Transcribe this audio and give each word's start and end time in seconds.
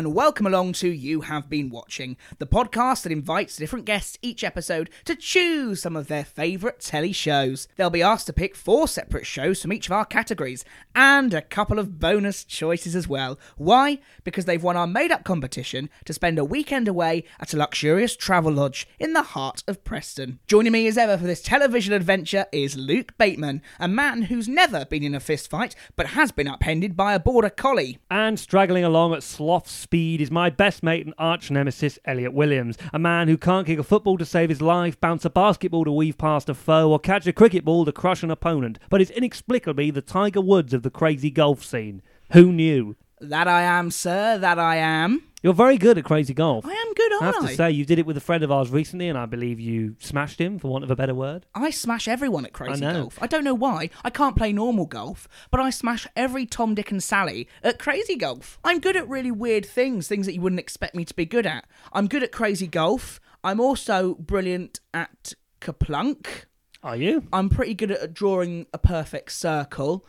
and 0.00 0.14
welcome 0.14 0.46
along 0.46 0.72
to 0.72 0.88
You 0.88 1.20
Have 1.20 1.50
Been 1.50 1.68
Watching, 1.68 2.16
the 2.38 2.46
podcast 2.46 3.02
that 3.02 3.12
invites 3.12 3.58
different 3.58 3.84
guests 3.84 4.16
each 4.22 4.42
episode 4.42 4.88
to 5.04 5.14
choose 5.14 5.82
some 5.82 5.94
of 5.94 6.08
their 6.08 6.24
favourite 6.24 6.80
telly 6.80 7.12
shows. 7.12 7.68
They'll 7.76 7.90
be 7.90 8.00
asked 8.00 8.24
to 8.28 8.32
pick 8.32 8.56
four 8.56 8.88
separate 8.88 9.26
shows 9.26 9.60
from 9.60 9.74
each 9.74 9.84
of 9.84 9.92
our 9.92 10.06
categories, 10.06 10.64
and 10.94 11.34
a 11.34 11.42
couple 11.42 11.78
of 11.78 11.98
bonus 11.98 12.44
choices 12.44 12.96
as 12.96 13.08
well. 13.08 13.38
Why? 13.58 13.98
Because 14.24 14.46
they've 14.46 14.62
won 14.62 14.78
our 14.78 14.86
made 14.86 15.12
up 15.12 15.22
competition 15.22 15.90
to 16.06 16.14
spend 16.14 16.38
a 16.38 16.46
weekend 16.46 16.88
away 16.88 17.24
at 17.38 17.52
a 17.52 17.58
luxurious 17.58 18.16
travel 18.16 18.52
lodge 18.52 18.88
in 18.98 19.12
the 19.12 19.20
heart 19.20 19.62
of 19.68 19.84
Preston. 19.84 20.38
Joining 20.46 20.72
me 20.72 20.86
as 20.86 20.96
ever 20.96 21.18
for 21.18 21.26
this 21.26 21.42
television 21.42 21.92
adventure 21.92 22.46
is 22.52 22.74
Luke 22.74 23.18
Bateman, 23.18 23.60
a 23.78 23.86
man 23.86 24.22
who's 24.22 24.48
never 24.48 24.86
been 24.86 25.04
in 25.04 25.14
a 25.14 25.20
fistfight 25.20 25.74
but 25.94 26.06
has 26.06 26.32
been 26.32 26.48
upended 26.48 26.96
by 26.96 27.12
a 27.12 27.20
border 27.20 27.50
collie. 27.50 27.98
And 28.10 28.40
straggling 28.40 28.82
along 28.82 29.12
at 29.12 29.22
sloth 29.22 29.68
speed 29.90 30.20
is 30.20 30.30
my 30.30 30.48
best 30.48 30.84
mate 30.84 31.04
and 31.04 31.12
arch 31.18 31.50
nemesis, 31.50 31.98
Elliot 32.04 32.32
Williams, 32.32 32.78
a 32.92 32.98
man 32.98 33.26
who 33.26 33.36
can't 33.36 33.66
kick 33.66 33.76
a 33.76 33.82
football 33.82 34.16
to 34.16 34.24
save 34.24 34.48
his 34.48 34.62
life, 34.62 35.00
bounce 35.00 35.24
a 35.24 35.30
basketball 35.30 35.84
to 35.84 35.90
weave 35.90 36.16
past 36.16 36.48
a 36.48 36.54
foe, 36.54 36.92
or 36.92 37.00
catch 37.00 37.26
a 37.26 37.32
cricket 37.32 37.64
ball 37.64 37.84
to 37.84 37.90
crush 37.90 38.22
an 38.22 38.30
opponent, 38.30 38.78
but 38.88 39.00
is 39.00 39.10
inexplicably 39.10 39.90
the 39.90 40.00
Tiger 40.00 40.40
Woods 40.40 40.72
of 40.72 40.84
the 40.84 40.90
crazy 40.90 41.28
golf 41.28 41.64
scene. 41.64 42.02
Who 42.34 42.52
knew? 42.52 42.94
That 43.20 43.48
I 43.48 43.62
am, 43.62 43.90
sir, 43.90 44.38
that 44.38 44.58
I 44.58 44.76
am. 44.76 45.22
You're 45.42 45.54
very 45.54 45.78
good 45.78 45.96
at 45.96 46.04
crazy 46.04 46.34
golf. 46.34 46.66
I 46.66 46.72
am 46.72 46.94
good, 46.94 47.12
I 47.12 47.16
aren't 47.24 47.34
have 47.36 47.44
I? 47.44 47.48
to 47.48 47.54
say, 47.54 47.70
you 47.70 47.84
did 47.86 47.98
it 47.98 48.04
with 48.06 48.16
a 48.16 48.20
friend 48.20 48.42
of 48.44 48.50
ours 48.50 48.70
recently, 48.70 49.08
and 49.08 49.16
I 49.16 49.24
believe 49.26 49.58
you 49.58 49.96
smashed 49.98 50.38
him, 50.38 50.58
for 50.58 50.68
want 50.68 50.84
of 50.84 50.90
a 50.90 50.96
better 50.96 51.14
word. 51.14 51.46
I 51.54 51.70
smash 51.70 52.08
everyone 52.08 52.44
at 52.44 52.52
crazy 52.52 52.84
I 52.84 52.92
know. 52.92 53.00
golf. 53.02 53.18
I 53.22 53.26
don't 53.26 53.44
know 53.44 53.54
why. 53.54 53.88
I 54.04 54.10
can't 54.10 54.36
play 54.36 54.52
normal 54.52 54.84
golf, 54.86 55.28
but 55.50 55.60
I 55.60 55.70
smash 55.70 56.06
every 56.14 56.44
Tom, 56.46 56.74
Dick, 56.74 56.90
and 56.90 57.02
Sally 57.02 57.48
at 57.62 57.78
crazy 57.78 58.16
golf. 58.16 58.58
I'm 58.64 58.80
good 58.80 58.96
at 58.96 59.08
really 59.08 59.30
weird 59.30 59.64
things, 59.64 60.08
things 60.08 60.26
that 60.26 60.34
you 60.34 60.40
wouldn't 60.42 60.60
expect 60.60 60.94
me 60.94 61.04
to 61.06 61.14
be 61.14 61.24
good 61.26 61.46
at. 61.46 61.66
I'm 61.92 62.06
good 62.06 62.22
at 62.22 62.32
crazy 62.32 62.66
golf. 62.66 63.18
I'm 63.42 63.60
also 63.60 64.14
brilliant 64.16 64.80
at 64.92 65.34
KerPlunk. 65.60 66.44
Are 66.82 66.96
you? 66.96 67.24
I'm 67.32 67.48
pretty 67.50 67.74
good 67.74 67.90
at 67.90 68.14
drawing 68.14 68.66
a 68.72 68.78
perfect 68.78 69.32
circle. 69.32 70.06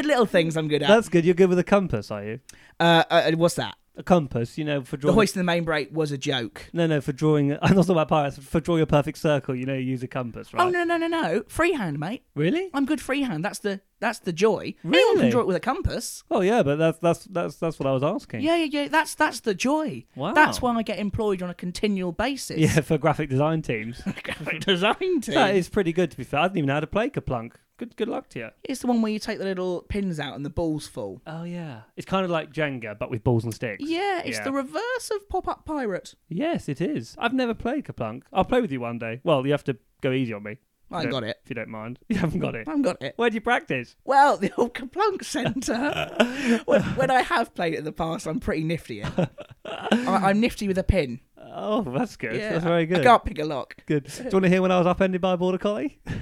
little 0.07 0.27
things 0.27 0.57
I'm 0.57 0.69
good 0.69 0.83
at. 0.83 0.89
That's 0.89 1.09
good. 1.09 1.25
You're 1.25 1.35
good 1.35 1.49
with 1.49 1.59
a 1.59 1.65
compass, 1.65 2.11
are 2.11 2.25
you? 2.25 2.41
Uh, 2.79 3.05
uh, 3.11 3.33
what's 3.33 3.57
that? 3.57 3.77
A 3.97 4.03
compass, 4.03 4.59
you 4.59 4.65
know, 4.65 4.83
for 4.83 4.97
drawing. 4.97 5.01
The 5.01 5.07
drawing. 5.07 5.15
hoisting 5.15 5.41
the 5.41 5.45
main 5.45 5.65
brace 5.65 5.89
was 5.93 6.11
a 6.11 6.19
joke. 6.19 6.69
No, 6.73 6.87
no, 6.89 7.01
for 7.01 7.13
drawing. 7.13 7.53
I'm 7.63 7.77
not 7.77 7.83
talking 7.83 7.93
about 7.93 8.09
pirates. 8.09 8.39
For 8.39 8.59
drawing 8.59 8.83
a 8.83 8.87
perfect 8.87 9.19
circle, 9.19 9.55
you 9.55 9.67
know, 9.67 9.75
you 9.75 9.81
use 9.91 10.03
a 10.03 10.09
compass, 10.09 10.49
oh, 10.53 10.59
right? 10.59 10.67
Oh 10.67 10.71
no 10.71 10.83
no 10.83 10.97
no 10.97 11.07
no! 11.07 11.45
Freehand, 11.47 12.01
mate. 12.01 12.25
Really? 12.35 12.71
I'm 12.75 12.87
good 12.87 13.01
freehand. 13.01 13.45
That's 13.45 13.61
the 13.61 13.81
that's 14.01 14.19
the 14.19 14.33
joy. 14.33 14.75
Anyone 14.85 14.93
Really? 14.93 15.21
can 15.21 15.31
draw 15.31 15.41
it 15.43 15.47
with 15.47 15.55
a 15.57 15.61
compass. 15.61 16.25
Oh 16.29 16.41
yeah, 16.41 16.65
but 16.65 16.77
that's 16.77 16.99
that's 16.99 17.25
that's 17.27 17.57
that's 17.57 17.79
what 17.79 17.87
I 17.87 17.93
was 17.93 18.03
asking. 18.03 18.41
Yeah, 18.41 18.57
yeah, 18.57 18.65
yeah. 18.83 18.89
That's 18.89 19.15
that's 19.15 19.41
the 19.41 19.55
joy. 19.55 20.05
Wow. 20.17 20.35
That's 20.35 20.61
why 20.61 20.75
I 20.75 20.83
get 20.83 20.99
employed 20.99 21.41
on 21.41 21.49
a 21.51 21.55
continual 21.55 22.11
basis. 22.11 22.59
Yeah, 22.59 22.81
for 22.81 22.99
graphic 22.99 23.31
design 23.31 23.63
teams. 23.63 24.03
graphic 24.25 24.61
design 24.61 25.21
team. 25.21 25.35
that 25.37 25.55
is 25.55 25.69
pretty 25.69 25.93
good 25.93 26.11
to 26.11 26.17
be 26.17 26.25
fair. 26.25 26.41
I 26.41 26.43
didn't 26.49 26.59
even 26.59 26.67
know 26.67 26.75
how 26.75 26.81
to 26.81 26.87
play 26.89 27.11
KerPlunk. 27.11 27.53
Good 27.77 27.97
good 27.97 28.09
luck 28.09 28.29
to 28.31 28.39
you. 28.39 28.49
It's 28.63 28.81
the 28.83 28.87
one 28.87 29.03
where 29.03 29.11
you 29.11 29.19
take 29.19 29.39
the 29.39 29.45
little 29.45 29.83
pins 29.89 30.21
out 30.21 30.37
and 30.37 30.45
the 30.45 30.51
balls 30.51 30.87
fall. 30.87 31.21
Oh 31.27 31.43
yeah. 31.43 31.81
It's 31.97 32.07
kind 32.07 32.25
of 32.25 32.31
like 32.31 32.53
Jenga 32.53 32.97
but 32.99 33.11
with 33.11 33.25
balls 33.25 33.43
and 33.45 33.53
sticks. 33.53 33.83
Yeah, 33.85 34.23
it's 34.25 34.39
Yeah. 34.39 34.45
the 34.45 34.53
reverse 34.53 35.11
of 35.13 35.29
Pop 35.29 35.49
Up 35.49 35.65
Pirate. 35.65 36.15
Yes, 36.29 36.69
it 36.69 36.81
is. 36.81 37.17
I've 37.19 37.33
never 37.35 37.53
played 37.55 37.85
KerPlunk. 37.87 38.23
I'll 38.33 38.45
play 38.45 38.61
with 38.61 38.71
you 38.71 38.79
one 38.81 38.99
day. 39.01 39.21
Well, 39.25 39.45
you 39.45 39.51
have 39.53 39.65
to 39.65 39.77
go 40.03 40.13
easy 40.13 40.33
on 40.33 40.45
me. 40.45 40.59
I 40.93 41.03
Yeah. 41.03 41.11
got 41.11 41.25
it. 41.25 41.39
If 41.43 41.51
you 41.51 41.55
don't 41.57 41.69
mind. 41.71 41.99
You 42.09 42.19
haven't 42.19 42.39
got 42.39 42.55
it. 42.55 42.69
I've 42.69 42.83
got 42.83 43.03
it. 43.03 43.15
Where 43.17 43.29
do 43.29 43.35
you 43.35 43.41
practice? 43.41 43.97
Well, 44.05 44.37
the 44.37 44.53
old 44.57 44.75
KerPlunk 44.75 45.25
Centre. 45.25 46.61
when, 46.67 46.83
when 46.83 47.11
I 47.11 47.23
have 47.23 47.55
played 47.55 47.75
it 47.75 47.79
in 47.79 47.85
the 47.85 47.91
past, 47.93 48.27
I'm 48.29 48.39
pretty 48.39 48.63
nifty 48.63 49.03
at. 49.03 49.19
I, 49.65 50.29
I'm 50.29 50.39
nifty 50.41 50.69
with 50.69 50.79
a 50.79 50.85
pin. 50.85 51.19
Oh, 51.57 51.83
that's 51.83 52.17
good. 52.17 52.37
Yeah, 52.37 52.53
that's 52.53 52.65
very 52.65 52.83
I- 52.83 52.85
good. 52.85 53.01
I 53.01 53.03
can't 53.05 53.25
pick 53.25 53.41
a 53.41 53.45
lock. 53.45 53.77
Good. 53.87 54.05
Do 54.05 54.23
you 54.25 54.31
want 54.31 54.45
to 54.45 54.49
hear 54.49 54.63
when 54.63 54.71
I 54.71 54.79
was 54.79 54.87
upended 54.87 55.21
by 55.21 55.33
a 55.33 55.37
border 55.37 55.59
collie? 55.59 55.99
Uh, 56.07 56.15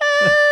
I 0.00 0.47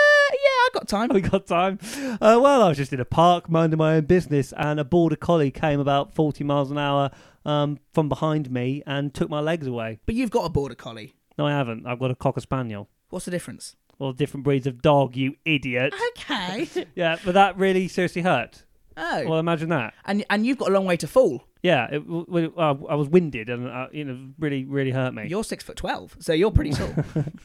got 0.79 0.89
time. 0.89 1.09
we 1.13 1.21
got 1.21 1.47
time. 1.47 1.79
Uh, 2.21 2.39
well, 2.43 2.63
I 2.63 2.69
was 2.69 2.77
just 2.77 2.93
in 2.93 3.01
a 3.01 3.05
park 3.05 3.49
minding 3.49 3.79
my 3.79 3.97
own 3.97 4.05
business, 4.05 4.53
and 4.57 4.79
a 4.79 4.85
border 4.85 5.17
collie 5.17 5.51
came 5.51 5.81
about 5.81 6.15
40 6.15 6.45
miles 6.45 6.71
an 6.71 6.79
hour 6.79 7.11
um, 7.45 7.79
from 7.93 8.09
behind 8.09 8.51
me 8.51 8.83
and 8.87 9.15
took 9.15 9.31
my 9.31 9.41
legs 9.41 9.67
away. 9.67 10.01
But 10.07 10.15
you've 10.15 10.31
got 10.31 10.45
a 10.45 10.49
border 10.51 10.75
collie. 10.75 11.15
No, 11.39 11.47
I 11.47 11.51
haven't. 11.53 11.87
I've 11.87 11.99
got 11.99 12.11
a 12.11 12.15
cocker 12.15 12.41
spaniel. 12.41 12.89
What's 13.11 13.25
the 13.25 13.31
difference? 13.31 13.77
Well, 13.99 14.13
different 14.13 14.45
breeds 14.45 14.67
of 14.67 14.83
dog, 14.83 15.17
you 15.17 15.37
idiot. 15.45 15.95
Okay. 16.19 16.69
yeah, 16.95 17.17
but 17.25 17.33
that 17.33 17.57
really 17.57 17.89
seriously 17.89 18.23
hurt. 18.23 18.65
Oh. 18.99 19.25
Well, 19.29 19.39
imagine 19.39 19.69
that. 19.71 19.95
and 20.07 20.25
and 20.31 20.47
you've 20.47 20.59
got 20.59 20.69
a 20.71 20.73
long 20.73 20.85
way 20.87 20.97
to 20.99 21.07
fall. 21.07 21.45
Yeah, 21.63 21.87
it, 21.91 21.99
w- 22.07 22.25
w- 22.27 22.53
uh, 22.57 22.75
I 22.89 22.95
was 22.95 23.09
winded 23.09 23.49
and 23.51 23.69
uh, 23.69 23.89
you 23.93 24.05
know 24.05 24.19
really 24.39 24.65
really 24.65 24.91
hurt 24.91 25.13
me. 25.15 25.27
You're 25.29 25.45
six 25.45 25.63
foot 25.65 25.77
twelve, 25.77 26.17
so 26.19 26.33
you're 26.33 26.51
pretty 26.51 26.71
tall. 26.71 26.95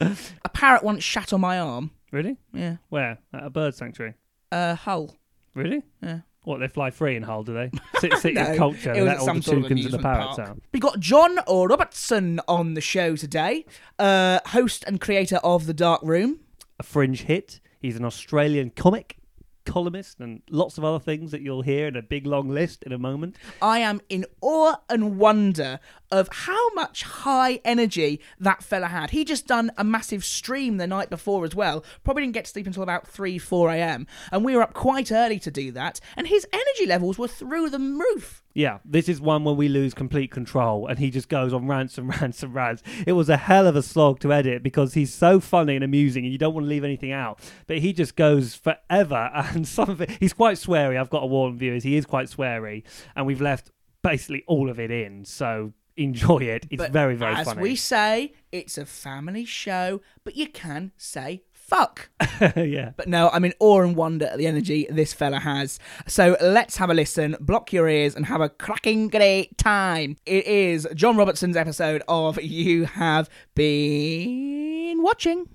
a 0.00 0.48
parrot 0.48 0.82
once 0.82 1.04
shat 1.04 1.32
on 1.32 1.40
my 1.40 1.58
arm. 1.58 1.90
Really? 2.12 2.36
Yeah. 2.52 2.76
Where? 2.90 3.18
At 3.32 3.44
a 3.44 3.50
bird 3.50 3.74
sanctuary? 3.74 4.14
Uh, 4.52 4.74
Hull. 4.76 5.16
Really? 5.54 5.82
Yeah. 6.02 6.20
What? 6.44 6.58
They 6.60 6.68
fly 6.68 6.90
free 6.90 7.16
in 7.16 7.22
Hull, 7.22 7.42
do 7.44 7.54
they? 7.54 7.70
Sit, 8.00 8.12
sit 8.18 8.34
No, 8.34 8.42
in 8.52 8.56
culture 8.58 8.92
it 8.92 9.02
was 9.02 9.18
all 9.20 9.24
some 9.26 9.36
the 9.38 9.42
sort 9.42 9.58
of 9.58 9.70
and 9.70 9.84
the 9.84 9.98
parrots 9.98 10.36
park. 10.36 10.48
out. 10.50 10.58
We 10.72 10.80
got 10.80 10.98
John 11.00 11.38
or 11.46 11.68
Robertson 11.68 12.40
on 12.48 12.74
the 12.74 12.80
show 12.80 13.16
today, 13.16 13.64
uh, 13.98 14.40
host 14.46 14.84
and 14.86 15.00
creator 15.00 15.36
of 15.44 15.66
The 15.66 15.74
Dark 15.74 16.00
Room. 16.02 16.40
a 16.78 16.82
fringe 16.82 17.22
hit. 17.22 17.60
He's 17.80 17.96
an 17.96 18.04
Australian 18.04 18.70
comic, 18.70 19.18
columnist, 19.64 20.18
and 20.20 20.42
lots 20.50 20.78
of 20.78 20.84
other 20.84 20.98
things 20.98 21.30
that 21.30 21.42
you'll 21.42 21.62
hear 21.62 21.86
in 21.86 21.94
a 21.96 22.02
big 22.02 22.26
long 22.26 22.48
list 22.48 22.82
in 22.82 22.92
a 22.92 22.98
moment. 22.98 23.36
I 23.60 23.78
am 23.78 24.00
in 24.08 24.26
awe 24.40 24.74
and 24.90 25.18
wonder 25.18 25.78
of 26.12 26.28
how 26.30 26.70
much 26.74 27.02
high 27.02 27.58
energy 27.64 28.20
that 28.38 28.62
fella 28.62 28.88
had. 28.88 29.10
He 29.10 29.24
just 29.24 29.46
done 29.46 29.72
a 29.78 29.82
massive 29.82 30.24
stream 30.24 30.76
the 30.76 30.86
night 30.86 31.10
before 31.10 31.44
as 31.44 31.54
well. 31.54 31.84
Probably 32.04 32.22
didn't 32.22 32.34
get 32.34 32.44
to 32.44 32.50
sleep 32.50 32.66
until 32.66 32.82
about 32.82 33.08
3, 33.08 33.38
4 33.38 33.70
a.m. 33.70 34.06
And 34.30 34.44
we 34.44 34.54
were 34.54 34.62
up 34.62 34.74
quite 34.74 35.10
early 35.10 35.38
to 35.40 35.50
do 35.50 35.72
that. 35.72 36.00
And 36.16 36.28
his 36.28 36.46
energy 36.52 36.86
levels 36.86 37.18
were 37.18 37.28
through 37.28 37.70
the 37.70 37.78
roof. 37.78 38.42
Yeah, 38.54 38.78
this 38.84 39.08
is 39.08 39.20
one 39.20 39.44
where 39.44 39.54
we 39.54 39.68
lose 39.68 39.94
complete 39.94 40.30
control 40.30 40.86
and 40.86 40.98
he 40.98 41.10
just 41.10 41.30
goes 41.30 41.54
on 41.54 41.66
rants 41.66 41.96
and 41.96 42.08
rants 42.20 42.42
and 42.42 42.54
rants. 42.54 42.82
It 43.06 43.12
was 43.12 43.30
a 43.30 43.38
hell 43.38 43.66
of 43.66 43.76
a 43.76 43.82
slog 43.82 44.20
to 44.20 44.32
edit 44.32 44.62
because 44.62 44.92
he's 44.92 45.14
so 45.14 45.40
funny 45.40 45.74
and 45.74 45.82
amusing 45.82 46.24
and 46.24 46.32
you 46.32 46.38
don't 46.38 46.52
want 46.52 46.64
to 46.64 46.68
leave 46.68 46.84
anything 46.84 47.12
out. 47.12 47.40
But 47.66 47.78
he 47.78 47.94
just 47.94 48.14
goes 48.14 48.54
forever 48.54 49.30
and 49.34 49.66
some 49.66 49.88
of 49.88 50.02
it, 50.02 50.10
he's 50.20 50.34
quite 50.34 50.58
sweary. 50.58 51.00
I've 51.00 51.08
got 51.08 51.20
to 51.20 51.26
warn 51.26 51.56
viewers, 51.56 51.82
he 51.82 51.96
is 51.96 52.04
quite 52.04 52.28
sweary 52.28 52.82
and 53.16 53.24
we've 53.24 53.40
left 53.40 53.70
basically 54.02 54.44
all 54.46 54.68
of 54.68 54.78
it 54.78 54.90
in. 54.90 55.24
So 55.24 55.72
enjoy 55.96 56.38
it. 56.38 56.66
It's 56.70 56.78
But 56.82 56.92
very, 56.92 57.14
very 57.14 57.34
as 57.34 57.46
funny. 57.46 57.62
we 57.62 57.76
say, 57.76 58.32
it's 58.50 58.78
a 58.78 58.86
family 58.86 59.44
show, 59.44 60.00
but 60.24 60.36
you 60.36 60.48
can 60.48 60.92
say 60.96 61.42
fuck. 61.52 62.10
yeah. 62.56 62.92
But 62.96 63.08
no, 63.08 63.30
I'm 63.32 63.44
in 63.44 63.54
awe 63.60 63.80
and 63.82 63.96
wonder 63.96 64.26
at 64.26 64.36
the 64.38 64.46
energy 64.46 64.86
this 64.90 65.12
fella 65.12 65.38
has. 65.38 65.78
So 66.06 66.36
let's 66.40 66.76
have 66.76 66.90
a 66.90 66.94
listen, 66.94 67.36
block 67.40 67.72
your 67.72 67.88
ears, 67.88 68.14
and 68.14 68.26
have 68.26 68.40
a 68.40 68.48
cracking 68.48 69.08
great 69.08 69.56
time. 69.58 70.16
It 70.26 70.46
is 70.46 70.86
John 70.94 71.16
Robertson's 71.16 71.56
episode 71.56 72.02
of 72.08 72.40
You 72.42 72.84
Have 72.84 73.30
Been 73.54 75.02
Watching. 75.02 75.48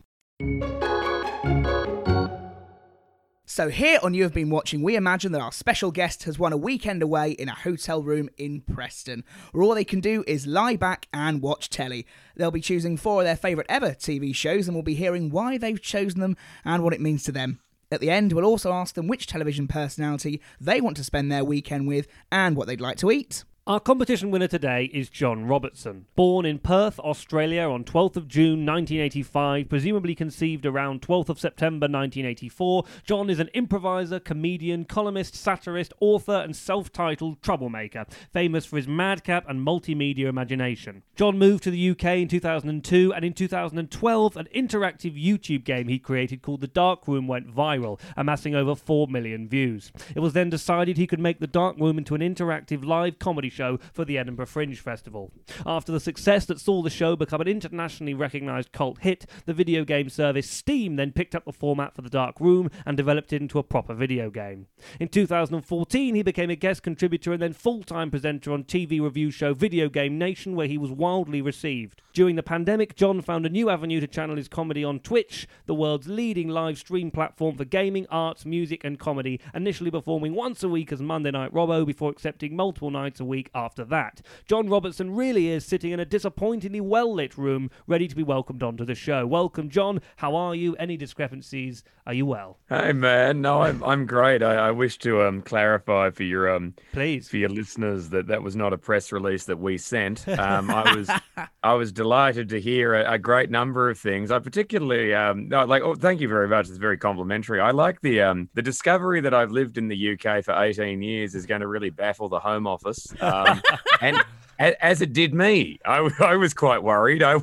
So, 3.49 3.69
here 3.69 3.97
on 4.03 4.13
You 4.13 4.23
Have 4.23 4.33
Been 4.33 4.49
Watching, 4.49 4.81
we 4.81 4.97
imagine 4.97 5.31
that 5.31 5.39
our 5.39 5.53
special 5.53 5.89
guest 5.89 6.23
has 6.23 6.37
won 6.37 6.51
a 6.51 6.57
weekend 6.57 7.01
away 7.01 7.31
in 7.31 7.47
a 7.47 7.55
hotel 7.55 8.03
room 8.03 8.29
in 8.37 8.59
Preston, 8.59 9.23
where 9.53 9.63
all 9.63 9.73
they 9.73 9.85
can 9.85 10.01
do 10.01 10.25
is 10.27 10.45
lie 10.45 10.75
back 10.75 11.07
and 11.13 11.41
watch 11.41 11.69
telly. 11.69 12.05
They'll 12.35 12.51
be 12.51 12.59
choosing 12.59 12.97
four 12.97 13.21
of 13.21 13.25
their 13.25 13.37
favourite 13.37 13.67
ever 13.69 13.91
TV 13.91 14.35
shows, 14.35 14.67
and 14.67 14.75
we'll 14.75 14.83
be 14.83 14.95
hearing 14.95 15.29
why 15.29 15.57
they've 15.57 15.81
chosen 15.81 16.19
them 16.19 16.35
and 16.65 16.83
what 16.83 16.91
it 16.91 16.99
means 16.99 17.23
to 17.23 17.31
them. 17.31 17.61
At 17.89 18.01
the 18.01 18.09
end, 18.09 18.33
we'll 18.33 18.43
also 18.43 18.73
ask 18.73 18.95
them 18.95 19.07
which 19.07 19.27
television 19.27 19.69
personality 19.69 20.41
they 20.59 20.81
want 20.81 20.97
to 20.97 21.05
spend 21.05 21.31
their 21.31 21.45
weekend 21.45 21.87
with 21.87 22.09
and 22.29 22.57
what 22.57 22.67
they'd 22.67 22.81
like 22.81 22.97
to 22.97 23.11
eat. 23.11 23.45
Our 23.67 23.81
competition 23.81 24.31
winner 24.31 24.47
today 24.47 24.89
is 24.93 25.09
John 25.09 25.43
Robertson. 25.43 26.05
Born 26.15 26.45
in 26.45 26.57
Perth, 26.57 26.99
Australia 26.99 27.63
on 27.63 27.83
12th 27.83 28.15
of 28.15 28.29
June 28.29 28.65
1985, 28.65 29.67
presumably 29.67 30.15
conceived 30.15 30.65
around 30.65 31.01
12th 31.01 31.27
of 31.27 31.37
September 31.37 31.83
1984, 31.83 32.85
John 33.03 33.29
is 33.29 33.41
an 33.41 33.49
improviser, 33.53 34.21
comedian, 34.21 34.85
columnist, 34.85 35.35
satirist, 35.35 35.91
author, 35.99 36.37
and 36.37 36.55
self 36.55 36.93
titled 36.93 37.41
troublemaker, 37.41 38.05
famous 38.31 38.65
for 38.65 38.77
his 38.77 38.87
madcap 38.87 39.43
and 39.49 39.67
multimedia 39.67 40.27
imagination. 40.27 41.03
John 41.17 41.37
moved 41.37 41.63
to 41.63 41.71
the 41.71 41.89
UK 41.89 42.05
in 42.19 42.29
2002, 42.29 43.13
and 43.13 43.25
in 43.25 43.33
2012, 43.33 44.37
an 44.37 44.47
interactive 44.55 45.21
YouTube 45.21 45.65
game 45.65 45.89
he 45.89 45.99
created 45.99 46.41
called 46.41 46.61
The 46.61 46.67
Dark 46.67 47.05
Room 47.05 47.27
went 47.27 47.53
viral, 47.53 47.99
amassing 48.15 48.55
over 48.55 48.75
4 48.75 49.09
million 49.09 49.49
views. 49.49 49.91
It 50.15 50.21
was 50.21 50.31
then 50.31 50.49
decided 50.49 50.95
he 50.95 51.05
could 51.05 51.19
make 51.19 51.41
The 51.41 51.47
Dark 51.47 51.77
Room 51.77 51.97
into 51.97 52.15
an 52.15 52.21
interactive 52.21 52.85
live 52.85 53.19
comedy 53.19 53.56
show 53.57 53.79
for 53.91 54.05
the 54.05 54.17
Edinburgh 54.17 54.45
Fringe 54.45 54.79
Festival. 54.79 55.31
After 55.65 55.91
the 55.91 55.99
success 55.99 56.45
that 56.45 56.59
saw 56.59 56.81
the 56.81 56.89
show 56.89 57.15
become 57.15 57.41
an 57.41 57.47
internationally 57.47 58.13
recognised 58.13 58.71
cult 58.71 58.99
hit, 58.99 59.25
the 59.45 59.53
video 59.53 59.83
game 59.83 60.09
service 60.09 60.49
Steam 60.49 60.95
then 60.95 61.11
picked 61.11 61.35
up 61.35 61.45
the 61.45 61.51
format 61.51 61.95
for 61.95 62.01
The 62.01 62.09
Dark 62.09 62.39
Room 62.39 62.69
and 62.85 62.95
developed 62.95 63.33
it 63.33 63.41
into 63.41 63.59
a 63.59 63.63
proper 63.63 63.93
video 63.93 64.29
game. 64.29 64.67
In 64.99 65.07
2014, 65.07 66.15
he 66.15 66.21
became 66.21 66.49
a 66.49 66.55
guest 66.55 66.83
contributor 66.83 67.33
and 67.33 67.41
then 67.41 67.53
full 67.53 67.83
time 67.83 68.11
presenter 68.11 68.51
on 68.51 68.63
TV 68.63 69.01
review 69.01 69.31
show 69.31 69.53
Video 69.53 69.89
Game 69.89 70.17
Nation, 70.17 70.55
where 70.55 70.67
he 70.67 70.77
was 70.77 70.91
wildly 70.91 71.41
received. 71.41 72.01
During 72.13 72.35
the 72.35 72.43
pandemic, 72.43 72.95
John 72.95 73.21
found 73.21 73.45
a 73.45 73.49
new 73.49 73.69
avenue 73.69 73.99
to 73.99 74.07
channel 74.07 74.37
his 74.37 74.47
comedy 74.47 74.83
on 74.83 74.99
Twitch, 74.99 75.47
the 75.67 75.75
world's 75.75 76.07
leading 76.07 76.49
live 76.49 76.77
stream 76.77 77.11
platform 77.11 77.55
for 77.55 77.65
gaming, 77.65 78.07
arts, 78.09 78.45
music, 78.45 78.83
and 78.83 78.97
comedy, 78.99 79.39
initially 79.53 79.91
performing 79.91 80.33
once 80.33 80.63
a 80.63 80.69
week 80.69 80.91
as 80.91 81.01
Monday 81.01 81.31
Night 81.31 81.53
Robbo 81.53 81.85
before 81.85 82.09
accepting 82.09 82.55
multiple 82.55 82.89
nights 82.89 83.19
a 83.19 83.25
week 83.25 83.46
after 83.53 83.83
that. 83.85 84.21
John 84.45 84.69
Robertson 84.69 85.15
really 85.15 85.49
is 85.49 85.65
sitting 85.65 85.91
in 85.91 85.99
a 85.99 86.05
disappointingly 86.05 86.81
well 86.81 87.13
lit 87.13 87.37
room, 87.37 87.69
ready 87.87 88.07
to 88.07 88.15
be 88.15 88.23
welcomed 88.23 88.63
onto 88.63 88.85
the 88.85 88.95
show. 88.95 89.25
Welcome, 89.25 89.69
John. 89.69 90.01
How 90.17 90.35
are 90.35 90.55
you? 90.55 90.75
Any 90.75 90.97
discrepancies? 90.97 91.83
Are 92.05 92.13
you 92.13 92.25
well? 92.25 92.57
Hey 92.69 92.93
man, 92.93 93.41
no, 93.41 93.61
I'm 93.63 93.83
I'm 93.83 94.05
great. 94.05 94.41
I, 94.41 94.55
I 94.55 94.71
wish 94.71 94.97
to 94.99 95.23
um 95.23 95.41
clarify 95.41 96.09
for 96.09 96.23
your 96.23 96.49
um 96.55 96.73
Please. 96.93 97.27
for 97.27 97.35
your 97.35 97.49
listeners 97.49 98.09
that 98.09 98.27
that 98.27 98.41
was 98.41 98.55
not 98.55 98.71
a 98.71 98.77
press 98.77 99.11
release 99.11 99.43
that 99.45 99.59
we 99.59 99.77
sent. 99.77 100.25
Um, 100.27 100.69
I 100.69 100.95
was 100.95 101.09
I 101.63 101.73
was 101.73 101.91
delighted 101.91 102.47
to 102.49 102.61
hear 102.61 102.93
a, 102.93 103.13
a 103.13 103.17
great 103.17 103.49
number 103.49 103.89
of 103.89 103.99
things. 103.99 104.31
I 104.31 104.39
particularly 104.39 105.13
um 105.13 105.49
no, 105.49 105.65
like 105.65 105.83
oh 105.83 105.95
thank 105.95 106.21
you 106.21 106.29
very 106.29 106.47
much. 106.47 106.69
It's 106.69 106.77
very 106.77 106.97
complimentary. 106.97 107.59
I 107.59 107.71
like 107.71 107.99
the 107.99 108.21
um 108.21 108.47
the 108.53 108.61
discovery 108.61 109.19
that 109.21 109.33
I've 109.33 109.51
lived 109.51 109.77
in 109.77 109.89
the 109.89 110.13
UK 110.13 110.45
for 110.45 110.53
18 110.53 111.01
years 111.01 111.35
is 111.35 111.45
going 111.45 111.61
to 111.61 111.67
really 111.67 111.89
baffle 111.89 112.29
the 112.29 112.39
Home 112.39 112.67
Office. 112.67 113.07
Um, 113.19 113.31
Um, 113.45 113.61
and 114.01 114.23
as 114.59 115.01
it 115.01 115.13
did 115.13 115.33
me, 115.33 115.79
I, 115.85 116.09
I 116.19 116.35
was 116.35 116.53
quite 116.53 116.83
worried. 116.83 117.21
I 117.23 117.41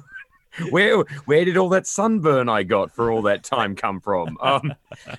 where 0.70 0.98
where 1.26 1.44
did 1.44 1.56
all 1.56 1.68
that 1.70 1.86
sunburn 1.86 2.48
I 2.48 2.62
got 2.62 2.92
for 2.92 3.10
all 3.10 3.22
that 3.22 3.42
time 3.42 3.74
come 3.74 4.00
from? 4.00 4.36
Um, 4.40 4.74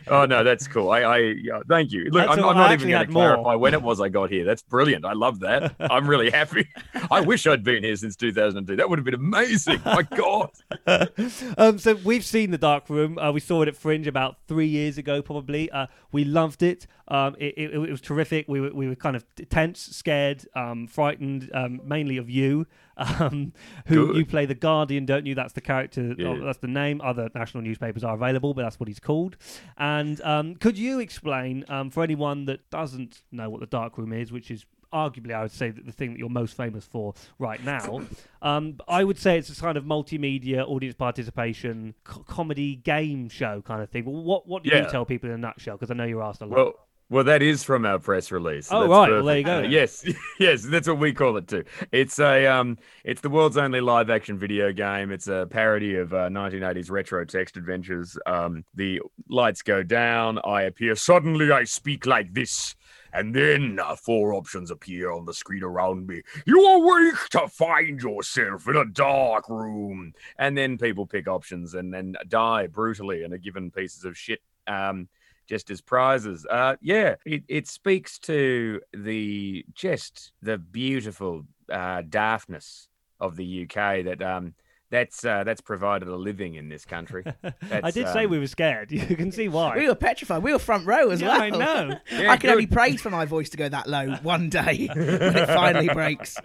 oh 0.07 0.25
no, 0.25 0.43
that's 0.43 0.67
cool. 0.67 0.91
I, 0.91 1.01
I 1.01 1.17
yeah, 1.17 1.59
thank 1.67 1.91
you. 1.91 2.05
Look, 2.11 2.29
I'm, 2.29 2.43
I'm 2.43 2.55
not 2.55 2.71
even 2.71 2.89
going 2.89 3.07
to 3.07 3.11
more. 3.11 3.23
clarify 3.23 3.55
when 3.55 3.73
it 3.73 3.81
was 3.81 3.99
I 3.99 4.09
got 4.09 4.29
here. 4.29 4.45
That's 4.45 4.61
brilliant. 4.61 5.05
I 5.05 5.13
love 5.13 5.39
that. 5.41 5.75
I'm 5.79 6.07
really 6.07 6.29
happy. 6.29 6.67
I 7.11 7.21
wish 7.21 7.47
I'd 7.47 7.63
been 7.63 7.83
here 7.83 7.95
since 7.95 8.15
2002. 8.15 8.75
That 8.75 8.89
would 8.89 8.99
have 8.99 9.05
been 9.05 9.13
amazing. 9.13 9.81
My 9.85 10.03
God. 10.03 10.51
um, 11.57 11.77
so 11.79 11.95
we've 12.03 12.25
seen 12.25 12.51
the 12.51 12.57
Dark 12.57 12.89
Room. 12.89 13.17
Uh, 13.17 13.31
we 13.31 13.39
saw 13.39 13.61
it 13.61 13.67
at 13.67 13.75
Fringe 13.75 14.07
about 14.07 14.37
three 14.47 14.67
years 14.67 14.97
ago, 14.97 15.21
probably. 15.21 15.69
Uh, 15.71 15.87
we 16.11 16.23
loved 16.23 16.63
it. 16.63 16.87
Um, 17.07 17.35
it, 17.39 17.53
it. 17.57 17.73
It 17.73 17.91
was 17.91 18.01
terrific. 18.01 18.47
We 18.47 18.61
were 18.61 18.73
we 18.73 18.87
were 18.87 18.95
kind 18.95 19.15
of 19.15 19.25
tense, 19.49 19.79
scared, 19.79 20.45
um, 20.55 20.87
frightened, 20.87 21.49
um, 21.53 21.81
mainly 21.83 22.17
of 22.17 22.29
you, 22.29 22.67
um, 22.97 23.53
who 23.87 24.07
Good. 24.07 24.15
you 24.17 24.25
play 24.25 24.45
the 24.45 24.55
Guardian, 24.55 25.05
don't 25.05 25.25
you? 25.25 25.35
That's 25.35 25.53
the 25.53 25.61
character. 25.61 26.15
Yeah. 26.17 26.27
oh, 26.27 26.45
that's 26.45 26.59
the 26.59 26.67
name. 26.67 27.01
Other 27.01 27.29
national 27.35 27.63
newspapers 27.63 28.03
are 28.03 28.15
available, 28.15 28.53
but 28.53 28.63
that's 28.63 28.79
what 28.79 28.87
he's 28.87 28.99
called. 28.99 29.37
And 29.77 30.21
um, 30.21 30.55
could 30.55 30.77
you 30.77 30.99
explain 30.99 31.65
um, 31.67 31.89
for 31.89 32.03
anyone 32.03 32.45
that 32.45 32.69
doesn't 32.69 33.23
know 33.31 33.49
what 33.49 33.59
the 33.59 33.65
Dark 33.67 33.97
Room 33.97 34.13
is, 34.13 34.31
which 34.31 34.51
is 34.51 34.65
arguably, 34.95 35.33
I 35.33 35.41
would 35.41 35.51
say, 35.51 35.71
that 35.71 35.85
the 35.85 35.91
thing 35.91 36.13
that 36.13 36.19
you're 36.19 36.29
most 36.29 36.55
famous 36.55 36.85
for 36.85 37.13
right 37.37 37.63
now. 37.63 38.01
Um, 38.41 38.77
I 38.87 39.03
would 39.03 39.17
say 39.17 39.39
it's 39.39 39.49
a 39.49 39.59
kind 39.59 39.75
of 39.75 39.85
multimedia, 39.85 40.63
audience 40.69 40.93
participation, 40.93 41.95
co- 42.03 42.21
comedy 42.27 42.75
game 42.75 43.27
show 43.27 43.63
kind 43.63 43.81
of 43.81 43.89
thing. 43.89 44.05
What 44.05 44.47
what 44.47 44.61
do 44.61 44.69
you 44.69 44.85
tell 44.87 45.03
people 45.03 45.29
in 45.29 45.33
a 45.33 45.37
nutshell? 45.39 45.77
Because 45.77 45.89
I 45.89 45.95
know 45.95 46.03
you're 46.03 46.21
asked 46.21 46.41
a 46.41 46.45
lot. 46.45 46.55
Well, 46.55 46.73
well, 47.09 47.23
that 47.25 47.41
is 47.41 47.63
from 47.63 47.85
our 47.85 47.99
press 47.99 48.31
release. 48.31 48.71
Oh, 48.71 48.87
right. 48.87 49.11
Well, 49.11 49.23
there 49.23 49.37
you 49.37 49.43
go. 49.43 49.61
Yes, 49.61 50.03
yes, 50.39 50.63
that's 50.63 50.87
what 50.87 50.97
we 50.97 51.13
call 51.13 51.37
it 51.37 51.47
too. 51.47 51.63
It's 51.91 52.17
a 52.19 52.47
um, 52.47 52.77
it's 53.03 53.21
the 53.21 53.29
world's 53.29 53.57
only 53.57 53.79
live 53.79 54.09
action 54.09 54.39
video 54.39 54.71
game. 54.71 55.11
It's 55.11 55.27
a 55.27 55.47
parody 55.49 55.95
of 55.95 56.13
uh, 56.13 56.29
1980s 56.29 56.89
retro 56.89 57.23
text 57.23 57.57
adventures. 57.57 58.17
Um, 58.25 58.65
the 58.73 59.01
lights 59.29 59.61
go 59.61 59.83
down. 59.83 60.39
I 60.43 60.63
appear 60.63 60.95
suddenly. 60.95 61.51
I 61.51 61.63
speak 61.65 62.05
like 62.05 62.33
this. 62.33 62.75
And 63.13 63.33
then 63.33 63.79
uh, 63.81 63.95
four 63.95 64.33
options 64.33 64.71
appear 64.71 65.09
on 65.11 65.25
the 65.25 65.33
screen 65.33 65.63
around 65.63 66.05
me. 66.05 66.21
You 66.45 66.65
awake 66.65 67.29
to 67.29 67.47
find 67.47 68.01
yourself 68.01 68.67
in 68.67 68.75
a 68.75 68.83
dark 68.83 69.47
room. 69.47 70.13
And 70.37 70.57
then 70.57 70.77
people 70.77 71.05
pick 71.05 71.25
options 71.25 71.75
and 71.75 71.93
then 71.93 72.15
die 72.27 72.67
brutally 72.67 73.23
and 73.23 73.33
are 73.33 73.37
given 73.37 73.71
pieces 73.71 74.03
of 74.03 74.17
shit. 74.17 74.41
Um, 74.67 75.07
just 75.47 75.69
as 75.69 75.81
prizes. 75.81 76.45
Uh, 76.49 76.75
yeah, 76.81 77.15
it, 77.25 77.43
it 77.47 77.67
speaks 77.67 78.19
to 78.19 78.81
the 78.93 79.65
just 79.73 80.31
the 80.41 80.57
beautiful 80.57 81.45
uh, 81.71 82.01
daftness 82.03 82.87
of 83.19 83.35
the 83.35 83.63
UK 83.63 84.03
that 84.05 84.21
um, 84.21 84.53
that's 84.91 85.25
uh, 85.25 85.43
that's 85.43 85.61
provided 85.61 86.07
a 86.07 86.15
living 86.15 86.55
in 86.55 86.69
this 86.69 86.85
country. 86.85 87.23
I 87.43 87.53
That's, 87.61 87.93
did 87.93 88.07
say 88.09 88.25
um, 88.25 88.31
we 88.31 88.39
were 88.39 88.47
scared. 88.47 88.91
You 88.91 89.15
can 89.15 89.31
see 89.31 89.47
why. 89.47 89.77
We 89.77 89.87
were 89.87 89.95
petrified. 89.95 90.43
We 90.43 90.53
were 90.53 90.59
front 90.59 90.85
row 90.85 91.09
as 91.09 91.21
Yeah, 91.21 91.29
well. 91.29 91.41
I 91.41 91.49
know. 91.49 91.99
Yeah, 92.11 92.31
I 92.31 92.37
can 92.37 92.51
only 92.51 92.65
good. 92.65 92.75
praise 92.75 93.01
for 93.01 93.09
my 93.09 93.25
voice 93.25 93.49
to 93.49 93.57
go 93.57 93.67
that 93.67 93.87
low 93.87 94.15
one 94.21 94.49
day 94.49 94.87
when 94.93 95.37
it 95.37 95.47
finally 95.47 95.89
breaks. 95.89 96.37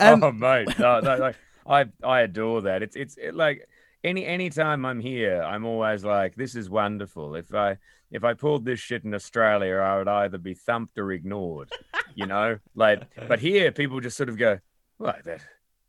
Um, 0.00 0.22
oh 0.24 0.32
mate, 0.32 0.78
no, 0.78 1.00
no, 1.00 1.16
no, 1.16 1.32
I 1.66 1.84
I 2.02 2.20
adore 2.22 2.62
that. 2.62 2.82
It's 2.82 2.96
it's 2.96 3.16
it, 3.16 3.34
like 3.34 3.68
any 4.04 4.24
any 4.24 4.50
time 4.50 4.84
I'm 4.84 5.00
here, 5.00 5.42
I'm 5.42 5.64
always 5.64 6.04
like, 6.04 6.34
this 6.34 6.54
is 6.54 6.68
wonderful. 6.68 7.34
If 7.34 7.54
I 7.54 7.78
if 8.10 8.24
I 8.24 8.34
pulled 8.34 8.64
this 8.64 8.80
shit 8.80 9.04
in 9.04 9.14
Australia, 9.14 9.76
I 9.76 9.98
would 9.98 10.08
either 10.08 10.38
be 10.38 10.54
thumped 10.54 10.98
or 10.98 11.12
ignored. 11.12 11.70
You 12.14 12.26
know, 12.26 12.58
like, 12.74 13.02
but 13.28 13.38
here 13.38 13.72
people 13.72 14.00
just 14.00 14.16
sort 14.16 14.28
of 14.28 14.36
go, 14.36 14.58
why 14.98 15.20
that. 15.24 15.40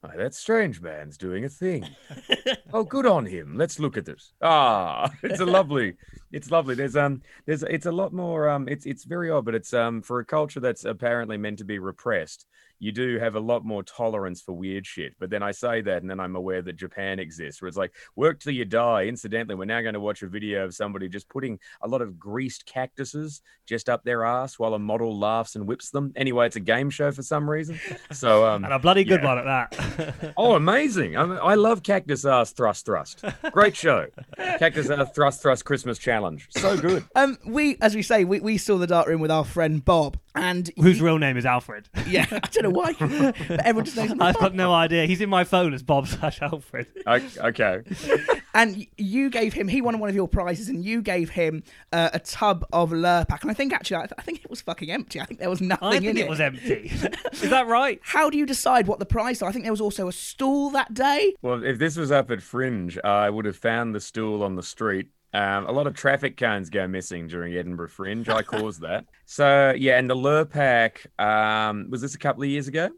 Why, 0.01 0.17
that 0.17 0.35
strange 0.35 0.81
man's 0.81 1.17
doing 1.17 1.45
a 1.45 1.49
thing. 1.49 1.87
oh, 2.73 2.83
good 2.83 3.05
on 3.05 3.25
him. 3.25 3.55
Let's 3.57 3.79
look 3.79 3.95
at 3.95 4.03
this. 4.03 4.33
Ah, 4.41 5.09
it's 5.23 5.39
a 5.39 5.45
lovely, 5.45 5.95
it's 6.29 6.51
lovely. 6.51 6.75
There's 6.75 6.97
um, 6.97 7.21
there's 7.45 7.63
it's 7.63 7.85
a 7.85 7.91
lot 7.91 8.11
more 8.11 8.49
um, 8.49 8.67
it's 8.67 8.85
it's 8.85 9.05
very 9.05 9.31
odd, 9.31 9.45
but 9.45 9.55
it's 9.55 9.73
um, 9.73 10.01
for 10.01 10.19
a 10.19 10.25
culture 10.25 10.59
that's 10.59 10.83
apparently 10.83 11.37
meant 11.37 11.59
to 11.59 11.63
be 11.63 11.79
repressed 11.79 12.45
you 12.83 12.91
do 12.91 13.17
have 13.17 13.35
a 13.35 13.39
lot 13.39 13.63
more 13.63 13.81
tolerance 13.81 14.41
for 14.41 14.51
weird 14.51 14.85
shit. 14.85 15.13
But 15.17 15.29
then 15.29 15.41
I 15.41 15.51
say 15.51 15.79
that, 15.79 16.01
and 16.01 16.09
then 16.09 16.19
I'm 16.19 16.35
aware 16.35 16.61
that 16.61 16.75
Japan 16.75 17.17
exists, 17.17 17.61
where 17.61 17.69
it's 17.69 17.77
like 17.77 17.93
work 18.17 18.41
till 18.41 18.51
you 18.51 18.65
die. 18.65 19.05
Incidentally, 19.05 19.55
we're 19.55 19.63
now 19.63 19.81
going 19.81 19.93
to 19.93 20.01
watch 20.01 20.21
a 20.21 20.27
video 20.27 20.65
of 20.65 20.75
somebody 20.75 21.07
just 21.07 21.29
putting 21.29 21.59
a 21.81 21.87
lot 21.87 22.01
of 22.01 22.19
greased 22.19 22.65
cactuses 22.65 23.41
just 23.65 23.87
up 23.87 24.03
their 24.03 24.25
ass 24.25 24.59
while 24.59 24.73
a 24.73 24.79
model 24.79 25.17
laughs 25.17 25.55
and 25.55 25.65
whips 25.65 25.91
them. 25.91 26.11
Anyway, 26.17 26.45
it's 26.45 26.57
a 26.57 26.59
game 26.59 26.89
show 26.89 27.09
for 27.13 27.23
some 27.23 27.49
reason. 27.49 27.79
So 28.11 28.45
um, 28.49 28.65
and 28.65 28.73
a 28.73 28.79
bloody 28.79 29.05
good 29.05 29.21
yeah. 29.21 29.27
one 29.27 29.37
at 29.37 29.45
that. 29.45 30.33
Oh, 30.35 30.55
amazing! 30.55 31.15
I, 31.15 31.25
mean, 31.25 31.39
I 31.41 31.55
love 31.55 31.83
Cactus 31.83 32.25
Ass 32.25 32.51
Thrust 32.51 32.85
Thrust. 32.85 33.23
Great 33.51 33.75
show. 33.75 34.07
Cactus 34.37 34.89
Ass 34.89 35.11
Thrust 35.13 35.41
Thrust 35.41 35.63
Christmas 35.63 35.97
Challenge. 35.97 36.47
So 36.51 36.75
good. 36.77 37.05
um, 37.15 37.37
we, 37.45 37.77
as 37.81 37.95
we 37.95 38.01
say, 38.01 38.23
we, 38.23 38.39
we 38.39 38.57
saw 38.57 38.77
the 38.77 38.87
dark 38.87 39.07
room 39.07 39.21
with 39.21 39.31
our 39.31 39.45
friend 39.45 39.83
Bob, 39.83 40.17
and 40.33 40.71
Whose 40.77 41.01
real 41.01 41.19
name 41.19 41.37
is 41.37 41.45
Alfred. 41.45 41.87
yeah, 42.07 42.25
I 42.31 42.39
don't 42.39 42.63
know 42.63 42.69
why, 42.75 42.93
but 42.99 43.59
everyone 43.65 43.85
just 43.85 43.97
knows 43.97 44.11
him 44.11 44.21
as 44.21 44.27
I've 44.29 44.33
Bob. 44.35 44.41
got 44.41 44.55
no 44.55 44.73
idea. 44.73 45.05
He's 45.05 45.21
in 45.21 45.29
my 45.29 45.43
phone 45.43 45.73
as 45.73 45.83
Bob 45.83 46.07
slash 46.07 46.41
Alfred. 46.41 46.87
Okay. 47.07 47.81
And 48.55 48.85
you 48.97 49.29
gave 49.31 49.53
him, 49.53 49.67
he 49.67 49.81
won 49.81 49.97
one 49.99 50.09
of 50.09 50.15
your 50.15 50.27
prizes, 50.27 50.69
and 50.69 50.83
you 50.85 51.01
gave 51.01 51.31
him 51.31 51.63
uh, 51.91 52.09
a 52.13 52.19
tub 52.19 52.63
of 52.71 52.91
Lurpak. 52.91 53.41
And 53.41 53.49
I 53.49 53.53
think 53.55 53.73
actually, 53.73 53.97
I, 53.97 54.01
th- 54.01 54.13
I 54.17 54.21
think 54.21 54.43
it 54.43 54.49
was 54.49 54.61
fucking 54.61 54.91
empty. 54.91 55.19
I 55.19 55.25
think 55.25 55.39
there 55.39 55.49
was 55.49 55.59
nothing 55.61 55.87
I 55.87 55.95
in 55.95 56.03
think 56.03 56.19
it. 56.19 56.21
it 56.21 56.29
was 56.29 56.39
empty. 56.39 56.91
is 57.31 57.49
that 57.49 57.65
right? 57.67 57.99
How 58.03 58.29
do 58.29 58.37
you 58.37 58.45
decide 58.45 58.85
what 58.87 58.99
the 58.99 59.05
prize? 59.05 59.37
is? 59.37 59.43
I 59.43 59.51
think 59.51 59.65
there 59.65 59.71
was 59.73 59.81
also 59.81 60.07
a 60.07 60.11
stool 60.13 60.69
that 60.71 60.93
day. 60.93 61.33
Well, 61.41 61.63
if 61.63 61.79
this 61.79 61.97
was 61.97 62.11
up 62.11 62.29
at 62.29 62.41
Fringe, 62.43 62.99
I 63.03 63.29
would 63.29 63.45
have 63.45 63.57
found 63.57 63.95
the 63.95 63.99
stool 64.01 64.43
on 64.43 64.55
the 64.55 64.63
street. 64.63 65.07
Um, 65.33 65.65
a 65.65 65.71
lot 65.71 65.87
of 65.87 65.95
traffic 65.95 66.37
cones 66.37 66.69
go 66.69 66.87
missing 66.87 67.27
during 67.27 67.55
Edinburgh 67.55 67.89
Fringe. 67.89 68.29
I 68.29 68.41
caused 68.55 68.81
that. 68.81 69.05
So 69.25 69.73
yeah, 69.77 69.97
and 69.97 70.09
the 70.09 70.15
Lurpak 70.15 71.07
um, 71.19 71.87
was 71.89 72.01
this 72.01 72.15
a 72.15 72.19
couple 72.19 72.43
of 72.43 72.49
years 72.49 72.67
ago? 72.67 72.89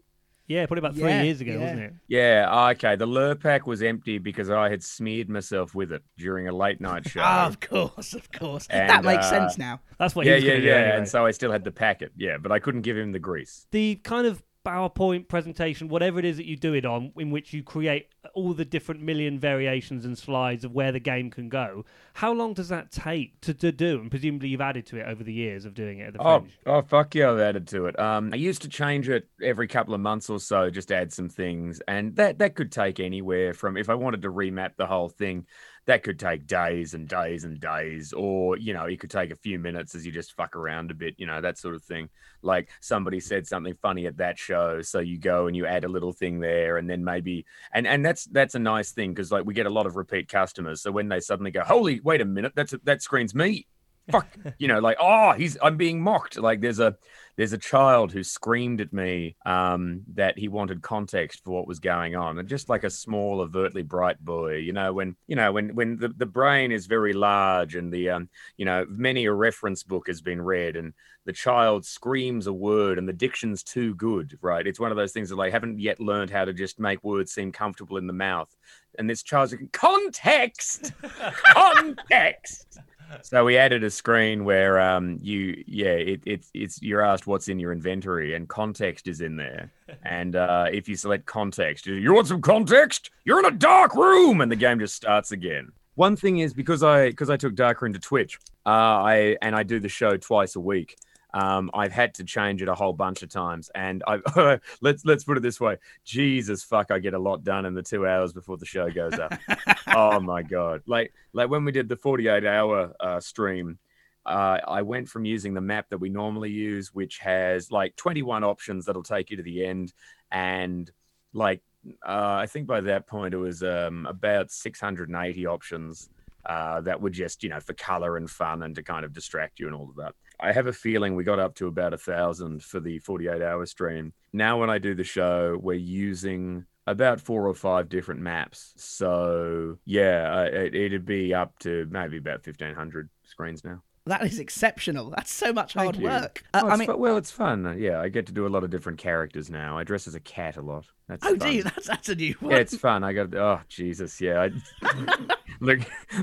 Yeah, 0.48 0.64
probably 0.66 0.78
about 0.78 0.94
three 0.94 1.10
Yeah, 1.10 1.22
years 1.22 1.40
ago, 1.40 1.52
yeah. 1.54 1.58
wasn't 1.58 1.80
it? 1.80 1.92
Yeah, 2.06 2.68
okay. 2.70 2.94
The 2.94 3.06
Lurpak 3.06 3.66
was 3.66 3.82
empty 3.82 4.18
because 4.18 4.48
I 4.48 4.70
had 4.70 4.82
smeared 4.84 5.28
myself 5.28 5.74
with 5.74 5.90
it 5.90 6.02
during 6.18 6.46
a 6.46 6.52
late 6.52 6.80
night 6.80 7.08
show. 7.08 7.20
Ah, 7.24 7.46
of 7.46 7.58
course, 7.58 8.12
of 8.14 8.30
course. 8.30 8.68
And, 8.70 8.88
that 8.88 9.02
makes 9.02 9.26
uh, 9.26 9.30
sense 9.30 9.58
now. 9.58 9.80
That's 9.98 10.14
what 10.14 10.24
yeah, 10.24 10.36
he 10.36 10.36
was 10.36 10.44
yeah, 10.44 10.52
yeah. 10.54 10.60
do 10.60 10.70
anyway. 10.70 10.96
And 10.98 11.08
so 11.08 11.26
I 11.26 11.32
still 11.32 11.50
had 11.50 11.64
the 11.64 11.72
packet. 11.72 12.12
Yeah, 12.16 12.36
but 12.38 12.52
I 12.52 12.60
couldn't 12.60 12.82
give 12.82 12.96
him 12.96 13.10
the 13.10 13.18
grease. 13.18 13.66
the 13.72 13.96
kind 13.96 14.26
of 14.26 14.40
PowerPoint 14.66 15.28
presentation, 15.28 15.88
whatever 15.88 16.18
it 16.18 16.24
is 16.24 16.36
that 16.38 16.46
you 16.46 16.56
do 16.56 16.74
it 16.74 16.84
on, 16.84 17.12
in 17.16 17.30
which 17.30 17.52
you 17.52 17.62
create 17.62 18.08
all 18.34 18.52
the 18.52 18.64
different 18.64 19.00
million 19.00 19.38
variations 19.38 20.04
and 20.04 20.18
slides 20.18 20.64
of 20.64 20.72
where 20.72 20.90
the 20.90 20.98
game 20.98 21.30
can 21.30 21.48
go. 21.48 21.84
How 22.14 22.32
long 22.32 22.52
does 22.52 22.68
that 22.70 22.90
take 22.90 23.40
to, 23.42 23.54
to 23.54 23.70
do? 23.70 24.00
And 24.00 24.10
presumably 24.10 24.48
you've 24.48 24.60
added 24.60 24.84
to 24.86 24.96
it 24.98 25.06
over 25.06 25.22
the 25.22 25.32
years 25.32 25.64
of 25.66 25.74
doing 25.74 26.00
it 26.00 26.08
at 26.08 26.12
the 26.14 26.22
Oh, 26.22 26.40
Fringe. 26.40 26.58
oh, 26.66 26.82
fuck 26.82 27.14
yeah, 27.14 27.30
I've 27.30 27.38
added 27.38 27.68
to 27.68 27.86
it. 27.86 27.96
Um, 27.98 28.30
I 28.32 28.36
used 28.36 28.62
to 28.62 28.68
change 28.68 29.08
it 29.08 29.28
every 29.40 29.68
couple 29.68 29.94
of 29.94 30.00
months 30.00 30.28
or 30.28 30.40
so, 30.40 30.68
just 30.68 30.90
add 30.90 31.12
some 31.12 31.28
things, 31.28 31.80
and 31.86 32.16
that 32.16 32.38
that 32.38 32.56
could 32.56 32.72
take 32.72 32.98
anywhere 32.98 33.54
from 33.54 33.76
if 33.76 33.88
I 33.88 33.94
wanted 33.94 34.22
to 34.22 34.30
remap 34.32 34.76
the 34.76 34.86
whole 34.86 35.08
thing, 35.08 35.46
that 35.86 36.02
could 36.02 36.18
take 36.18 36.46
days 36.46 36.94
and 36.94 37.08
days 37.08 37.44
and 37.44 37.60
days, 37.60 38.12
or 38.12 38.56
you 38.58 38.74
know, 38.74 38.84
it 38.84 39.00
could 39.00 39.10
take 39.10 39.30
a 39.30 39.36
few 39.36 39.58
minutes 39.58 39.94
as 39.94 40.04
you 40.04 40.12
just 40.12 40.34
fuck 40.34 40.56
around 40.56 40.90
a 40.90 40.94
bit, 40.94 41.14
you 41.16 41.26
know, 41.26 41.40
that 41.40 41.58
sort 41.58 41.74
of 41.74 41.82
thing. 41.82 42.08
Like 42.42 42.68
somebody 42.80 43.20
said 43.20 43.46
something 43.46 43.74
funny 43.80 44.06
at 44.06 44.18
that 44.18 44.38
show, 44.38 44.82
so 44.82 44.98
you 44.98 45.18
go 45.18 45.46
and 45.46 45.56
you 45.56 45.66
add 45.66 45.84
a 45.84 45.88
little 45.88 46.12
thing 46.12 46.40
there, 46.40 46.76
and 46.76 46.90
then 46.90 47.04
maybe, 47.04 47.46
and 47.72 47.86
and 47.86 48.04
that's 48.04 48.24
that's 48.26 48.54
a 48.54 48.60
nice 48.60 48.92
thing 48.92 49.12
because 49.12 49.30
like 49.30 49.44
we 49.44 49.54
get 49.54 49.66
a 49.66 49.70
lot 49.70 49.86
of 49.86 49.96
repeat 49.96 50.28
customers. 50.28 50.82
So 50.82 50.90
when 50.90 51.08
they 51.08 51.20
suddenly 51.20 51.50
go, 51.50 51.62
holy, 51.62 52.00
wait 52.00 52.20
a 52.20 52.24
minute, 52.24 52.52
that's 52.54 52.74
that 52.84 53.02
screen's 53.02 53.34
me. 53.34 53.66
Fuck, 54.10 54.36
you 54.58 54.68
know, 54.68 54.78
like 54.78 54.96
oh, 55.00 55.32
he's 55.32 55.56
I'm 55.60 55.76
being 55.76 56.00
mocked. 56.00 56.38
Like 56.38 56.60
there's 56.60 56.78
a 56.78 56.96
there's 57.36 57.52
a 57.52 57.58
child 57.58 58.12
who 58.12 58.22
screamed 58.22 58.80
at 58.80 58.92
me 58.92 59.36
um, 59.44 60.02
that 60.14 60.38
he 60.38 60.48
wanted 60.48 60.80
context 60.80 61.42
for 61.44 61.50
what 61.50 61.66
was 61.66 61.80
going 61.80 62.14
on, 62.14 62.38
and 62.38 62.48
just 62.48 62.68
like 62.68 62.84
a 62.84 62.90
small, 62.90 63.40
overtly 63.40 63.82
bright 63.82 64.18
boy, 64.24 64.56
you 64.56 64.72
know, 64.72 64.92
when 64.92 65.16
you 65.26 65.34
know 65.34 65.50
when 65.52 65.74
when 65.74 65.98
the, 65.98 66.08
the 66.08 66.26
brain 66.26 66.70
is 66.70 66.86
very 66.86 67.12
large 67.12 67.74
and 67.74 67.92
the 67.92 68.10
um, 68.10 68.28
you 68.56 68.64
know 68.64 68.86
many 68.88 69.24
a 69.24 69.32
reference 69.32 69.82
book 69.82 70.06
has 70.06 70.20
been 70.20 70.40
read, 70.40 70.76
and 70.76 70.94
the 71.24 71.32
child 71.32 71.84
screams 71.84 72.46
a 72.46 72.52
word 72.52 72.98
and 72.98 73.08
the 73.08 73.12
diction's 73.12 73.64
too 73.64 73.92
good, 73.96 74.38
right? 74.40 74.68
It's 74.68 74.78
one 74.78 74.92
of 74.92 74.96
those 74.96 75.12
things 75.12 75.28
that 75.30 75.36
they 75.36 75.50
haven't 75.50 75.80
yet 75.80 75.98
learned 75.98 76.30
how 76.30 76.44
to 76.44 76.52
just 76.52 76.78
make 76.78 77.02
words 77.02 77.32
seem 77.32 77.50
comfortable 77.50 77.96
in 77.96 78.06
the 78.06 78.12
mouth, 78.12 78.54
and 79.00 79.10
this 79.10 79.24
child's 79.24 79.52
like 79.52 79.72
context, 79.72 80.92
context 81.44 82.78
so 83.22 83.44
we 83.44 83.56
added 83.56 83.84
a 83.84 83.90
screen 83.90 84.44
where 84.44 84.80
um 84.80 85.18
you 85.22 85.62
yeah 85.66 85.92
it, 85.92 86.20
it's 86.26 86.50
it's 86.54 86.82
you're 86.82 87.02
asked 87.02 87.26
what's 87.26 87.48
in 87.48 87.58
your 87.58 87.72
inventory 87.72 88.34
and 88.34 88.48
context 88.48 89.08
is 89.08 89.20
in 89.20 89.36
there. 89.36 89.70
And 90.04 90.36
uh 90.36 90.66
if 90.72 90.88
you 90.88 90.96
select 90.96 91.26
context 91.26 91.86
you 91.86 92.12
want 92.12 92.28
some 92.28 92.42
context? 92.42 93.10
You're 93.24 93.38
in 93.38 93.46
a 93.46 93.50
dark 93.50 93.94
room! 93.94 94.40
And 94.40 94.50
the 94.50 94.56
game 94.56 94.78
just 94.78 94.94
starts 94.94 95.32
again. 95.32 95.72
One 95.94 96.16
thing 96.16 96.38
is 96.38 96.52
because 96.52 96.82
i 96.82 97.08
because 97.10 97.30
i 97.30 97.36
took 97.36 97.54
darker 97.54 97.86
into 97.86 97.98
twitch 97.98 98.38
uh 98.66 98.68
i 98.68 99.36
and 99.42 99.54
i 99.54 99.62
do 99.62 99.80
the 99.80 99.88
show 99.88 100.16
twice 100.16 100.56
a 100.56 100.60
week 100.60 100.96
um, 101.36 101.70
I've 101.74 101.92
had 101.92 102.14
to 102.14 102.24
change 102.24 102.62
it 102.62 102.68
a 102.68 102.74
whole 102.74 102.94
bunch 102.94 103.22
of 103.22 103.28
times, 103.28 103.70
and 103.74 104.02
I 104.06 104.58
let's 104.80 105.04
let's 105.04 105.22
put 105.22 105.36
it 105.36 105.42
this 105.42 105.60
way: 105.60 105.76
Jesus 106.02 106.64
fuck, 106.64 106.90
I 106.90 106.98
get 106.98 107.12
a 107.12 107.18
lot 107.18 107.44
done 107.44 107.66
in 107.66 107.74
the 107.74 107.82
two 107.82 108.06
hours 108.06 108.32
before 108.32 108.56
the 108.56 108.64
show 108.64 108.90
goes 108.90 109.12
up. 109.18 109.34
oh 109.94 110.18
my 110.18 110.42
god! 110.42 110.80
Like 110.86 111.12
like 111.34 111.50
when 111.50 111.66
we 111.66 111.72
did 111.72 111.90
the 111.90 111.96
forty-eight 111.96 112.46
hour 112.46 112.94
uh, 112.98 113.20
stream, 113.20 113.78
uh, 114.24 114.60
I 114.66 114.80
went 114.80 115.10
from 115.10 115.26
using 115.26 115.52
the 115.52 115.60
map 115.60 115.90
that 115.90 115.98
we 115.98 116.08
normally 116.08 116.50
use, 116.50 116.94
which 116.94 117.18
has 117.18 117.70
like 117.70 117.96
twenty-one 117.96 118.42
options 118.42 118.86
that'll 118.86 119.02
take 119.02 119.30
you 119.30 119.36
to 119.36 119.42
the 119.42 119.66
end, 119.66 119.92
and 120.32 120.90
like 121.34 121.60
uh, 122.02 122.38
I 122.40 122.46
think 122.46 122.66
by 122.66 122.80
that 122.80 123.06
point 123.06 123.34
it 123.34 123.38
was 123.38 123.62
um, 123.62 124.06
about 124.06 124.50
six 124.50 124.80
hundred 124.80 125.10
and 125.10 125.18
eighty 125.18 125.44
options. 125.44 126.08
Uh, 126.46 126.80
that 126.80 127.00
were 127.00 127.10
just 127.10 127.42
you 127.42 127.48
know 127.48 127.58
for 127.58 127.72
color 127.72 128.16
and 128.16 128.30
fun 128.30 128.62
and 128.62 128.76
to 128.76 128.80
kind 128.80 129.04
of 129.04 129.12
distract 129.12 129.58
you 129.58 129.66
and 129.66 129.74
all 129.74 129.90
of 129.90 129.96
that. 129.96 130.14
I 130.40 130.52
have 130.52 130.66
a 130.66 130.72
feeling 130.72 131.14
we 131.14 131.24
got 131.24 131.38
up 131.38 131.54
to 131.56 131.66
about 131.66 131.94
a 131.94 131.98
thousand 131.98 132.62
for 132.62 132.80
the 132.80 132.98
48 132.98 133.42
hour 133.42 133.64
stream. 133.66 134.12
Now, 134.32 134.60
when 134.60 134.70
I 134.70 134.78
do 134.78 134.94
the 134.94 135.04
show, 135.04 135.58
we're 135.60 135.74
using 135.74 136.66
about 136.86 137.20
four 137.20 137.48
or 137.48 137.54
five 137.54 137.88
different 137.88 138.20
maps. 138.20 138.72
So, 138.76 139.78
yeah, 139.84 140.42
it, 140.44 140.74
it'd 140.74 141.06
be 141.06 141.34
up 141.34 141.58
to 141.60 141.86
maybe 141.90 142.18
about 142.18 142.46
1500 142.46 143.08
screens 143.24 143.64
now. 143.64 143.82
That 144.06 144.24
is 144.24 144.38
exceptional. 144.38 145.10
That's 145.10 145.32
so 145.32 145.52
much 145.52 145.74
hard 145.74 145.96
work. 145.96 146.44
Oh, 146.54 146.60
Uh, 146.60 146.70
I 146.70 146.76
mean, 146.76 146.86
fu- 146.86 146.96
well, 146.96 147.16
it's 147.16 147.32
fun. 147.32 147.76
Yeah, 147.76 148.00
I 148.00 148.08
get 148.08 148.26
to 148.26 148.32
do 148.32 148.46
a 148.46 148.48
lot 148.48 148.62
of 148.62 148.70
different 148.70 148.98
characters 148.98 149.50
now. 149.50 149.76
I 149.76 149.82
dress 149.82 150.06
as 150.06 150.14
a 150.14 150.20
cat 150.20 150.56
a 150.56 150.62
lot. 150.62 150.86
That's 151.08 151.26
oh, 151.26 151.36
fun. 151.36 151.38
do? 151.38 151.62
That's 151.64 151.88
that's 151.88 152.08
a 152.08 152.14
new 152.14 152.34
one. 152.38 152.52
Yeah, 152.52 152.58
it's 152.58 152.76
fun. 152.76 153.02
I 153.02 153.12
got. 153.12 153.34
Oh 153.34 153.60
Jesus, 153.68 154.20
yeah. 154.20 154.48
I, 154.82 155.26
look, 155.60 155.80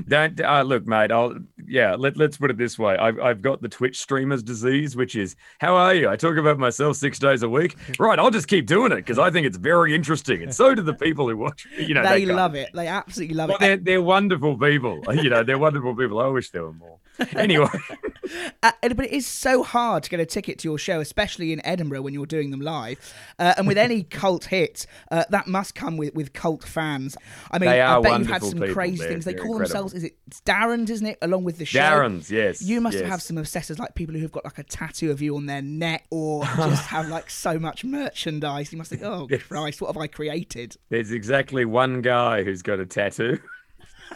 don't 0.08 0.40
uh, 0.40 0.62
look, 0.62 0.86
mate. 0.86 1.12
I'll 1.12 1.36
yeah. 1.66 1.94
Let 1.94 2.16
Let's 2.16 2.36
put 2.36 2.50
it 2.50 2.56
this 2.58 2.78
way. 2.78 2.96
I've 2.96 3.18
I've 3.20 3.42
got 3.42 3.62
the 3.62 3.68
Twitch 3.68 3.98
streamers 4.00 4.42
disease, 4.42 4.96
which 4.96 5.16
is 5.16 5.36
how 5.58 5.76
are 5.76 5.94
you? 5.94 6.08
I 6.08 6.16
talk 6.16 6.36
about 6.36 6.58
myself 6.58 6.96
six 6.96 7.18
days 7.18 7.42
a 7.42 7.48
week. 7.48 7.76
Right. 7.98 8.18
I'll 8.18 8.30
just 8.30 8.48
keep 8.48 8.66
doing 8.66 8.92
it 8.92 8.96
because 8.96 9.18
I 9.18 9.30
think 9.30 9.46
it's 9.46 9.56
very 9.56 9.94
interesting, 9.94 10.42
and 10.42 10.54
so 10.54 10.74
do 10.74 10.82
the 10.82 10.94
people 10.94 11.28
who 11.28 11.36
watch. 11.36 11.66
You 11.78 11.94
know, 11.94 12.02
they 12.02 12.26
love 12.26 12.54
it. 12.54 12.70
They 12.74 12.86
absolutely 12.88 13.36
love 13.36 13.48
Well, 13.50 13.56
it. 13.58 13.60
they're 13.60 13.76
they're 13.76 14.02
wonderful 14.02 14.58
people. 14.58 15.02
You 15.14 15.30
know, 15.30 15.42
they're 15.44 15.58
wonderful 15.58 15.94
people. 15.96 16.18
I 16.20 16.26
wish 16.28 16.50
there 16.50 16.64
were 16.64 16.72
more. 16.72 16.98
Anyway, 17.36 17.68
Uh, 18.62 18.72
but 18.82 19.06
it 19.06 19.12
is 19.12 19.26
so 19.26 19.62
hard 19.62 20.02
to 20.04 20.10
get 20.10 20.20
a 20.20 20.26
ticket 20.26 20.58
to 20.60 20.68
your 20.68 20.78
show, 20.78 21.00
especially 21.00 21.52
in 21.52 21.64
Edinburgh 21.64 22.02
when 22.02 22.14
you're 22.14 22.26
doing 22.26 22.50
them 22.50 22.60
live. 22.60 22.98
Uh, 23.38 23.54
and 23.56 23.66
with 23.66 23.76
any 23.78 24.02
cult 24.02 24.46
hit, 24.46 24.86
uh, 25.10 25.24
that 25.30 25.46
must 25.46 25.74
come 25.74 25.96
with, 25.96 26.14
with 26.14 26.32
cult 26.32 26.64
fans. 26.64 27.16
I 27.50 27.58
mean, 27.58 27.70
They 27.70 27.80
I 27.80 28.00
bet 28.00 28.18
you've 28.18 28.28
had 28.28 28.42
some 28.42 28.58
people. 28.58 28.74
crazy 28.74 28.98
They're- 28.98 29.08
things. 29.08 29.24
They 29.24 29.34
call 29.34 29.58
themselves, 29.58 29.94
is 29.94 30.04
it 30.04 30.16
Darren's, 30.46 30.90
isn't 30.90 31.06
it? 31.06 31.18
Along 31.22 31.44
with 31.44 31.58
the 31.58 31.64
show. 31.64 31.78
Darren's, 31.80 32.30
yes. 32.30 32.62
You 32.62 32.80
must 32.80 32.98
yes. 32.98 33.08
have 33.08 33.22
some 33.22 33.36
obsessors 33.36 33.78
like 33.78 33.94
people 33.94 34.14
who've 34.14 34.32
got 34.32 34.44
like 34.44 34.58
a 34.58 34.64
tattoo 34.64 35.10
of 35.10 35.20
you 35.22 35.36
on 35.36 35.46
their 35.46 35.62
neck 35.62 36.06
or 36.10 36.44
just 36.56 36.86
have 36.86 37.08
like 37.08 37.30
so 37.30 37.58
much 37.58 37.84
merchandise. 37.84 38.72
You 38.72 38.78
must 38.78 38.90
think, 38.90 39.02
oh 39.02 39.26
Yes. 39.30 39.42
Christ, 39.42 39.80
what 39.80 39.88
have 39.88 39.96
I 40.00 40.06
created? 40.06 40.76
There's 40.88 41.10
exactly 41.12 41.64
one 41.64 42.00
guy 42.02 42.42
who's 42.44 42.62
got 42.62 42.80
a 42.80 42.86
tattoo. 42.86 43.38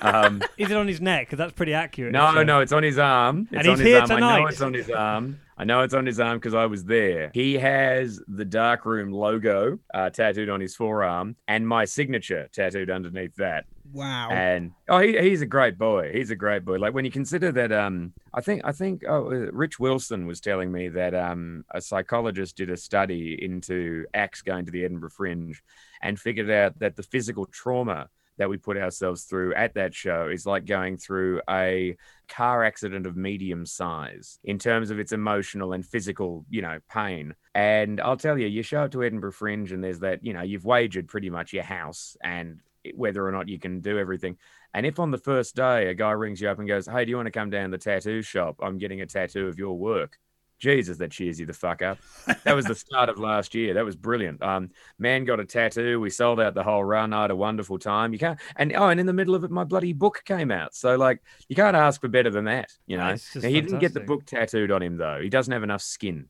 Um, 0.01 0.43
Is 0.59 0.71
it 0.71 0.77
on 0.77 0.89
his 0.89 1.01
neck? 1.01 1.27
Because 1.27 1.39
that's 1.39 1.53
pretty 1.53 1.75
accurate. 1.75 2.13
No, 2.13 2.33
so- 2.35 2.43
no, 2.43 2.61
it's 2.61 2.73
on 2.73 2.83
his 2.83 2.99
arm. 2.99 3.49
It's 3.51 3.61
And 3.61 3.69
on 3.69 3.79
his 3.79 3.87
here 3.87 4.01
arm. 4.01 4.11
I 4.11 4.21
know 4.21 4.47
it's 4.47 4.61
on 4.61 4.75
his 4.75 4.91
arm. 4.91 5.41
I 5.61 5.65
know 5.65 5.83
it's 5.83 5.95
on 5.95 6.07
his 6.07 6.21
arm 6.21 6.39
because 6.39 6.55
I 6.55 6.67
was 6.67 6.85
there. 6.85 7.33
He 7.35 7.55
has 7.55 8.23
the 8.29 8.45
dark 8.45 8.87
room 8.87 9.11
logo 9.11 9.81
uh, 9.93 10.09
tattooed 10.11 10.49
on 10.49 10.61
his 10.61 10.77
forearm 10.77 11.35
and 11.49 11.67
my 11.67 11.85
signature 11.85 12.49
tattooed 12.53 12.91
underneath 12.91 13.35
that. 13.37 13.65
Wow. 13.93 14.29
And 14.31 14.73
oh, 14.89 15.01
he, 15.01 15.19
he's 15.19 15.43
a 15.43 15.47
great 15.47 15.77
boy. 15.77 16.13
He's 16.13 16.31
a 16.31 16.37
great 16.37 16.65
boy. 16.65 16.77
Like 16.77 16.95
when 16.95 17.05
you 17.05 17.11
consider 17.11 17.51
that, 17.53 17.73
um, 17.73 18.13
I 18.33 18.41
think 18.41 18.63
I 18.65 18.73
think 18.73 19.03
oh, 19.09 19.27
uh, 19.27 19.51
Rich 19.53 19.81
Wilson 19.81 20.27
was 20.27 20.41
telling 20.41 20.71
me 20.71 20.89
that 20.91 21.15
um, 21.15 21.65
a 21.73 21.81
psychologist 21.81 22.57
did 22.57 22.71
a 22.71 22.77
study 22.77 23.37
into 23.43 24.05
acts 24.15 24.43
going 24.43 24.67
to 24.67 24.71
the 24.71 24.85
Edinburgh 24.85 25.11
Fringe, 25.11 25.61
and 26.03 26.21
figured 26.21 26.51
out 26.51 26.79
that 26.79 26.97
the 26.97 27.03
physical 27.03 27.47
trauma 27.47 28.09
that 28.39 28.49
we 28.49 28.57
put 28.57 28.77
ourselves 28.77 29.25
through 29.25 29.55
at 29.55 29.75
that 29.75 29.95
show 29.95 30.29
is 30.29 30.47
like 30.47 30.65
going 30.65 30.97
through 30.97 31.41
a 31.49 31.97
car 32.29 32.65
accident 32.65 33.07
of 33.07 33.17
medium 33.17 33.67
size 33.67 34.39
in 34.45 34.59
terms 34.59 34.91
of 34.91 34.99
its 34.99 35.13
emotional 35.13 35.73
and 35.73 35.85
physical, 35.85 36.45
you 36.49 36.63
know, 36.63 36.79
pain. 36.89 37.35
And 37.55 38.01
I'll 38.01 38.17
tell 38.17 38.39
you, 38.39 38.47
you 38.47 38.63
show 38.63 38.83
up 38.85 38.93
to 38.93 39.03
Edinburgh 39.03 39.33
Fringe 39.33 39.73
and 39.73 39.83
there's 39.83 40.01
that, 40.01 40.25
you 40.25 40.33
know, 40.33 40.43
you've 40.43 40.65
wagered 40.65 41.09
pretty 41.09 41.31
much 41.31 41.53
your 41.53 41.65
house 41.65 42.17
and 42.23 42.61
whether 42.95 43.27
or 43.27 43.33
not 43.33 43.49
you 43.49 43.59
can 43.59 43.81
do 43.81 43.99
everything. 43.99 44.37
And 44.75 44.87
if 44.87 44.99
on 44.99 45.11
the 45.11 45.19
first 45.19 45.57
day 45.57 45.89
a 45.89 45.95
guy 45.95 46.13
rings 46.13 46.41
you 46.41 46.49
up 46.49 46.59
and 46.59 46.69
goes, 46.69 46.87
Hey, 46.87 47.05
do 47.05 47.11
you 47.11 47.17
want 47.17 47.27
to 47.27 47.33
come 47.33 47.51
down 47.51 47.71
to 47.71 47.77
the 47.77 47.83
tattoo 47.83 48.23
shop? 48.23 48.57
I'm 48.63 48.79
getting 48.79 49.01
a 49.01 49.07
tattoo 49.07 49.49
of 49.49 49.59
your 49.59 49.77
work. 49.77 50.19
Jesus, 50.59 50.99
that 50.99 51.11
cheers 51.11 51.39
you 51.39 51.47
the 51.47 51.53
fuck 51.53 51.83
up. 51.83 51.99
That 52.45 52.55
was 52.55 52.67
the 52.67 52.75
start 52.87 53.09
of 53.09 53.19
last 53.19 53.55
year. 53.55 53.75
That 53.75 53.85
was 53.85 53.97
brilliant. 53.97 54.43
Um, 54.43 54.71
man 54.99 55.25
got 55.25 55.41
a 55.41 55.45
tattoo. 55.45 56.01
We 56.01 56.11
sold 56.11 56.41
out 56.41 56.55
the 56.55 56.63
whole 56.63 56.85
run. 56.85 57.13
I 57.13 57.23
had 57.23 57.31
a 57.31 57.37
wonderful 57.37 57.79
time. 57.79 58.13
You 58.13 58.19
can't, 58.19 58.39
and 58.57 58.73
oh, 58.75 58.89
and 58.89 58.99
in 58.99 59.07
the 59.07 59.13
middle 59.13 59.35
of 59.35 59.45
it, 59.45 59.51
my 59.51 59.65
bloody 59.65 59.93
book 59.93 60.23
came 60.25 60.51
out. 60.51 60.75
So 60.75 60.97
like, 60.97 61.23
you 61.49 61.57
can't 61.57 61.77
ask 61.77 62.01
for 62.01 62.09
better 62.09 62.31
than 62.31 62.45
that. 62.47 62.73
You 62.87 62.97
know, 62.97 63.15
Now, 63.35 63.41
he 63.41 63.61
didn't 63.61 63.79
get 63.79 63.95
the 63.95 64.01
book 64.01 64.25
tattooed 64.27 64.71
on 64.71 64.83
him 64.83 64.97
though. 64.97 65.21
He 65.21 65.29
doesn't 65.29 65.53
have 65.53 65.63
enough 65.63 65.83
skin. 65.83 66.27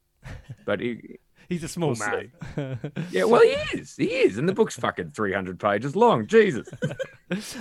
But 0.66 0.80
he, 0.80 1.18
He's 1.48 1.64
a 1.64 1.68
small 1.68 1.94
We'll 1.98 1.98
man. 2.56 2.78
yeah, 3.10 3.24
well, 3.24 3.40
he 3.40 3.78
is. 3.78 3.96
He 3.96 4.04
is, 4.04 4.36
and 4.36 4.46
the 4.46 4.52
book's 4.52 4.76
fucking 4.76 5.10
three 5.10 5.32
hundred 5.32 5.58
pages 5.58 5.96
long. 5.96 6.26
Jesus. 6.26 6.68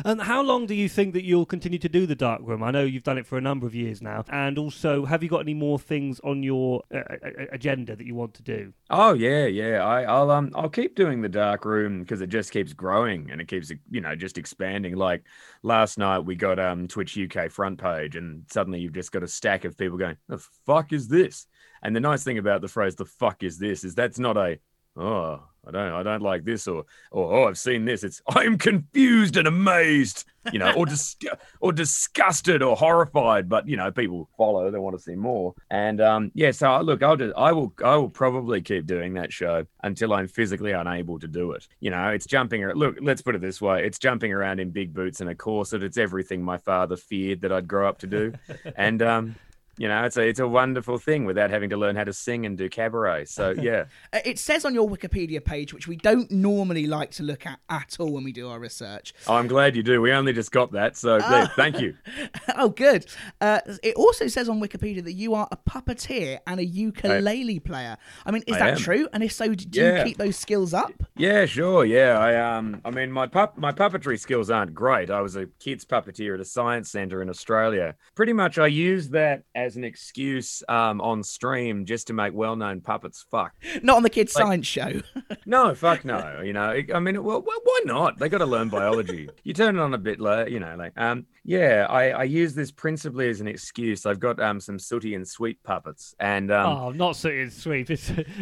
And 0.06 0.22
how 0.22 0.41
long 0.41 0.65
do 0.65 0.74
you 0.74 0.88
think 0.88 1.13
that 1.13 1.25
you'll 1.25 1.46
continue 1.46 1.79
to 1.79 1.89
do 1.89 2.06
the 2.06 2.15
dark 2.15 2.41
room? 2.44 2.63
I 2.63 2.72
know 2.72 2.84
you've 2.84 3.03
done 3.03 3.17
it 3.17 3.27
for 3.27 3.38
a 3.38 3.41
number 3.41 3.67
of 3.67 3.75
years 3.75 4.01
now. 4.01 4.24
And 4.29 4.58
also, 4.58 5.06
have 5.06 5.24
you 5.24 5.29
got 5.29 5.39
any 5.39 5.53
more 5.53 5.77
things 5.77 6.22
on 6.24 6.41
your 6.41 6.84
uh, 6.94 7.00
uh, 7.00 7.46
agenda 7.51 7.96
that 7.96 8.06
you 8.06 8.15
want 8.15 8.34
to 8.36 8.44
do? 8.44 8.72
Oh 8.89 9.13
yeah, 9.13 9.46
yeah. 9.46 9.84
I, 9.84 10.03
I'll 10.03 10.32
um 10.32 10.51
I'll 10.56 10.70
keep 10.70 10.96
doing 10.96 11.22
the 11.22 11.29
dark 11.29 11.65
room 11.65 12.01
because 12.01 12.22
it 12.22 12.29
just 12.29 12.51
keeps 12.51 12.72
growing 12.72 13.29
and 13.29 13.41
it 13.41 13.50
keeps 13.50 13.72
you 13.89 14.01
know 14.01 14.15
just 14.15 14.38
expanding. 14.38 14.96
Like 14.96 15.24
last 15.63 15.98
night 15.98 16.20
we 16.20 16.36
got 16.36 16.60
um 16.60 16.88
Twitch 16.88 17.17
UK 17.17 17.51
front 17.51 17.77
page 17.77 18.15
and 18.15 18.44
suddenly 18.50 18.79
you've 18.79 18.94
just 18.94 19.12
got 19.12 19.24
a 19.24 19.27
stack 19.27 19.65
of 19.65 19.77
people 19.77 19.98
going, 19.98 20.15
"The 20.29 20.38
fuck 20.65 20.94
is 20.94 21.10
this?" 21.10 21.46
And 21.84 21.96
the 21.96 22.00
nice 22.00 22.24
thing 22.24 22.38
about 22.38 22.62
the 22.62 22.68
phrase 22.68 22.96
"the 22.96 23.06
fuck 23.06 23.44
is 23.44 23.58
this" 23.58 23.84
is 23.84 23.96
that's 23.96 24.20
not 24.20 24.38
a 24.38 24.60
oh 24.96 25.42
I 25.68 25.72
don't 25.72 25.92
I 25.92 26.04
don't 26.04 26.22
like 26.22 26.46
this 26.46 26.68
or 26.68 26.86
or 27.12 27.34
oh 27.34 27.48
I've 27.48 27.58
seen 27.60 27.86
this. 27.86 28.04
It's 28.04 28.22
I'm 28.30 28.58
confused 28.58 29.36
and 29.36 29.48
amazed, 29.48 30.24
you 30.54 30.60
know, 30.60 30.72
or 30.74 30.86
dis- 30.94 31.18
or 31.60 31.74
disgusted 31.74 32.62
or 32.62 32.78
horrified. 32.78 33.50
But 33.50 33.68
you 33.68 33.76
know, 33.76 33.92
people 33.92 34.30
follow; 34.38 34.72
they 34.72 34.80
want 34.80 34.96
to 34.96 35.02
see 35.02 35.16
more. 35.16 35.54
And 35.70 36.00
um, 36.00 36.32
yeah, 36.34 36.52
so 36.52 36.72
I- 36.72 36.82
look, 36.82 37.04
I'll 37.04 37.18
just 37.18 37.36
I 37.36 37.52
will 37.52 37.74
I 37.84 37.98
will 37.98 38.10
probably 38.10 38.62
keep 38.62 38.86
doing 38.86 39.16
that 39.16 39.34
show 39.34 39.66
until 39.84 40.14
I'm 40.14 40.28
physically 40.28 40.72
unable 40.72 41.20
to 41.20 41.28
do 41.28 41.52
it. 41.52 41.68
You 41.82 41.92
know, 41.92 42.10
it's 42.10 42.26
jumping. 42.26 42.66
Look, 42.66 42.98
let's 43.02 43.22
put 43.22 43.36
it 43.36 43.42
this 43.42 43.60
way: 43.62 43.86
it's 43.86 44.00
jumping 44.00 44.32
around 44.32 44.62
in 44.62 44.70
big 44.70 44.94
boots 44.94 45.20
and 45.20 45.30
a 45.30 45.36
corset. 45.36 45.84
It's 45.84 45.98
everything 45.98 46.42
my 46.44 46.58
father 46.58 46.96
feared 46.96 47.42
that 47.42 47.52
I'd 47.52 47.68
grow 47.68 47.90
up 47.90 48.00
to 48.00 48.08
do. 48.08 48.34
and 48.78 49.02
um, 49.02 49.36
You 49.80 49.88
know, 49.88 50.04
it's 50.06 50.18
a 50.18 50.22
it's 50.28 50.40
a 50.40 50.48
wonderful 50.48 50.98
thing 50.98 51.26
without 51.26 51.50
having 51.52 51.70
to 51.70 51.78
learn 51.78 51.96
how 51.96 52.04
to 52.04 52.14
sing 52.14 52.46
and 52.46 52.58
do 52.58 52.68
cabaret. 52.70 53.26
So 53.26 53.52
yeah, 53.62 53.86
Uh, 54.12 54.20
It 54.26 54.40
says 54.40 54.66
on 54.66 54.74
your 54.74 54.90
Wikipedia 54.90 55.44
page, 55.44 55.74
which 55.74 55.88
we 55.88 55.96
don't 55.98 56.30
normally 56.32 56.88
like 56.88 57.12
to 57.12 57.24
look 57.24 57.46
at 57.46 57.60
at 57.70 57.98
all 58.00 58.12
when 58.12 58.24
we 58.24 58.32
do 58.32 58.50
our 58.50 58.60
research. 58.60 59.14
oh, 59.28 59.36
I'm 59.36 59.48
glad 59.48 59.76
you 59.76 59.84
do. 59.84 60.02
We 60.02 60.12
only 60.12 60.34
just 60.34 60.52
got 60.52 60.72
that, 60.72 60.98
so 60.98 61.20
Ah. 61.22 61.32
yeah, 61.42 61.48
thank 61.56 61.80
you. 61.80 61.96
oh, 62.58 62.70
good. 62.70 63.06
Uh, 63.40 63.60
it 63.84 63.96
also 63.96 64.28
says 64.28 64.50
on 64.50 64.60
Wikipedia 64.60 65.04
that 65.04 65.14
you 65.14 65.36
are 65.36 65.48
a 65.52 65.58
puppeteer 65.58 66.40
and 66.48 66.60
a 66.60 66.66
ukulele 66.66 67.60
player. 67.60 67.98
I 68.26 68.32
mean, 68.32 68.44
is 68.48 68.56
I 68.56 68.60
that 68.60 68.70
am. 68.72 68.78
true? 68.78 69.08
And 69.14 69.24
if 69.24 69.32
so, 69.32 69.54
do 69.54 69.80
Yeah. 69.80 70.00
you 70.00 70.04
keep 70.06 70.18
those 70.18 70.38
skills 70.38 70.74
up? 70.74 70.92
Yeah, 71.18 71.48
sure. 71.48 71.84
Yeah, 71.84 72.20
I 72.20 72.58
um, 72.58 72.80
I 72.86 72.92
mean, 72.92 73.12
my 73.12 73.26
pup, 73.26 73.58
my 73.58 73.72
puppetry 73.72 74.20
skills 74.20 74.52
aren't 74.52 74.76
great. 74.76 75.10
I 75.10 75.20
was 75.22 75.36
a 75.36 75.48
kids 75.60 75.84
puppeteer 75.84 76.36
at 76.36 76.40
a 76.40 76.46
science 76.46 76.92
center 76.92 77.24
in 77.24 77.30
Australia. 77.30 77.96
Pretty 78.14 78.34
much, 78.34 78.60
I 78.60 78.68
use 78.68 79.10
that 79.10 79.42
as 79.56 79.78
an 79.78 79.84
excuse 79.84 80.62
um 80.70 81.02
on 81.02 81.24
stream 81.24 81.86
just 81.86 82.06
to 82.08 82.14
make 82.14 82.34
well-known 82.36 82.82
puppets 82.82 83.26
fuck. 83.32 83.54
Not 83.82 83.98
on 83.98 84.04
the 84.04 84.12
kids' 84.12 84.36
Like- 84.36 84.46
science 84.46 84.68
show. 84.68 85.02
No, 85.46 85.74
fuck 85.74 86.04
no. 86.04 86.42
You 86.44 86.52
know, 86.52 86.82
I 86.94 87.00
mean, 87.00 87.24
well, 87.24 87.42
well 87.42 87.60
why 87.64 87.80
not? 87.86 88.20
They 88.20 88.28
got 88.28 88.40
to 88.40 88.46
learn 88.46 88.68
biology. 88.68 89.30
You 89.46 89.54
turn 89.54 89.78
it 89.78 89.82
on 89.82 89.94
a 89.94 89.98
bit, 89.98 90.20
like, 90.20 90.50
you 90.50 90.60
know, 90.60 90.76
like, 90.78 90.92
um, 90.98 91.26
yeah, 91.46 91.86
I, 91.90 92.10
I 92.10 92.24
use 92.24 92.54
this 92.54 92.70
principally 92.70 93.30
as 93.30 93.40
an 93.40 93.48
excuse. 93.48 94.06
I've 94.06 94.20
got 94.20 94.42
um 94.42 94.60
some 94.60 94.78
sooty 94.78 95.16
and 95.16 95.26
Sweep 95.26 95.64
puppets, 95.64 96.14
and 96.20 96.52
um, 96.52 96.78
oh, 96.78 96.92
not 96.92 97.16
so 97.16 97.30
it's 97.30 97.56
sweet. 97.56 97.90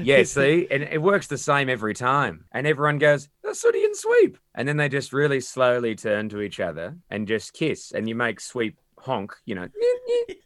Yeah, 0.01 0.24
see, 0.24 0.67
and 0.72 0.82
it 0.82 1.00
works 1.00 1.27
the 1.27 1.38
same 1.38 1.70
every 1.70 1.94
time, 1.94 2.46
and 2.51 2.64
everyone 2.67 2.98
goes, 2.98 3.29
"That's 3.43 3.62
sooty 3.62 3.84
and 3.84 3.95
sweep," 3.95 4.38
and 4.55 4.67
then 4.67 4.77
they 4.77 4.89
just 4.89 5.13
really 5.13 5.39
slowly 5.39 5.95
turn 5.95 6.29
to 6.29 6.41
each 6.41 6.60
other 6.60 6.95
and 7.10 7.27
just 7.27 7.53
kiss, 7.53 7.91
and 7.91 8.07
you 8.10 8.15
make 8.15 8.39
sweep 8.39 8.77
honk, 8.98 9.36
you 9.45 9.53
know, 9.53 9.67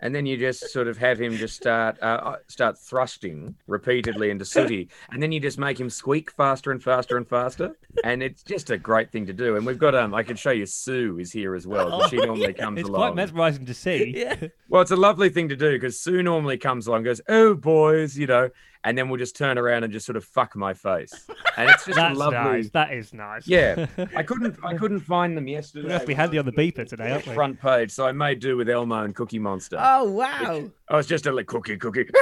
and 0.02 0.14
then 0.14 0.26
you 0.26 0.36
just 0.36 0.70
sort 0.72 0.88
of 0.90 0.98
have 0.98 1.18
him 1.22 1.38
just 1.38 1.56
start 1.56 1.98
uh, 2.02 2.36
start 2.48 2.78
thrusting 2.78 3.56
repeatedly 3.68 4.30
into 4.32 4.44
sooty, 4.44 4.90
and 5.12 5.24
then 5.24 5.32
you 5.32 5.40
just 5.40 5.58
make 5.58 5.80
him 5.80 5.90
squeak 5.90 6.30
faster 6.32 6.72
and 6.72 6.84
faster 6.84 7.16
and 7.16 7.28
faster, 7.30 7.72
and 8.04 8.22
it's 8.22 8.44
just 8.44 8.70
a 8.70 8.78
great 8.78 9.12
thing 9.12 9.26
to 9.28 9.34
do. 9.34 9.56
And 9.56 9.66
we've 9.66 9.78
got 9.80 9.96
um, 9.96 10.14
I 10.14 10.24
can 10.24 10.36
show 10.36 10.52
you 10.52 10.66
Sue 10.66 11.20
is 11.20 11.32
here 11.32 11.56
as 11.56 11.66
well. 11.68 11.90
'cause 11.90 12.10
she 12.10 12.18
normally 12.18 12.54
comes 12.54 12.80
It's 12.82 12.90
along. 12.90 13.00
quite 13.02 13.16
mesmerizing 13.16 13.66
to 13.66 13.74
see. 13.74 14.14
yeah. 14.18 14.48
Well, 14.68 14.82
it's 14.82 14.92
a 14.92 14.96
lovely 14.98 15.30
thing 15.30 15.48
to 15.50 15.56
do 15.56 15.72
because 15.72 16.00
Sue 16.00 16.22
normally 16.22 16.58
comes 16.58 16.86
along, 16.88 16.98
and 17.00 17.06
goes, 17.06 17.22
"Oh, 17.30 17.54
boys," 17.54 18.18
you 18.18 18.28
know, 18.28 18.50
and 18.84 18.98
then 18.98 19.10
we'll 19.10 19.18
just 19.20 19.36
turn 19.36 19.58
around 19.58 19.84
and 19.84 19.92
just 19.92 20.06
sort 20.06 20.16
of 20.16 20.24
fuck 20.24 20.56
my 20.56 20.74
face, 20.74 21.28
and 21.58 21.70
it's 21.70 21.86
just 21.86 21.96
That's 21.98 22.18
lovely. 22.18 22.38
nice. 22.38 22.70
That 22.72 22.94
is 22.94 23.14
nice. 23.14 23.48
Yeah, 23.48 23.88
I 24.16 24.24
couldn't, 24.30 24.58
I 24.64 24.76
couldn't 24.76 25.02
find 25.02 25.36
them 25.36 25.48
yesterday. 25.48 25.92
have 25.92 26.02
to 26.02 26.08
be 26.08 26.14
handy 26.14 26.38
on 26.38 26.46
the 26.46 26.52
beeper 26.52 26.88
today, 26.88 27.12
aren't 27.12 27.28
we? 27.28 27.34
front 27.34 27.60
page, 27.60 27.92
so 27.92 28.06
I 28.08 28.12
made 28.12 28.40
do 28.40 28.56
with 28.58 28.70
Elmo 28.70 29.04
and 29.04 29.14
Cookie 29.16 29.40
Monster. 29.40 29.78
Oh, 29.80 30.10
wow. 30.12 30.70
I 30.90 30.96
was 30.96 31.08
just 31.08 31.26
a 31.28 31.32
like 31.32 31.48
cookie, 31.48 31.78
cookie. 31.78 32.06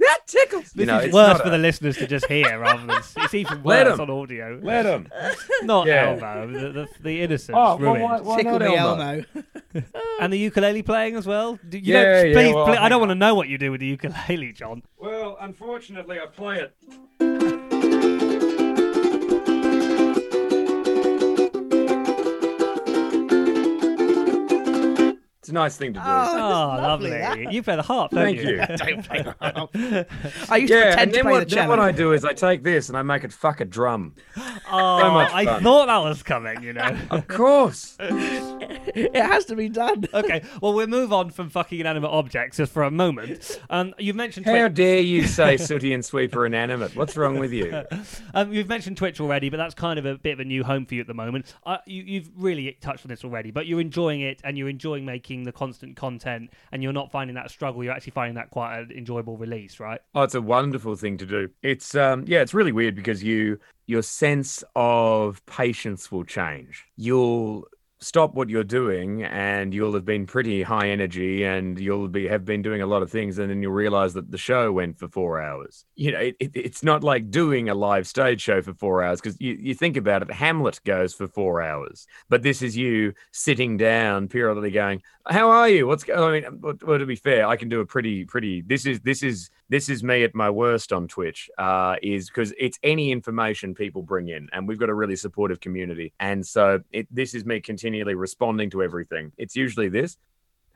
that 0.00 0.18
tickles. 0.26 0.64
This 0.72 0.74
you 0.76 0.86
know, 0.86 0.98
is 0.98 1.06
it's 1.06 1.14
worse 1.14 1.40
for 1.40 1.48
a- 1.48 1.50
the 1.50 1.58
listeners 1.58 1.96
to 1.98 2.06
just 2.06 2.26
hear 2.26 2.58
rather 2.58 2.86
than 2.86 2.96
it's 3.18 3.34
even 3.34 3.62
Let 3.64 3.86
worse 3.86 3.94
'em. 3.94 4.00
on 4.02 4.10
audio. 4.10 4.60
Let 4.62 4.86
him. 4.86 5.08
Not 5.62 5.86
Yeah. 5.86 6.10
Elmo, 6.20 6.52
the, 6.52 6.68
the, 6.72 6.88
the 7.00 7.20
innocence 7.22 7.56
Oh, 7.58 7.76
well, 7.76 7.78
ruined. 7.78 8.02
why, 8.02 8.20
why 8.20 8.36
Tickle 8.36 8.58
not 8.58 8.62
Elmo? 8.62 9.02
Elmo. 9.02 9.24
And 10.20 10.32
the 10.32 10.38
ukulele 10.38 10.82
playing 10.82 11.16
as 11.16 11.26
well. 11.26 11.58
You 11.70 11.80
Yeah, 11.82 12.02
don't, 12.02 12.26
yeah, 12.28 12.32
please, 12.34 12.54
well, 12.54 12.64
please- 12.66 12.76
I 12.76 12.80
hang 12.82 12.90
don't 12.90 13.00
want 13.00 13.10
to 13.10 13.14
know 13.16 13.34
what 13.34 13.48
you 13.48 13.58
do 13.58 13.70
with 13.70 13.80
the 13.80 13.86
ukulele, 13.86 14.52
John. 14.52 14.67
Well, 14.98 15.36
unfortunately, 15.40 16.18
I 16.20 16.26
play 16.26 16.60
it. 16.60 17.78
It's 25.40 25.50
a 25.50 25.54
nice 25.54 25.78
thing 25.78 25.94
to 25.94 26.00
do. 26.00 26.04
Oh, 26.04 26.34
Oh, 26.36 26.70
that's 26.76 26.82
lovely. 26.82 27.54
You 27.54 27.62
play 27.62 27.76
the 27.76 27.82
harp, 27.82 28.10
don't 28.10 28.24
Thank 28.24 28.40
you. 28.40 28.56
Don't 28.76 29.02
play 29.02 29.22
the 29.22 29.34
harp. 29.40 29.70
I 30.50 30.56
used 30.58 30.72
to 30.72 30.78
yeah, 30.78 30.94
pretend 30.94 31.00
and 31.00 31.10
to 31.10 31.16
then 31.16 31.22
play 31.24 31.32
what, 31.32 31.48
the 31.48 31.54
then 31.54 31.68
what 31.70 31.80
I 31.80 31.90
do 31.90 32.12
is 32.12 32.22
I 32.26 32.34
take 32.34 32.62
this 32.62 32.90
and 32.90 32.98
I 32.98 33.02
make 33.02 33.24
it 33.24 33.32
fuck 33.32 33.62
a 33.62 33.64
drum. 33.64 34.14
Oh, 34.70 35.10
much 35.10 35.32
I 35.32 35.58
thought 35.60 35.86
that 35.86 35.98
was 35.98 36.22
coming, 36.22 36.62
you 36.62 36.74
know. 36.74 36.98
Of 37.10 37.28
course. 37.28 37.96
It 38.68 39.14
has 39.14 39.44
to 39.46 39.56
be 39.56 39.68
done. 39.68 40.04
okay, 40.14 40.42
well, 40.60 40.74
we'll 40.74 40.86
move 40.86 41.12
on 41.12 41.30
from 41.30 41.48
fucking 41.50 41.80
inanimate 41.80 42.10
objects 42.10 42.56
just 42.56 42.72
for 42.72 42.82
a 42.82 42.90
moment. 42.90 43.60
Um, 43.70 43.94
you've 43.98 44.16
mentioned 44.16 44.46
How 44.46 44.52
Twitch. 44.52 44.74
dare 44.74 45.00
you 45.00 45.26
say 45.26 45.56
Sooty 45.56 45.92
and 45.94 46.04
Sweep 46.04 46.34
are 46.36 46.46
inanimate? 46.46 46.94
What's 46.96 47.16
wrong 47.16 47.38
with 47.38 47.52
you? 47.52 47.82
Um, 48.34 48.52
you've 48.52 48.68
mentioned 48.68 48.96
Twitch 48.96 49.20
already, 49.20 49.48
but 49.48 49.56
that's 49.56 49.74
kind 49.74 49.98
of 49.98 50.04
a 50.04 50.16
bit 50.16 50.32
of 50.32 50.40
a 50.40 50.44
new 50.44 50.62
home 50.62 50.86
for 50.86 50.94
you 50.94 51.00
at 51.00 51.06
the 51.06 51.14
moment. 51.14 51.52
Uh, 51.64 51.78
you, 51.86 52.02
you've 52.02 52.30
really 52.36 52.76
touched 52.80 53.04
on 53.04 53.08
this 53.08 53.24
already, 53.24 53.50
but 53.50 53.66
you're 53.66 53.80
enjoying 53.80 54.20
it 54.20 54.40
and 54.44 54.56
you're 54.58 54.68
enjoying 54.68 55.04
making 55.04 55.44
the 55.44 55.52
constant 55.52 55.96
content, 55.96 56.50
and 56.72 56.82
you're 56.82 56.92
not 56.92 57.10
finding 57.10 57.34
that 57.34 57.46
a 57.46 57.48
struggle. 57.48 57.82
You're 57.82 57.92
actually 57.92 58.12
finding 58.12 58.34
that 58.34 58.50
quite 58.50 58.78
an 58.78 58.92
enjoyable 58.92 59.36
release, 59.36 59.80
right? 59.80 60.00
Oh, 60.14 60.22
it's 60.22 60.34
a 60.34 60.42
wonderful 60.42 60.94
thing 60.96 61.16
to 61.18 61.26
do. 61.26 61.48
It's 61.62 61.94
um 61.94 62.24
yeah, 62.26 62.40
it's 62.42 62.54
really 62.54 62.72
weird 62.72 62.94
because 62.94 63.22
you 63.22 63.58
your 63.86 64.02
sense 64.02 64.62
of 64.76 65.44
patience 65.46 66.12
will 66.12 66.24
change. 66.24 66.84
You'll 66.96 67.64
stop 68.00 68.34
what 68.34 68.48
you're 68.48 68.64
doing 68.64 69.24
and 69.24 69.74
you'll 69.74 69.92
have 69.92 70.04
been 70.04 70.26
pretty 70.26 70.62
high 70.62 70.88
energy 70.88 71.44
and 71.44 71.80
you'll 71.80 72.06
be 72.08 72.28
have 72.28 72.44
been 72.44 72.62
doing 72.62 72.80
a 72.80 72.86
lot 72.86 73.02
of 73.02 73.10
things 73.10 73.38
and 73.38 73.50
then 73.50 73.60
you'll 73.60 73.72
realize 73.72 74.14
that 74.14 74.30
the 74.30 74.38
show 74.38 74.70
went 74.70 74.98
for 74.98 75.08
four 75.08 75.40
hours. 75.40 75.84
You 75.96 76.12
know 76.12 76.18
it, 76.18 76.36
it, 76.38 76.52
it's 76.54 76.82
not 76.82 77.02
like 77.02 77.30
doing 77.30 77.68
a 77.68 77.74
live 77.74 78.06
stage 78.06 78.40
show 78.40 78.62
for 78.62 78.74
four 78.74 79.02
hours 79.02 79.20
because 79.20 79.40
you, 79.40 79.54
you 79.60 79.74
think 79.74 79.96
about 79.96 80.22
it 80.22 80.30
hamlet 80.30 80.80
goes 80.84 81.14
for 81.14 81.26
four 81.26 81.60
hours 81.60 82.06
but 82.28 82.42
this 82.42 82.62
is 82.62 82.76
you 82.76 83.14
sitting 83.32 83.76
down 83.76 84.28
periodically 84.28 84.70
going 84.70 85.02
how 85.26 85.50
are 85.50 85.68
you? 85.68 85.86
What's 85.86 86.04
going 86.04 86.44
i 86.44 86.50
mean 86.50 86.60
well, 86.60 86.74
well, 86.82 86.98
to 86.98 87.06
be 87.06 87.16
fair 87.16 87.46
i 87.46 87.56
can 87.56 87.68
do 87.68 87.80
a 87.80 87.86
pretty 87.86 88.24
pretty 88.24 88.62
this 88.62 88.86
is 88.86 89.00
this 89.00 89.22
is 89.22 89.50
this 89.68 89.88
is 89.88 90.02
me 90.02 90.22
at 90.24 90.34
my 90.34 90.50
worst 90.50 90.92
on 90.92 91.08
twitch 91.08 91.50
uh 91.58 91.96
is 92.02 92.28
because 92.28 92.52
it's 92.58 92.78
any 92.82 93.10
information 93.10 93.74
people 93.74 94.02
bring 94.02 94.28
in 94.28 94.48
and 94.52 94.66
we've 94.66 94.78
got 94.78 94.88
a 94.88 94.94
really 94.94 95.16
supportive 95.16 95.60
community 95.60 96.12
and 96.20 96.46
so 96.46 96.80
it 96.90 97.06
this 97.10 97.34
is 97.34 97.44
me 97.44 97.60
continually 97.60 98.14
responding 98.14 98.70
to 98.70 98.82
everything 98.82 99.32
it's 99.36 99.56
usually 99.56 99.88
this 99.88 100.16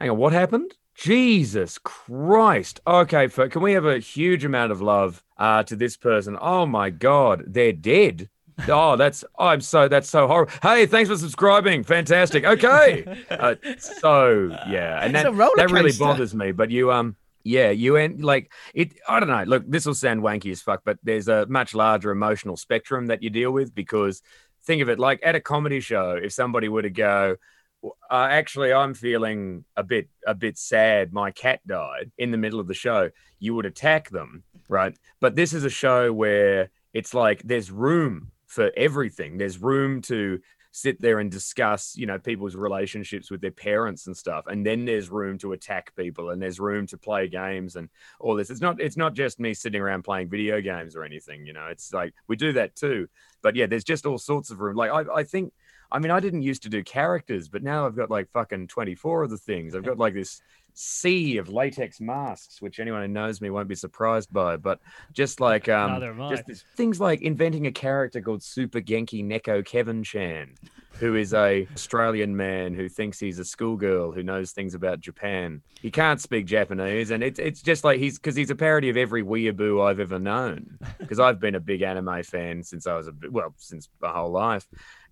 hang 0.01 0.11
on 0.11 0.17
what 0.17 0.33
happened 0.33 0.75
jesus 0.95 1.79
christ 1.79 2.81
okay 2.87 3.27
for, 3.27 3.49
can 3.49 3.63
we 3.63 3.73
have 3.73 3.87
a 3.87 3.99
huge 3.99 4.45
amount 4.45 4.71
of 4.71 4.81
love 4.81 5.23
uh 5.39 5.63
to 5.63 5.77
this 5.77 5.97
person 5.97 6.37
oh 6.41 6.67
my 6.67 6.91
god 6.91 7.45
they're 7.47 7.73
dead 7.73 8.29
Oh, 8.69 8.97
that's 8.97 9.25
oh, 9.39 9.47
I'm 9.47 9.61
so 9.61 9.89
that's 9.89 10.09
so 10.09 10.27
horrible. 10.27 10.53
Hey, 10.63 10.87
thanks 10.87 11.11
for 11.11 11.17
subscribing. 11.17 11.83
Fantastic. 11.85 12.45
Okay. 12.45 13.05
Uh, 13.33 13.55
so 13.79 14.49
yeah, 14.69 15.03
and 15.03 15.17
It's 15.17 15.25
that 15.25 15.53
that 15.57 15.71
really 15.71 15.93
bothers 15.93 16.35
me. 16.35 16.53
But 16.53 16.71
you 16.71 16.93
um 16.93 17.17
yeah, 17.45 17.71
you 17.71 17.97
end 17.97 18.25
like 18.25 18.53
it. 18.75 18.93
I 19.09 19.21
don't 19.21 19.29
know. 19.29 19.45
Look, 19.45 19.65
this 19.67 19.87
will 19.87 19.95
sound 19.95 20.23
wanky 20.23 20.51
as 20.53 20.63
fuck, 20.63 20.83
but 20.85 20.99
there's 21.03 21.29
a 21.29 21.47
much 21.47 21.75
larger 21.75 22.11
emotional 22.11 22.57
spectrum 22.57 23.07
that 23.07 23.23
you 23.23 23.31
deal 23.31 23.51
with 23.51 23.75
because 23.75 24.23
think 24.65 24.83
of 24.83 24.89
it 24.89 24.99
like 24.99 25.21
at 25.23 25.35
a 25.35 25.41
comedy 25.41 25.81
show. 25.81 26.19
If 26.23 26.33
somebody 26.33 26.69
were 26.69 26.83
to 26.83 26.91
go, 26.91 27.37
uh, 27.83 28.29
actually, 28.31 28.73
I'm 28.73 28.95
feeling 28.95 29.65
a 29.77 29.83
bit 29.83 30.09
a 30.27 30.35
bit 30.35 30.57
sad. 30.57 31.13
My 31.13 31.31
cat 31.31 31.61
died 31.67 32.13
in 32.17 32.31
the 32.31 32.39
middle 32.39 32.61
of 32.61 32.69
the 32.69 32.75
show. 32.75 33.11
You 33.39 33.55
would 33.55 33.67
attack 33.67 34.11
them, 34.11 34.45
right? 34.69 34.97
But 35.21 35.35
this 35.35 35.53
is 35.53 35.65
a 35.65 35.71
show 35.71 36.13
where 36.13 36.71
it's 36.93 37.15
like 37.15 37.43
there's 37.43 37.71
room 37.71 38.31
for 38.47 38.71
everything. 38.77 39.39
There's 39.39 39.59
room 39.59 40.03
to 40.03 40.41
sit 40.73 41.01
there 41.01 41.21
and 41.21 41.31
discuss, 41.31 41.95
you 41.97 42.07
know, 42.07 42.19
people's 42.19 42.57
relationships 42.57 43.31
with 43.31 43.43
their 43.43 43.51
parents 43.51 44.07
and 44.07 44.17
stuff. 44.17 44.47
And 44.47 44.67
then 44.67 44.87
there's 44.87 45.11
room 45.11 45.37
to 45.39 45.53
attack 45.53 45.95
people 45.95 46.31
and 46.31 46.41
there's 46.41 46.59
room 46.59 46.87
to 46.89 46.99
play 46.99 47.29
games 47.29 47.77
and 47.77 47.91
all 48.19 48.35
this. 48.35 48.51
It's 48.51 48.63
not 48.63 48.81
it's 48.81 48.97
not 48.97 49.13
just 49.13 49.39
me 49.39 49.55
sitting 49.55 49.81
around 49.81 50.03
playing 50.03 50.31
video 50.31 50.61
games 50.61 50.97
or 50.97 51.05
anything, 51.05 51.47
you 51.47 51.53
know. 51.53 51.67
It's 51.67 51.93
like 51.93 52.15
we 52.27 52.37
do 52.37 52.53
that 52.55 52.75
too. 52.75 53.09
But 53.43 53.55
yeah, 53.55 53.67
there's 53.67 53.85
just 53.85 54.07
all 54.07 54.19
sorts 54.19 54.51
of 54.51 54.61
room. 54.61 54.77
Like 54.77 54.91
I, 54.91 55.05
I 55.15 55.25
think 55.25 55.53
I 55.93 55.99
mean, 55.99 56.11
I 56.11 56.21
didn't 56.21 56.43
used 56.43 56.63
to 56.63 56.71
do 56.71 56.83
characters, 56.83 57.49
but 57.49 57.63
now 57.63 57.85
I've 57.85 57.95
got 57.95 58.11
like 58.11 58.31
fucking 58.31 58.69
24 58.69 59.25
of 59.25 59.31
the 59.31 59.37
things. 59.37 59.75
I've 59.75 59.85
got 59.85 59.99
like 59.99 60.15
this 60.15 60.41
sea 60.75 61.37
of 61.37 61.49
latex 61.49 62.01
masks, 62.01 62.61
which 62.63 62.81
anyone 62.81 63.03
who 63.03 63.09
knows 63.09 63.41
me 63.41 63.51
won't 63.51 63.69
be 63.69 63.75
surprised 63.75 64.33
by. 64.33 64.57
But 64.57 64.81
just 65.13 65.41
like 65.41 65.69
um, 65.69 65.93
Neither 65.93 66.11
am 66.11 66.21
I. 66.23 66.31
just 66.31 66.47
this, 66.47 66.65
things 66.77 67.01
like 67.01 67.23
inventing 67.23 67.67
a 67.67 67.73
character 67.73 68.21
called 68.21 68.43
Super 68.43 68.81
Genki 68.81 69.25
Neko 69.25 69.65
Kevin 69.65 70.03
Chan, 70.03 70.55
who 70.93 71.17
is 71.17 71.35
a 71.35 71.67
Australian 71.75 72.37
man 72.37 72.75
who 72.75 72.89
thinks 72.89 73.19
he's 73.19 73.39
a 73.39 73.45
schoolgirl 73.45 74.13
who 74.13 74.23
knows 74.23 74.53
things 74.53 74.75
about 74.75 75.01
Japan. 75.01 75.63
He 75.81 75.91
can't 75.91 76.21
speak 76.21 76.47
Japanese, 76.47 77.11
and 77.11 77.23
it's 77.23 77.39
it's 77.39 77.63
just 77.63 77.85
like 77.85 77.99
he's 77.99 78.19
because 78.19 78.37
he's 78.37 78.51
a 78.51 78.55
parody 78.57 78.89
of 78.89 78.97
every 78.97 79.23
weeaboo 79.23 79.85
I've 79.85 80.01
ever 80.01 80.19
known. 80.19 80.79
Because 80.99 81.19
I've 81.19 81.41
been 81.41 81.55
a 81.55 81.61
big 81.61 81.83
anime 81.83 82.23
fan 82.23 82.63
since 82.63 82.87
I 82.87 82.95
was 82.97 83.09
a 83.09 83.13
well 83.31 83.55
since 83.57 83.89
my 84.01 84.11
whole 84.11 84.31
life, 84.31 84.67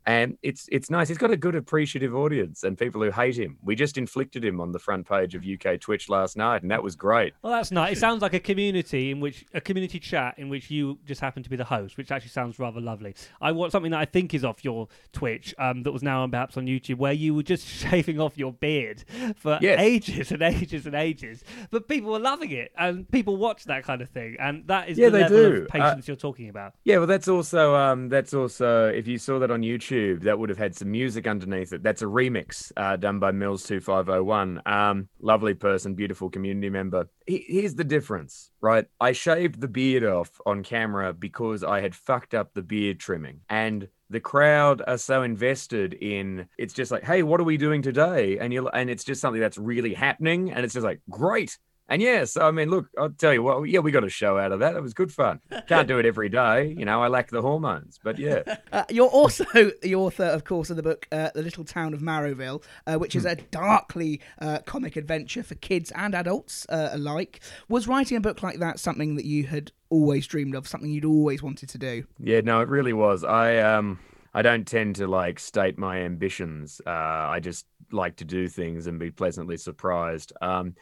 and 0.06 0.36
it's 0.42 0.68
it's 0.72 0.90
nice. 0.90 1.08
He's 1.08 1.18
got 1.18 1.30
a 1.30 1.36
good 1.36 1.54
appreciative 1.54 2.14
audience 2.14 2.62
and 2.64 2.76
people 2.78 3.02
who 3.02 3.10
hate 3.10 3.36
him. 3.36 3.58
We 3.62 3.74
just 3.74 3.98
inflicted 3.98 4.44
him 4.44 4.60
on 4.60 4.72
the 4.72 4.78
front 4.78 5.08
page 5.08 5.34
of 5.34 5.44
UK 5.44 5.78
Twitch 5.80 6.08
last 6.08 6.36
night, 6.36 6.62
and 6.62 6.70
that 6.70 6.82
was 6.82 6.96
great. 6.96 7.34
Well, 7.42 7.52
that's 7.52 7.70
nice. 7.70 7.96
It 7.96 8.00
sounds 8.00 8.22
like 8.22 8.34
a 8.34 8.40
community 8.40 9.10
in 9.10 9.20
which 9.20 9.44
a 9.54 9.60
community 9.60 9.98
chat 10.00 10.34
in 10.38 10.48
which 10.48 10.70
you 10.70 10.98
just 11.04 11.20
happen 11.20 11.42
to 11.42 11.50
be 11.50 11.56
the 11.56 11.64
host, 11.64 11.96
which 11.96 12.10
actually 12.10 12.30
sounds 12.30 12.58
rather 12.58 12.80
lovely. 12.80 13.14
I 13.40 13.52
want 13.52 13.72
something 13.72 13.90
that 13.92 14.00
I 14.00 14.04
think 14.06 14.34
is 14.34 14.44
off 14.44 14.64
your 14.64 14.88
Twitch, 15.12 15.54
um, 15.58 15.82
that 15.82 15.92
was 15.92 16.02
now 16.02 16.26
perhaps 16.26 16.56
on 16.56 16.66
YouTube, 16.66 16.96
where 16.96 17.12
you 17.12 17.34
were 17.34 17.42
just 17.42 17.66
shaving 17.80 18.20
off 18.20 18.36
your 18.38 18.52
beard 18.52 19.04
for 19.36 19.58
Yes. 19.60 19.80
ages 19.80 20.32
and 20.32 20.42
ages 20.42 20.86
and 20.86 20.94
ages, 20.94 21.44
but 21.70 21.88
people 21.88 22.10
were 22.12 22.18
loving 22.18 22.50
it, 22.52 22.72
and 22.78 23.10
people 23.10 23.36
watch 23.36 23.64
that 23.64 23.84
kind 23.84 24.00
of 24.02 24.08
thing, 24.08 24.36
and 24.40 24.66
that 24.68 24.88
is 24.88 24.96
Yeah, 24.98 25.06
the 25.06 25.10
they 25.18 25.22
level 25.22 25.36
do. 25.38 25.62
of 25.62 25.68
patience 25.68 26.08
you're 26.08 26.16
talking 26.16 26.48
about. 26.48 26.74
Yeah, 26.84 26.98
well, 26.98 27.06
that's 27.06 27.28
also 27.28 27.74
um, 27.74 28.08
that's 28.08 28.32
also 28.34 28.86
if 28.88 29.06
you 29.06 29.18
saw 29.18 29.38
that 29.40 29.50
on 29.50 29.60
YouTube, 29.62 29.89
that 29.90 30.38
would 30.38 30.48
have 30.48 30.58
had 30.58 30.74
some 30.74 30.90
music 30.90 31.26
underneath 31.26 31.72
it. 31.72 31.82
That's 31.82 32.02
a 32.02 32.06
remix 32.06 32.72
uh, 32.76 32.96
done 32.96 33.18
by 33.18 33.32
Mills 33.32 33.64
two 33.64 33.80
five 33.80 34.06
zero 34.06 34.22
one. 34.22 34.62
Um, 34.66 35.08
lovely 35.20 35.54
person, 35.54 35.94
beautiful 35.94 36.30
community 36.30 36.70
member. 36.70 37.08
He- 37.26 37.44
Here's 37.48 37.74
the 37.74 37.84
difference, 37.84 38.50
right? 38.60 38.86
I 39.00 39.12
shaved 39.12 39.60
the 39.60 39.68
beard 39.68 40.04
off 40.04 40.30
on 40.46 40.62
camera 40.62 41.12
because 41.12 41.64
I 41.64 41.80
had 41.80 41.94
fucked 41.94 42.34
up 42.34 42.54
the 42.54 42.62
beard 42.62 43.00
trimming, 43.00 43.40
and 43.48 43.88
the 44.08 44.20
crowd 44.20 44.82
are 44.86 44.98
so 44.98 45.22
invested 45.22 45.94
in 45.94 46.48
it's 46.58 46.74
just 46.74 46.90
like, 46.90 47.04
hey, 47.04 47.22
what 47.22 47.40
are 47.40 47.44
we 47.44 47.56
doing 47.56 47.82
today? 47.82 48.38
And 48.38 48.52
you 48.52 48.68
and 48.68 48.90
it's 48.90 49.04
just 49.04 49.20
something 49.20 49.40
that's 49.40 49.58
really 49.58 49.94
happening, 49.94 50.52
and 50.52 50.64
it's 50.64 50.74
just 50.74 50.84
like, 50.84 51.00
great. 51.08 51.58
And 51.90 52.00
yeah, 52.00 52.24
so 52.24 52.46
I 52.46 52.52
mean, 52.52 52.70
look, 52.70 52.86
I'll 52.96 53.10
tell 53.10 53.34
you 53.34 53.42
what, 53.42 53.68
yeah, 53.68 53.80
we 53.80 53.90
got 53.90 54.04
a 54.04 54.08
show 54.08 54.38
out 54.38 54.52
of 54.52 54.60
that. 54.60 54.76
It 54.76 54.80
was 54.80 54.94
good 54.94 55.12
fun. 55.12 55.40
Can't 55.66 55.88
do 55.88 55.98
it 55.98 56.06
every 56.06 56.28
day, 56.28 56.72
you 56.78 56.84
know. 56.84 57.02
I 57.02 57.08
lack 57.08 57.30
the 57.30 57.42
hormones, 57.42 57.98
but 58.02 58.16
yeah, 58.16 58.42
Uh, 58.72 58.84
you're 58.88 59.08
also 59.08 59.44
the 59.82 59.94
author, 59.96 60.24
of 60.24 60.44
course, 60.44 60.70
of 60.70 60.76
the 60.76 60.82
book 60.82 61.08
uh, 61.10 61.30
"The 61.34 61.42
Little 61.42 61.64
Town 61.64 61.92
of 61.92 62.00
Marrowville," 62.00 62.62
uh, 62.86 62.96
which 62.96 63.16
is 63.16 63.24
a 63.24 63.34
darkly 63.34 64.20
uh, 64.40 64.58
comic 64.64 64.94
adventure 64.94 65.42
for 65.42 65.56
kids 65.56 65.90
and 65.96 66.14
adults 66.14 66.64
uh, 66.68 66.90
alike. 66.92 67.40
Was 67.68 67.88
writing 67.88 68.16
a 68.16 68.20
book 68.20 68.44
like 68.44 68.60
that 68.60 68.78
something 68.78 69.16
that 69.16 69.24
you 69.24 69.44
had 69.44 69.72
always 69.88 70.28
dreamed 70.28 70.54
of, 70.54 70.68
something 70.68 70.90
you'd 70.90 71.04
always 71.04 71.42
wanted 71.42 71.68
to 71.70 71.78
do? 71.78 72.04
yeah, 72.20 72.40
no, 72.40 72.60
it 72.60 72.68
really 72.68 72.92
was. 72.92 73.24
I 73.24 73.58
um, 73.58 73.98
I 74.32 74.42
don't 74.42 74.66
tend 74.66 74.96
to 74.96 75.08
like 75.08 75.40
state 75.40 75.76
my 75.78 76.02
ambitions. 76.02 76.80
Uh, 76.86 76.90
I 76.90 77.40
just 77.40 77.66
like 77.90 78.16
to 78.16 78.24
do 78.24 78.46
things 78.46 78.86
and 78.86 78.98
be 79.00 79.10
pleasantly 79.10 79.56
surprised. 79.56 80.32
Um, 80.40 80.76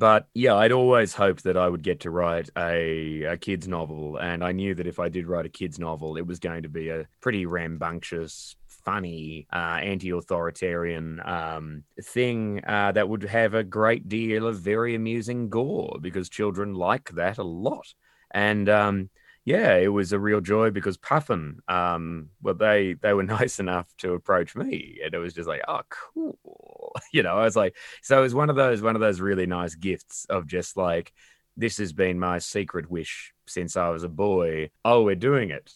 but 0.00 0.26
yeah, 0.32 0.54
I'd 0.56 0.72
always 0.72 1.12
hoped 1.12 1.44
that 1.44 1.58
I 1.58 1.68
would 1.68 1.82
get 1.82 2.00
to 2.00 2.10
write 2.10 2.48
a, 2.56 3.24
a 3.24 3.36
kids 3.36 3.68
novel, 3.68 4.16
and 4.16 4.42
I 4.42 4.52
knew 4.52 4.74
that 4.74 4.86
if 4.86 4.98
I 4.98 5.10
did 5.10 5.28
write 5.28 5.44
a 5.44 5.50
kids 5.50 5.78
novel, 5.78 6.16
it 6.16 6.26
was 6.26 6.38
going 6.38 6.62
to 6.62 6.70
be 6.70 6.88
a 6.88 7.06
pretty 7.20 7.44
rambunctious, 7.44 8.56
funny, 8.66 9.46
uh, 9.52 9.78
anti-authoritarian 9.82 11.20
um, 11.22 11.84
thing 12.02 12.64
uh, 12.66 12.92
that 12.92 13.10
would 13.10 13.24
have 13.24 13.52
a 13.52 13.62
great 13.62 14.08
deal 14.08 14.46
of 14.46 14.58
very 14.60 14.94
amusing 14.94 15.50
gore 15.50 15.98
because 16.00 16.30
children 16.30 16.72
like 16.74 17.10
that 17.10 17.36
a 17.36 17.44
lot, 17.44 17.92
and 18.30 18.70
um, 18.70 19.10
yeah, 19.44 19.76
it 19.76 19.88
was 19.88 20.12
a 20.12 20.18
real 20.18 20.40
joy 20.40 20.70
because 20.70 20.96
Puffin, 20.96 21.60
um, 21.66 22.28
well, 22.42 22.54
they 22.54 22.94
they 22.94 23.12
were 23.12 23.22
nice 23.38 23.58
enough 23.58 23.86
to 23.98 24.12
approach 24.12 24.54
me, 24.54 25.00
and 25.04 25.14
it 25.14 25.18
was 25.18 25.34
just 25.34 25.48
like, 25.48 25.62
oh, 25.66 25.80
cool, 25.88 26.94
you 27.12 27.22
know. 27.22 27.38
I 27.38 27.44
was 27.44 27.56
like, 27.56 27.76
so 28.02 28.18
it 28.18 28.22
was 28.22 28.34
one 28.34 28.50
of 28.50 28.56
those 28.56 28.82
one 28.82 28.96
of 28.96 29.00
those 29.00 29.20
really 29.20 29.46
nice 29.46 29.74
gifts 29.74 30.26
of 30.28 30.46
just 30.46 30.76
like, 30.76 31.12
this 31.56 31.78
has 31.78 31.92
been 31.92 32.18
my 32.18 32.38
secret 32.38 32.90
wish 32.90 33.32
since 33.46 33.76
I 33.76 33.88
was 33.88 34.04
a 34.04 34.08
boy. 34.08 34.70
Oh, 34.84 35.02
we're 35.02 35.16
doing 35.16 35.50
it, 35.50 35.72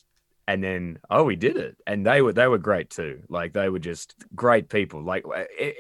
and 0.47 0.63
then 0.63 0.99
oh, 1.09 1.25
we 1.25 1.37
did 1.37 1.57
it, 1.57 1.77
and 1.87 2.07
they 2.07 2.21
were 2.21 2.35
they 2.35 2.47
were 2.47 2.59
great 2.59 2.91
too. 2.91 3.23
Like 3.31 3.55
they 3.55 3.71
were 3.71 3.79
just 3.79 4.15
great 4.35 4.69
people. 4.69 5.03
Like 5.03 5.25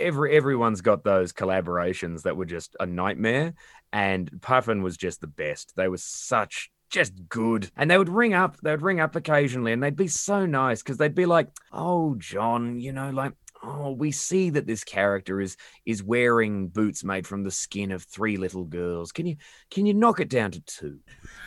every 0.01 0.35
everyone's 0.35 0.81
got 0.81 1.05
those 1.05 1.35
collaborations 1.35 2.23
that 2.23 2.37
were 2.37 2.47
just 2.47 2.77
a 2.81 2.87
nightmare, 2.87 3.53
and 3.93 4.41
Puffin 4.41 4.83
was 4.83 4.97
just 4.97 5.21
the 5.21 5.27
best. 5.27 5.75
They 5.77 5.89
were 5.89 5.99
such 5.99 6.71
just 6.95 7.13
good. 7.29 7.71
And 7.77 7.91
they 7.91 7.99
would 7.99 8.09
ring 8.09 8.35
up, 8.35 8.57
they 8.63 8.71
would 8.71 8.83
ring 8.83 9.01
up 9.01 9.17
occasionally 9.17 9.73
and 9.73 9.83
they'd 9.83 9.97
be 9.97 10.09
so 10.09 10.47
nice 10.47 10.83
because 10.83 10.97
they'd 10.97 11.15
be 11.15 11.27
like, 11.27 11.49
Oh, 11.73 12.15
John, 12.19 12.79
you 12.79 12.93
know, 12.93 13.11
like, 13.11 13.33
oh, 13.67 13.93
we 13.93 14.13
see 14.13 14.51
that 14.51 14.67
this 14.67 14.85
character 14.85 15.41
is 15.41 15.57
is 15.87 16.03
wearing 16.03 16.69
boots 16.69 17.03
made 17.03 17.27
from 17.27 17.43
the 17.45 17.51
skin 17.51 17.93
of 17.93 18.03
three 18.03 18.37
little 18.37 18.65
girls. 18.65 19.11
Can 19.11 19.25
you 19.25 19.37
can 19.71 19.87
you 19.87 19.95
knock 19.95 20.21
it 20.21 20.29
down 20.29 20.51
to 20.51 20.61
two? 20.61 20.99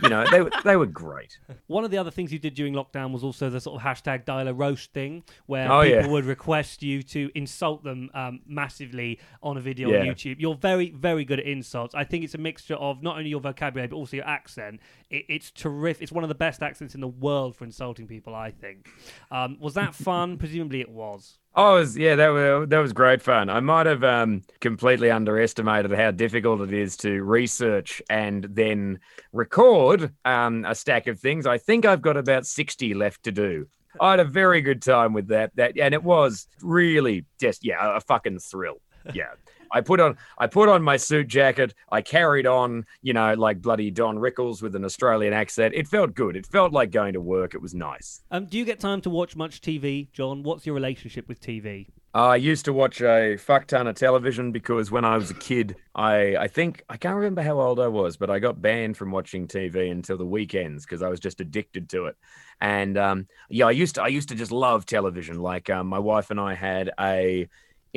You 0.01 0.10
know, 0.10 0.25
they 0.31 0.41
were 0.41 0.49
they 0.63 0.75
were 0.77 0.88
great. 0.88 1.38
One 1.67 1.83
of 1.86 1.91
the 1.91 1.99
other 1.99 2.10
things 2.10 2.33
you 2.33 2.39
did 2.39 2.55
during 2.55 2.73
lockdown 2.73 3.12
was 3.12 3.23
also 3.23 3.51
the 3.51 3.60
sort 3.62 3.79
of 3.79 3.86
hashtag 3.88 4.25
dial 4.25 4.47
a 4.47 4.53
roast 4.53 4.93
thing, 4.93 5.23
where 5.45 5.71
Oh, 5.71 5.83
people 5.83 6.01
yeah. 6.01 6.07
would 6.07 6.25
request 6.25 6.81
you 6.81 7.03
to 7.03 7.29
insult 7.36 7.83
them 7.83 8.10
um, 8.15 8.39
massively 8.47 9.19
on 9.43 9.57
a 9.57 9.62
video 9.62 9.89
on 9.89 10.07
YouTube. 10.07 10.38
You're 10.39 10.55
very, 10.55 10.89
very 10.91 11.23
good 11.23 11.39
at 11.39 11.45
insults. 11.45 11.93
I 11.93 12.03
think 12.03 12.23
it's 12.23 12.33
a 12.33 12.39
mixture 12.39 12.75
of 12.75 13.03
not 13.03 13.17
only 13.17 13.29
your 13.29 13.41
vocabulary 13.41 13.88
but 13.88 13.95
also 13.95 14.17
your 14.17 14.27
accent. 14.27 14.79
It, 15.09 15.25
it's 15.29 15.51
terrific. 15.51 16.03
It's 16.03 16.11
one 16.11 16.23
of 16.23 16.27
the 16.27 16.35
best 16.35 16.61
accents 16.61 16.95
in 16.95 17.01
the 17.01 17.07
world 17.07 17.55
for 17.55 17.63
insulting 17.63 18.07
people. 18.07 18.35
I 18.35 18.51
think. 18.51 18.87
Um, 19.31 19.57
was 19.59 19.73
that 19.75 19.95
fun? 19.95 20.37
Presumably, 20.37 20.81
it 20.81 20.89
was. 20.89 21.37
Oh, 21.55 21.75
was, 21.75 21.97
yeah, 21.97 22.15
that 22.15 22.29
was 22.29 22.69
that 22.69 22.79
was 22.79 22.93
great 22.93 23.21
fun. 23.21 23.49
I 23.49 23.59
might 23.59 23.85
have 23.85 24.03
um, 24.03 24.43
completely 24.59 25.09
underestimated 25.09 25.91
how 25.91 26.11
difficult 26.11 26.61
it 26.61 26.73
is 26.73 26.95
to 26.97 27.23
research 27.23 28.01
and 28.09 28.43
then 28.43 28.99
record 29.33 30.13
um, 30.25 30.65
a 30.65 30.75
stack 30.75 31.07
of 31.07 31.19
things. 31.19 31.45
I 31.45 31.57
think 31.57 31.85
I've 31.85 32.01
got 32.01 32.17
about 32.17 32.45
sixty 32.45 32.93
left 32.93 33.23
to 33.23 33.31
do. 33.31 33.67
I 33.99 34.11
had 34.11 34.19
a 34.19 34.25
very 34.25 34.61
good 34.61 34.81
time 34.81 35.13
with 35.13 35.29
that. 35.29 35.51
That 35.55 35.79
and 35.79 35.93
it 35.93 36.03
was 36.03 36.47
really 36.61 37.25
just 37.39 37.65
yeah 37.65 37.97
a 37.97 38.01
fucking 38.01 38.39
thrill. 38.39 38.81
Yeah. 39.13 39.33
I 39.71 39.82
put 39.82 39.99
on 39.99 40.17
I 40.38 40.47
put 40.47 40.69
on 40.69 40.82
my 40.82 40.97
suit 40.97 41.27
jacket. 41.27 41.73
I 41.91 42.01
carried 42.01 42.47
on, 42.47 42.86
you 43.01 43.13
know, 43.13 43.34
like 43.34 43.62
bloody 43.62 43.91
Don 43.91 44.17
Rickles 44.17 44.62
with 44.62 44.75
an 44.75 44.86
Australian 44.86 45.34
accent. 45.34 45.73
It 45.75 45.88
felt 45.88 46.13
good. 46.13 46.36
It 46.36 46.45
felt 46.45 46.71
like 46.71 46.91
going 46.91 47.13
to 47.13 47.21
work. 47.21 47.53
It 47.53 47.62
was 47.62 47.73
nice. 47.73 48.21
Um, 48.32 48.45
do 48.45 48.58
you 48.58 48.65
get 48.65 48.80
time 48.80 49.01
to 49.01 49.10
watch 49.10 49.36
much 49.36 49.62
TV, 49.62 50.12
John? 50.12 50.43
What's 50.43 50.65
your 50.65 50.75
relationship 50.75 51.27
with 51.27 51.39
TV? 51.39 51.88
I 52.13 52.38
used 52.38 52.65
to 52.65 52.73
watch 52.73 52.99
a 53.01 53.38
fuck 53.38 53.67
ton 53.67 53.86
of 53.86 53.95
television 53.95 54.51
because 54.51 54.89
when 54.89 55.06
I 55.06 55.17
was 55.17 55.30
a 55.30 55.36
kid, 55.36 55.75
I 55.93 56.36
I 56.36 56.47
think 56.47 56.84
I 56.89 56.97
can't 56.97 57.15
remember 57.15 57.43
how 57.43 57.60
old 57.60 57.80
I 57.80 57.88
was, 57.88 58.17
but 58.17 58.32
I 58.32 58.39
got 58.39 58.60
banned 58.60 58.97
from 58.97 59.12
watching 59.12 59.47
TV 59.47 59.91
until 59.91 60.17
the 60.17 60.25
weekends 60.25 60.84
because 60.84 61.03
I 61.03 61.10
was 61.10 61.19
just 61.19 61.41
addicted 61.41 61.89
to 61.89 62.06
it. 62.06 62.15
And 62.60 62.97
um, 62.97 63.27
yeah, 63.49 63.67
I 63.67 63.71
used 63.71 63.95
to 63.95 64.01
I 64.01 64.08
used 64.08 64.30
to 64.30 64.36
just 64.36 64.51
love 64.51 64.86
television. 64.88 65.39
Like 65.39 65.69
um, 65.69 65.86
my 65.88 65.99
wife 65.99 66.32
and 66.32 66.39
I 66.39 66.56
had 66.56 66.91
a 66.99 67.47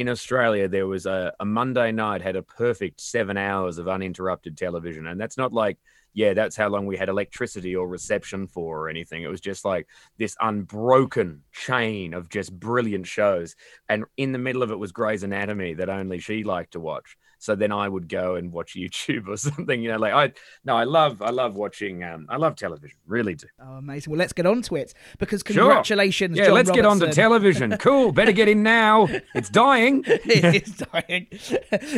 in 0.00 0.08
Australia 0.08 0.66
there 0.66 0.86
was 0.86 1.04
a, 1.04 1.34
a 1.40 1.44
Monday 1.44 1.92
night 1.92 2.22
had 2.22 2.34
a 2.34 2.42
perfect 2.42 3.02
seven 3.02 3.36
hours 3.36 3.76
of 3.76 3.86
uninterrupted 3.86 4.56
television, 4.56 5.06
and 5.06 5.20
that's 5.20 5.36
not 5.36 5.52
like 5.52 5.76
yeah, 6.12 6.34
that's 6.34 6.56
how 6.56 6.68
long 6.68 6.86
we 6.86 6.96
had 6.96 7.08
electricity 7.08 7.74
or 7.76 7.88
reception 7.88 8.46
for 8.46 8.80
or 8.80 8.88
anything. 8.88 9.22
It 9.22 9.28
was 9.30 9.40
just 9.40 9.64
like 9.64 9.86
this 10.18 10.36
unbroken 10.40 11.42
chain 11.52 12.14
of 12.14 12.28
just 12.28 12.58
brilliant 12.58 13.06
shows. 13.06 13.54
And 13.88 14.04
in 14.16 14.32
the 14.32 14.38
middle 14.38 14.62
of 14.62 14.70
it 14.70 14.78
was 14.78 14.92
Grey's 14.92 15.22
Anatomy 15.22 15.74
that 15.74 15.88
only 15.88 16.18
she 16.18 16.44
liked 16.44 16.72
to 16.72 16.80
watch. 16.80 17.16
So 17.38 17.54
then 17.54 17.72
I 17.72 17.88
would 17.88 18.08
go 18.08 18.34
and 18.34 18.52
watch 18.52 18.74
YouTube 18.76 19.26
or 19.28 19.36
something, 19.36 19.82
you 19.82 19.88
know, 19.90 19.98
like 19.98 20.12
I 20.12 20.32
no, 20.64 20.76
I 20.76 20.84
love 20.84 21.22
I 21.22 21.30
love 21.30 21.54
watching 21.54 22.04
um 22.04 22.26
I 22.28 22.36
love 22.36 22.54
television, 22.56 22.98
really 23.06 23.34
do. 23.34 23.46
Oh, 23.62 23.74
amazing. 23.76 24.10
Well, 24.10 24.18
let's 24.18 24.32
get 24.34 24.46
on 24.46 24.62
to 24.62 24.76
it 24.76 24.92
because 25.18 25.42
Sure. 25.46 25.54
congratulations, 25.64 26.36
Yeah, 26.36 26.46
John 26.46 26.54
let's 26.54 26.70
get 26.70 26.84
on 26.84 26.98
to 27.00 27.10
television. 27.12 27.76
Cool, 27.80 28.12
better 28.12 28.32
get 28.32 28.48
in 28.48 28.62
now. 28.62 29.08
It's 29.34 29.48
dying. 29.48 30.04
it 30.06 30.66
is 30.66 30.84
dying. 30.92 31.28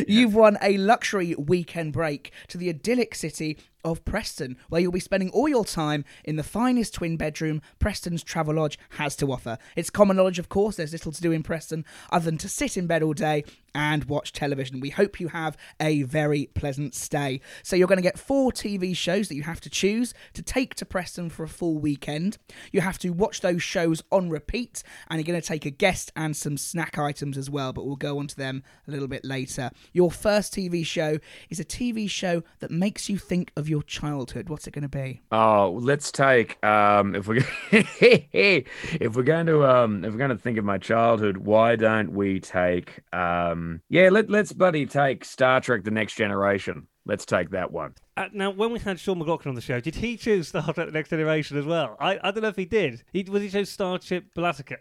You've 0.07 0.33
won 0.33 0.57
a 0.61 0.77
luxury 0.77 1.35
weekend 1.37 1.91
break 1.91 2.31
to 2.47 2.57
the 2.57 2.69
idyllic 2.69 3.13
city 3.15 3.57
of 3.83 4.03
Preston, 4.05 4.57
where 4.69 4.81
you'll 4.81 4.91
be 4.91 4.99
spending 4.99 5.29
all 5.31 5.47
your 5.47 5.65
time 5.65 6.05
in 6.23 6.35
the 6.35 6.43
finest 6.43 6.93
twin 6.93 7.17
bedroom 7.17 7.61
Preston's 7.79 8.23
Travelodge 8.23 8.77
has 8.91 9.15
to 9.17 9.31
offer. 9.31 9.57
It's 9.75 9.89
common 9.89 10.17
knowledge, 10.17 10.39
of 10.39 10.49
course, 10.49 10.75
there's 10.75 10.93
little 10.93 11.11
to 11.11 11.21
do 11.21 11.31
in 11.31 11.43
Preston 11.43 11.85
other 12.11 12.25
than 12.25 12.37
to 12.39 12.49
sit 12.49 12.77
in 12.77 12.87
bed 12.87 13.03
all 13.03 13.13
day 13.13 13.43
and 13.75 14.05
watch 14.05 14.31
television. 14.33 14.79
We 14.79 14.89
hope 14.89 15.19
you 15.19 15.29
have 15.29 15.57
a 15.79 16.03
very 16.03 16.49
pleasant 16.53 16.95
stay. 16.95 17.41
So 17.63 17.75
you're 17.75 17.87
going 17.87 17.97
to 17.97 18.03
get 18.03 18.19
four 18.19 18.51
TV 18.51 18.95
shows 18.95 19.27
that 19.27 19.35
you 19.35 19.43
have 19.43 19.61
to 19.61 19.69
choose 19.69 20.13
to 20.33 20.41
take 20.41 20.75
to 20.75 20.85
Preston 20.85 21.29
for 21.29 21.43
a 21.43 21.47
full 21.47 21.77
weekend. 21.77 22.37
You 22.71 22.81
have 22.81 22.99
to 22.99 23.09
watch 23.09 23.41
those 23.41 23.63
shows 23.63 24.03
on 24.11 24.29
repeat, 24.29 24.83
and 25.09 25.19
you're 25.19 25.27
going 25.27 25.41
to 25.41 25.47
take 25.47 25.65
a 25.65 25.71
guest 25.71 26.11
and 26.15 26.35
some 26.35 26.57
snack 26.57 26.97
items 26.97 27.37
as 27.37 27.49
well, 27.49 27.73
but 27.73 27.85
we'll 27.85 27.95
go 27.95 28.19
on 28.19 28.27
to 28.27 28.35
them 28.35 28.63
a 28.87 28.91
little 28.91 29.07
bit 29.07 29.25
later. 29.25 29.71
Your 29.91 30.11
first 30.11 30.53
TV 30.53 30.85
show 30.85 31.19
is 31.49 31.59
a 31.59 31.65
TV 31.65 32.09
show 32.09 32.43
that 32.59 32.71
makes 32.71 33.09
you 33.09 33.17
think 33.17 33.51
of 33.55 33.69
your 33.69 33.83
childhood. 33.83 34.49
What's 34.49 34.67
it 34.67 34.71
going 34.71 34.83
to 34.83 34.89
be? 34.89 35.21
Oh, 35.31 35.79
let's 35.81 36.11
take 36.11 36.63
um 36.63 37.15
if 37.15 37.27
we 37.27 37.43
if 37.71 39.15
we're 39.15 39.23
going 39.23 39.47
to 39.47 39.65
um 39.65 40.03
if 40.03 40.11
we're 40.11 40.17
going 40.17 40.29
to 40.29 40.37
think 40.37 40.57
of 40.57 40.65
my 40.65 40.77
childhood, 40.77 41.37
why 41.37 41.75
don't 41.75 42.11
we 42.11 42.39
take 42.39 42.99
um 43.11 43.62
yeah, 43.89 44.09
let 44.09 44.29
let's 44.29 44.53
buddy 44.53 44.85
take 44.85 45.25
Star 45.25 45.61
Trek 45.61 45.83
the 45.83 45.91
Next 45.91 46.15
Generation. 46.15 46.87
Let's 47.05 47.25
take 47.25 47.49
that 47.49 47.71
one. 47.71 47.95
Uh, 48.15 48.27
now, 48.31 48.49
when 48.51 48.71
we 48.71 48.79
had 48.79 48.97
Sean 48.97 49.17
McLaughlin 49.17 49.49
on 49.49 49.55
the 49.55 49.61
show, 49.61 49.81
did 49.81 49.95
he 49.95 50.15
choose 50.15 50.47
Star 50.47 50.61
Trek: 50.73 50.85
The 50.87 50.91
Next 50.93 51.09
Generation 51.09 51.57
as 51.57 51.65
well? 51.65 51.97
I, 51.99 52.17
I 52.23 52.31
don't 52.31 52.43
know 52.43 52.47
if 52.47 52.55
he 52.55 52.65
did. 52.65 53.03
He 53.11 53.23
was 53.23 53.41
he 53.41 53.49
chose 53.49 53.69
Starship 53.69 54.33
Blatica. 54.35 54.77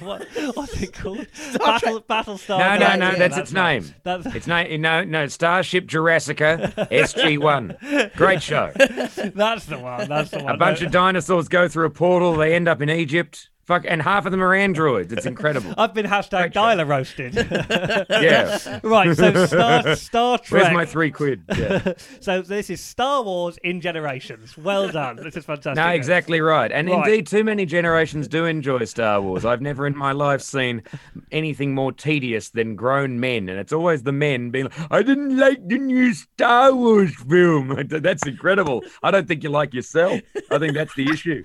what, 0.00 0.26
what's 0.56 0.80
it 0.80 0.94
called? 0.94 1.26
Battle 1.58 2.00
Battlestar. 2.02 2.58
No, 2.58 2.78
no, 2.78 2.86
Galactica. 2.86 2.98
no, 2.98 3.18
that's 3.18 3.36
its 3.36 3.52
right. 3.52 3.82
name. 3.82 3.94
That's, 4.02 4.26
It's 4.34 4.46
no, 4.46 4.64
no, 4.76 5.04
no. 5.04 5.26
Starship 5.26 5.86
Jurassica 5.86 6.72
SG1. 6.90 8.14
Great 8.14 8.42
show. 8.42 8.70
that's 8.76 9.66
the 9.66 9.78
one. 9.78 10.08
That's 10.08 10.30
the 10.30 10.42
one. 10.42 10.54
A 10.54 10.56
bunch 10.56 10.80
of 10.80 10.90
dinosaurs 10.90 11.48
go 11.48 11.68
through 11.68 11.86
a 11.86 11.90
portal. 11.90 12.34
They 12.36 12.54
end 12.54 12.68
up 12.68 12.80
in 12.80 12.88
Egypt. 12.88 13.50
Fuck, 13.68 13.84
and 13.86 14.00
half 14.00 14.24
of 14.24 14.30
them 14.32 14.42
are 14.42 14.54
androids. 14.54 15.12
It's 15.12 15.26
incredible. 15.26 15.74
I've 15.76 15.92
been 15.92 16.06
hashtag 16.06 16.54
dialer 16.54 16.88
roasted. 16.88 17.34
Yeah. 18.08 18.80
right, 18.82 19.14
so 19.14 19.46
Star 19.46 19.94
Star 19.96 20.38
Trek. 20.38 20.62
Where's 20.62 20.74
my 20.74 20.84
three 20.86 21.10
quid? 21.10 21.42
Yeah. 21.54 21.92
so 22.20 22.40
this 22.40 22.70
is 22.70 22.80
Star 22.80 23.22
Wars 23.22 23.58
in 23.62 23.82
generations. 23.82 24.56
Well 24.56 24.88
done. 24.88 25.16
This 25.16 25.36
is 25.36 25.44
fantastic. 25.44 25.76
No, 25.76 25.88
exactly 25.90 26.40
right. 26.40 26.72
And 26.72 26.88
Right. 26.88 27.06
indeed, 27.06 27.26
too 27.26 27.44
many 27.44 27.66
generations 27.66 28.26
do 28.26 28.46
enjoy 28.46 28.84
Star 28.84 29.20
Wars. 29.20 29.44
I've 29.44 29.60
never 29.60 29.86
in 29.86 29.94
my 29.96 30.12
life 30.12 30.40
seen 30.40 30.82
anything 31.30 31.74
more 31.74 31.92
tedious 31.92 32.48
than 32.48 32.74
grown 32.74 33.20
men. 33.20 33.50
And 33.50 33.58
it's 33.60 33.72
always 33.72 34.02
the 34.02 34.12
men 34.12 34.48
being 34.50 34.64
like, 34.64 34.90
I 34.90 35.02
didn't 35.02 35.36
like 35.36 35.68
the 35.68 35.76
new 35.78 36.14
Star 36.14 36.74
Wars 36.74 37.14
film. 37.28 37.86
That's 37.88 38.26
incredible. 38.26 38.82
I 39.02 39.10
don't 39.10 39.28
think 39.28 39.42
you 39.42 39.50
like 39.50 39.74
yourself. 39.74 40.20
I 40.50 40.58
think 40.58 40.72
that's 40.72 40.94
the 40.94 41.10
issue. 41.10 41.44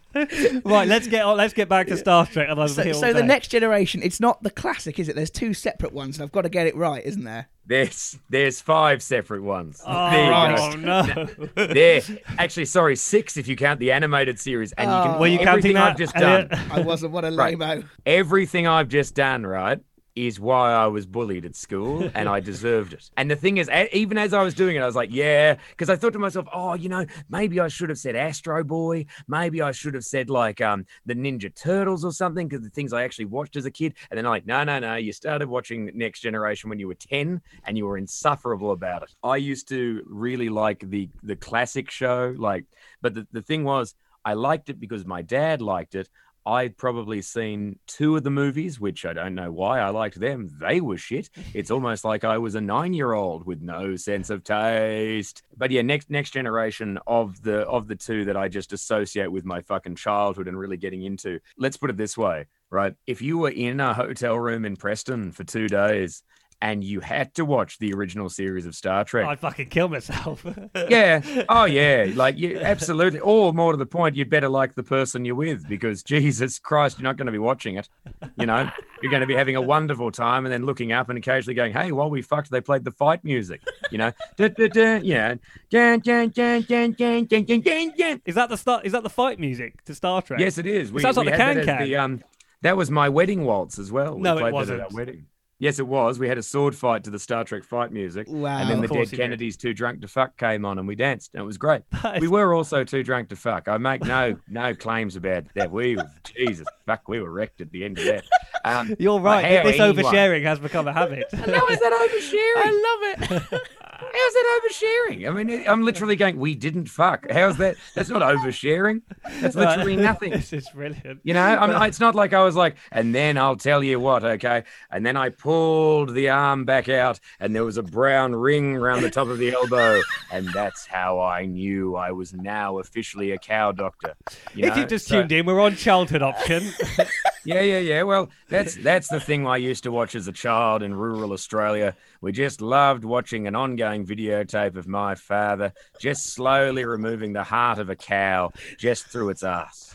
Right, 0.64 0.88
let's 0.88 1.08
get 1.08 1.26
on. 1.26 1.36
Let's 1.36 1.54
get 1.54 1.68
back 1.68 1.88
to 1.88 1.98
Star 1.98 2.13
Trek. 2.32 2.48
And 2.50 2.70
So, 2.70 2.92
so 2.94 3.14
the 3.14 3.24
next 3.24 3.48
generation, 3.50 4.02
it's 4.04 4.20
not 4.20 4.42
the 4.44 4.50
classic, 4.52 5.00
is 5.00 5.10
it? 5.10 5.16
There's 5.16 5.30
two 5.32 5.54
separate 5.54 5.94
ones, 5.94 6.18
and 6.18 6.24
I've 6.24 6.32
got 6.32 6.42
to 6.44 6.50
get 6.50 6.68
it 6.68 6.76
right, 6.76 7.04
isn't 7.06 7.24
there? 7.24 7.48
There's 7.66 8.20
there's 8.30 8.60
five 8.62 9.02
separate 9.02 9.42
ones. 9.42 9.82
Oh, 9.86 10.10
there 10.12 10.26
you 10.26 10.56
go. 10.58 10.64
Oh, 10.64 11.56
no! 11.56 11.66
There, 11.68 12.02
actually, 12.38 12.66
sorry, 12.66 12.96
six 12.98 13.38
if 13.38 13.48
you 13.48 13.56
count 13.56 13.80
the 13.80 13.92
animated 13.94 14.40
series, 14.40 14.74
and 14.74 14.90
you 14.90 14.96
can. 14.98 15.16
Oh. 15.16 15.20
Were 15.20 15.28
you 15.28 15.40
everything 15.40 15.76
counting 15.76 15.78
I've 15.78 15.98
just 15.98 16.14
done. 16.14 16.50
I 16.72 16.82
wasn't. 16.82 17.14
What 17.14 17.24
a 17.26 17.32
Right. 17.32 17.58
lame 17.58 17.90
everything 18.06 18.68
I've 18.68 18.90
just 18.90 19.16
done, 19.16 19.46
right, 19.46 19.80
is 20.16 20.40
why 20.40 20.72
I 20.74 20.88
was 20.88 21.06
bullied 21.06 21.46
at 21.46 21.56
school 21.56 22.10
and 22.14 22.30
I 22.30 22.40
deserved 22.40 22.94
it. 22.94 23.10
And 23.18 23.30
the 23.30 23.36
thing 23.36 23.58
is, 23.58 23.70
even 23.92 24.18
as 24.18 24.34
I 24.34 24.44
was 24.44 24.54
doing 24.54 24.76
it, 24.76 24.80
I 24.80 24.86
was 24.86 24.96
like, 24.96 25.10
yeah, 25.12 25.56
because 25.72 25.90
I 25.90 25.96
thought 25.96 26.14
to 26.14 26.20
myself, 26.20 26.48
oh, 26.54 26.76
you 26.76 26.90
know, 26.90 27.06
maybe 27.30 27.60
I 27.60 27.68
should 27.68 27.90
have 27.90 27.98
said 27.98 28.16
Astro 28.16 28.64
Boy. 28.64 29.06
Maybe 29.28 29.62
I 29.62 29.72
should 29.72 29.94
have 29.94 30.06
said 30.06 30.30
like 30.30 30.62
um 30.62 30.86
the 31.06 31.16
Ninja 31.16 31.54
Turtles 31.54 32.06
or 32.06 32.12
something 32.12 32.48
because 32.48 32.64
the 32.64 32.70
things 32.70 32.94
I 32.94 33.04
actually 33.04 33.26
watched 33.26 33.56
as 33.56 33.66
a 33.66 33.72
kid. 33.72 33.96
And 34.12 34.18
then 34.18 34.26
I'm 34.26 34.32
like, 34.32 34.46
no, 34.46 34.64
no, 34.64 34.80
no, 34.80 34.96
you 34.96 35.14
started 35.14 35.48
watching 35.48 35.90
Next 35.94 36.22
Generation 36.22 36.70
when 36.70 36.80
you 36.80 36.88
were 36.88 36.96
10 36.96 37.42
and 37.66 37.78
you 37.78 37.86
were 37.86 37.98
insufferable 37.98 38.72
about 38.72 39.04
it. 39.04 39.16
I 39.24 39.38
used 39.38 39.68
to 39.70 40.04
really 40.06 40.50
like 40.50 40.90
the 40.90 41.10
the 41.24 41.36
classic 41.36 41.90
show, 41.90 42.36
like, 42.38 42.66
but 43.02 43.14
the, 43.14 43.28
the 43.32 43.42
thing 43.42 43.64
was, 43.64 43.96
I 44.26 44.34
liked 44.34 44.70
it 44.70 44.80
because 44.80 45.06
my 45.06 45.22
dad 45.22 45.62
liked 45.62 45.96
it. 45.96 46.10
I'd 46.46 46.78
probably 46.78 47.22
seen 47.22 47.80
two 47.88 48.18
of 48.18 48.24
the 48.24 48.30
movies, 48.30 48.80
which 48.80 49.06
I 49.06 49.14
don't 49.14 49.36
know 49.36 49.52
why 49.52 49.80
I 49.80 49.90
liked 49.90 50.20
them. 50.20 50.50
They 50.60 50.82
were 50.82 50.98
shit. 50.98 51.30
It's 51.54 51.72
almost 51.72 52.04
like 52.04 52.24
I 52.24 52.38
was 52.38 52.56
a 52.56 52.62
nine-year-old 52.62 53.46
with 53.46 53.62
no 53.62 53.96
sense 53.96 54.30
of 54.30 54.44
taste. 54.44 55.44
But 55.56 55.72
yeah, 55.72 55.82
next 55.82 56.10
next 56.10 56.32
generation 56.32 57.00
of 57.08 57.42
the 57.42 57.62
of 57.62 57.88
the 57.88 57.96
two 57.96 58.26
that 58.26 58.38
I 58.38 58.48
just 58.48 58.74
associate 58.74 59.32
with 59.32 59.46
my 59.46 59.62
fucking 59.62 59.96
childhood 59.96 60.48
and 60.48 60.58
really 60.58 60.78
getting 60.78 61.04
into. 61.04 61.40
Let's 61.58 61.78
put 61.78 61.90
it 61.90 61.98
this 61.98 62.18
way, 62.18 62.48
right? 62.70 62.94
If 63.08 63.22
you 63.22 63.38
were 63.38 63.50
in 63.50 63.80
a 63.80 63.94
hotel 63.94 64.38
room 64.38 64.66
in 64.66 64.76
Preston 64.76 65.32
for 65.32 65.44
two 65.44 65.68
days 65.68 66.24
and 66.64 66.82
you 66.82 67.02
had 67.02 67.34
to 67.34 67.44
watch 67.44 67.78
the 67.80 67.94
original 67.94 68.30
series 68.30 68.66
of 68.66 68.74
Star 68.74 69.04
Trek. 69.04 69.28
I'd 69.28 69.38
fucking 69.38 69.68
kill 69.68 69.90
myself. 69.90 70.46
yeah. 70.90 71.44
Oh 71.50 71.66
yeah. 71.66 72.10
Like 72.16 72.38
you 72.38 72.58
absolutely 72.58 73.20
or 73.20 73.52
more 73.52 73.74
to 73.74 73.78
the 73.78 73.86
point, 73.86 74.16
you'd 74.16 74.30
better 74.30 74.48
like 74.48 74.74
the 74.74 74.82
person 74.82 75.26
you're 75.26 75.36
with 75.36 75.68
because 75.68 76.04
Jesus 76.04 76.60
Christ, 76.60 76.98
you're 76.98 77.04
not 77.04 77.18
going 77.18 77.26
to 77.26 77.34
be 77.34 77.38
watching 77.38 77.76
it. 77.76 77.90
You 78.38 78.46
know? 78.46 78.70
You're 79.02 79.10
going 79.10 79.20
to 79.20 79.28
be 79.28 79.36
having 79.36 79.58
a 79.58 79.62
wonderful 79.62 80.10
time 80.10 80.46
and 80.46 80.54
then 80.54 80.66
looking 80.66 80.94
up 80.94 81.10
and 81.10 81.18
occasionally 81.18 81.54
going, 81.54 81.74
Hey, 81.74 81.92
while 81.92 82.10
we 82.10 82.22
fucked, 82.22 82.50
they 82.50 82.62
played 82.62 82.86
the 82.86 82.92
fight 82.92 83.26
music. 83.26 83.60
You 83.92 83.98
know? 83.98 84.14
da, 84.38 84.48
da, 84.48 84.70
da, 84.70 85.00
yeah. 85.04 85.36
Dun, 85.70 86.00
dun, 86.00 86.30
dun, 86.30 86.62
dun, 86.62 86.94
dun, 86.94 87.26
dun, 87.26 87.44
dun, 87.44 87.92
dun, 87.98 88.22
Is 88.24 88.36
that 88.36 88.48
the 88.48 88.58
start 88.58 88.86
is 88.86 88.94
that 88.94 89.04
the 89.04 89.10
fight 89.10 89.38
music 89.38 89.84
to 89.84 89.94
Star 89.94 90.22
Trek? 90.22 90.40
Yes, 90.40 90.58
it 90.58 90.66
is. 90.66 90.92
It 90.92 90.94
we, 90.94 91.02
sounds 91.02 91.18
we 91.18 91.26
like 91.26 91.34
the 91.34 91.38
can 91.38 91.66
can. 91.66 91.96
Um, 91.96 92.24
that 92.62 92.78
was 92.78 92.90
my 92.90 93.10
wedding 93.10 93.44
waltz 93.44 93.78
as 93.80 93.92
well. 93.92 94.16
We 94.16 94.22
no, 94.22 94.38
it 94.38 94.54
wasn't. 94.54 94.90
wedding. 94.94 95.26
Yes, 95.64 95.80
it 95.80 95.88
was. 95.88 96.20
We 96.20 96.28
had 96.28 96.38
a 96.38 96.44
sword 96.44 96.76
fight 96.76 97.06
to 97.06 97.10
the 97.10 97.18
Star 97.20 97.46
Trek 97.46 97.64
fight 97.64 97.90
music. 97.94 98.28
Wow. 98.30 98.58
And 98.58 98.70
then 98.70 98.82
the 98.82 98.88
Dead 98.90 98.98
you 99.00 99.06
did. 99.06 99.18
Kennedys 99.18 99.56
Too 99.56 99.74
Drunk 99.74 100.02
to 100.02 100.10
Fuck 100.10 100.36
came 100.38 100.66
on 100.66 100.78
and 100.78 100.86
we 100.86 100.96
danced. 100.96 101.32
And 101.34 101.42
it 101.42 101.46
was 101.46 101.58
great. 101.58 101.84
That 102.04 102.18
is- 102.18 102.22
We 102.22 102.28
were 102.28 102.54
also 102.54 102.84
too 102.84 103.02
drunk 103.02 103.30
to 103.30 103.38
fuck. 103.38 103.70
I 103.70 103.78
make 103.78 104.02
no 104.04 104.36
no 104.50 104.76
claims 104.76 105.16
about 105.16 105.46
that. 105.56 105.72
We 105.72 105.96
were, 105.96 106.04
Jesus, 106.26 106.68
fuck, 106.86 107.08
we 107.08 107.22
were 107.22 107.32
wrecked 107.32 107.62
at 107.62 107.72
the 107.72 107.86
end 107.86 107.98
of 107.98 108.04
that. 108.04 108.26
Um, 108.66 108.94
You're 109.00 109.22
right. 109.22 109.64
This 109.64 109.80
anyone- 109.80 110.04
oversharing 110.14 110.44
has 110.44 110.60
become 110.60 110.86
a 110.90 110.94
habit. 110.94 111.28
How 111.34 111.68
is 111.70 111.80
that 111.80 111.94
oversharing? 112.12 113.32
I 113.32 113.40
love 113.40 113.52
it. 113.54 113.62
How's 114.00 114.34
that 114.34 114.62
oversharing? 114.64 115.28
I 115.28 115.44
mean, 115.44 115.68
I'm 115.68 115.84
literally 115.84 116.16
going, 116.16 116.38
we 116.38 116.56
didn't 116.56 116.88
fuck. 116.88 117.30
How's 117.30 117.58
that? 117.58 117.76
That's 117.96 118.10
not 118.10 118.22
oversharing. 118.22 119.02
That's 119.42 119.56
literally 119.56 119.96
nothing. 119.96 120.32
this 120.34 120.54
is 120.54 120.68
brilliant. 120.74 121.20
You 121.24 121.34
know, 121.34 121.42
I 121.44 121.68
mean, 121.68 121.82
it's 121.84 122.00
not 122.00 122.16
like 122.16 122.34
I 122.34 122.44
was 122.44 122.56
like, 122.56 122.76
and 122.92 123.14
then 123.14 123.38
I'll 123.38 123.56
tell 123.56 123.84
you 123.84 124.00
what, 124.00 124.24
okay? 124.24 124.64
And 124.92 125.06
then 125.06 125.16
I 125.18 125.30
pulled 125.30 126.14
the 126.14 126.30
arm 126.30 126.66
back 126.66 126.90
out, 126.90 127.20
and 127.40 127.56
there 127.56 127.64
was 127.64 127.78
a 127.78 127.84
brown 127.84 128.34
ring 128.36 128.76
around 128.76 129.02
the 129.04 129.12
top 129.12 129.28
of 129.28 129.38
the 129.38 129.52
elbow, 129.52 130.02
and 130.32 130.48
that's 130.54 130.86
how 130.86 131.20
I 131.20 131.46
knew 131.46 131.96
I 131.96 132.12
was 132.12 132.34
now 132.34 132.80
officially 132.80 133.32
a 133.32 133.38
cow 133.38 133.72
doctor. 133.72 134.16
You 134.56 134.68
if 134.68 134.76
know? 134.76 134.82
you 134.82 134.88
just 134.88 135.08
So- 135.08 135.20
tuned 135.22 135.32
in, 135.32 135.46
we're 135.46 135.60
on 135.62 135.76
childhood 135.76 136.22
option. 136.22 136.64
yeah, 137.46 137.62
yeah, 137.62 137.80
yeah. 137.80 138.04
Well, 138.04 138.30
that's 138.50 138.76
that's 138.76 139.08
the 139.10 139.20
thing 139.20 139.46
I 139.48 139.58
used 139.58 139.84
to 139.84 139.92
watch 139.92 140.16
as 140.16 140.28
a 140.28 140.32
child 140.32 140.82
in 140.84 140.94
rural 140.94 141.32
Australia. 141.34 141.96
We 142.24 142.32
just 142.32 142.62
loved 142.62 143.04
watching 143.04 143.48
an 143.48 143.56
ongoing 143.56 144.06
videotape 144.06 144.78
of 144.78 144.88
my 144.88 145.14
father 145.14 145.74
just 146.00 146.28
slowly 146.28 146.86
removing 146.86 147.34
the 147.34 147.44
heart 147.44 147.80
of 147.80 147.90
a 147.90 147.98
cow 147.98 148.54
just 148.78 149.08
through 149.08 149.32
its 149.32 149.44
ass. 149.44 149.94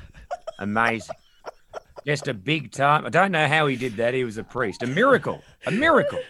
Amazing. 0.59 1.17
Just 2.09 2.27
a 2.27 2.33
big 2.33 2.73
time. 2.73 3.05
I 3.05 3.11
don't 3.11 3.33
know 3.33 3.47
how 3.47 3.66
he 3.66 3.77
did 3.77 3.97
that. 3.97 4.14
He 4.14 4.25
was 4.25 4.38
a 4.38 4.42
priest. 4.42 4.83
A 4.83 4.87
miracle. 4.87 5.42
A 5.66 5.71
miracle. 5.71 6.21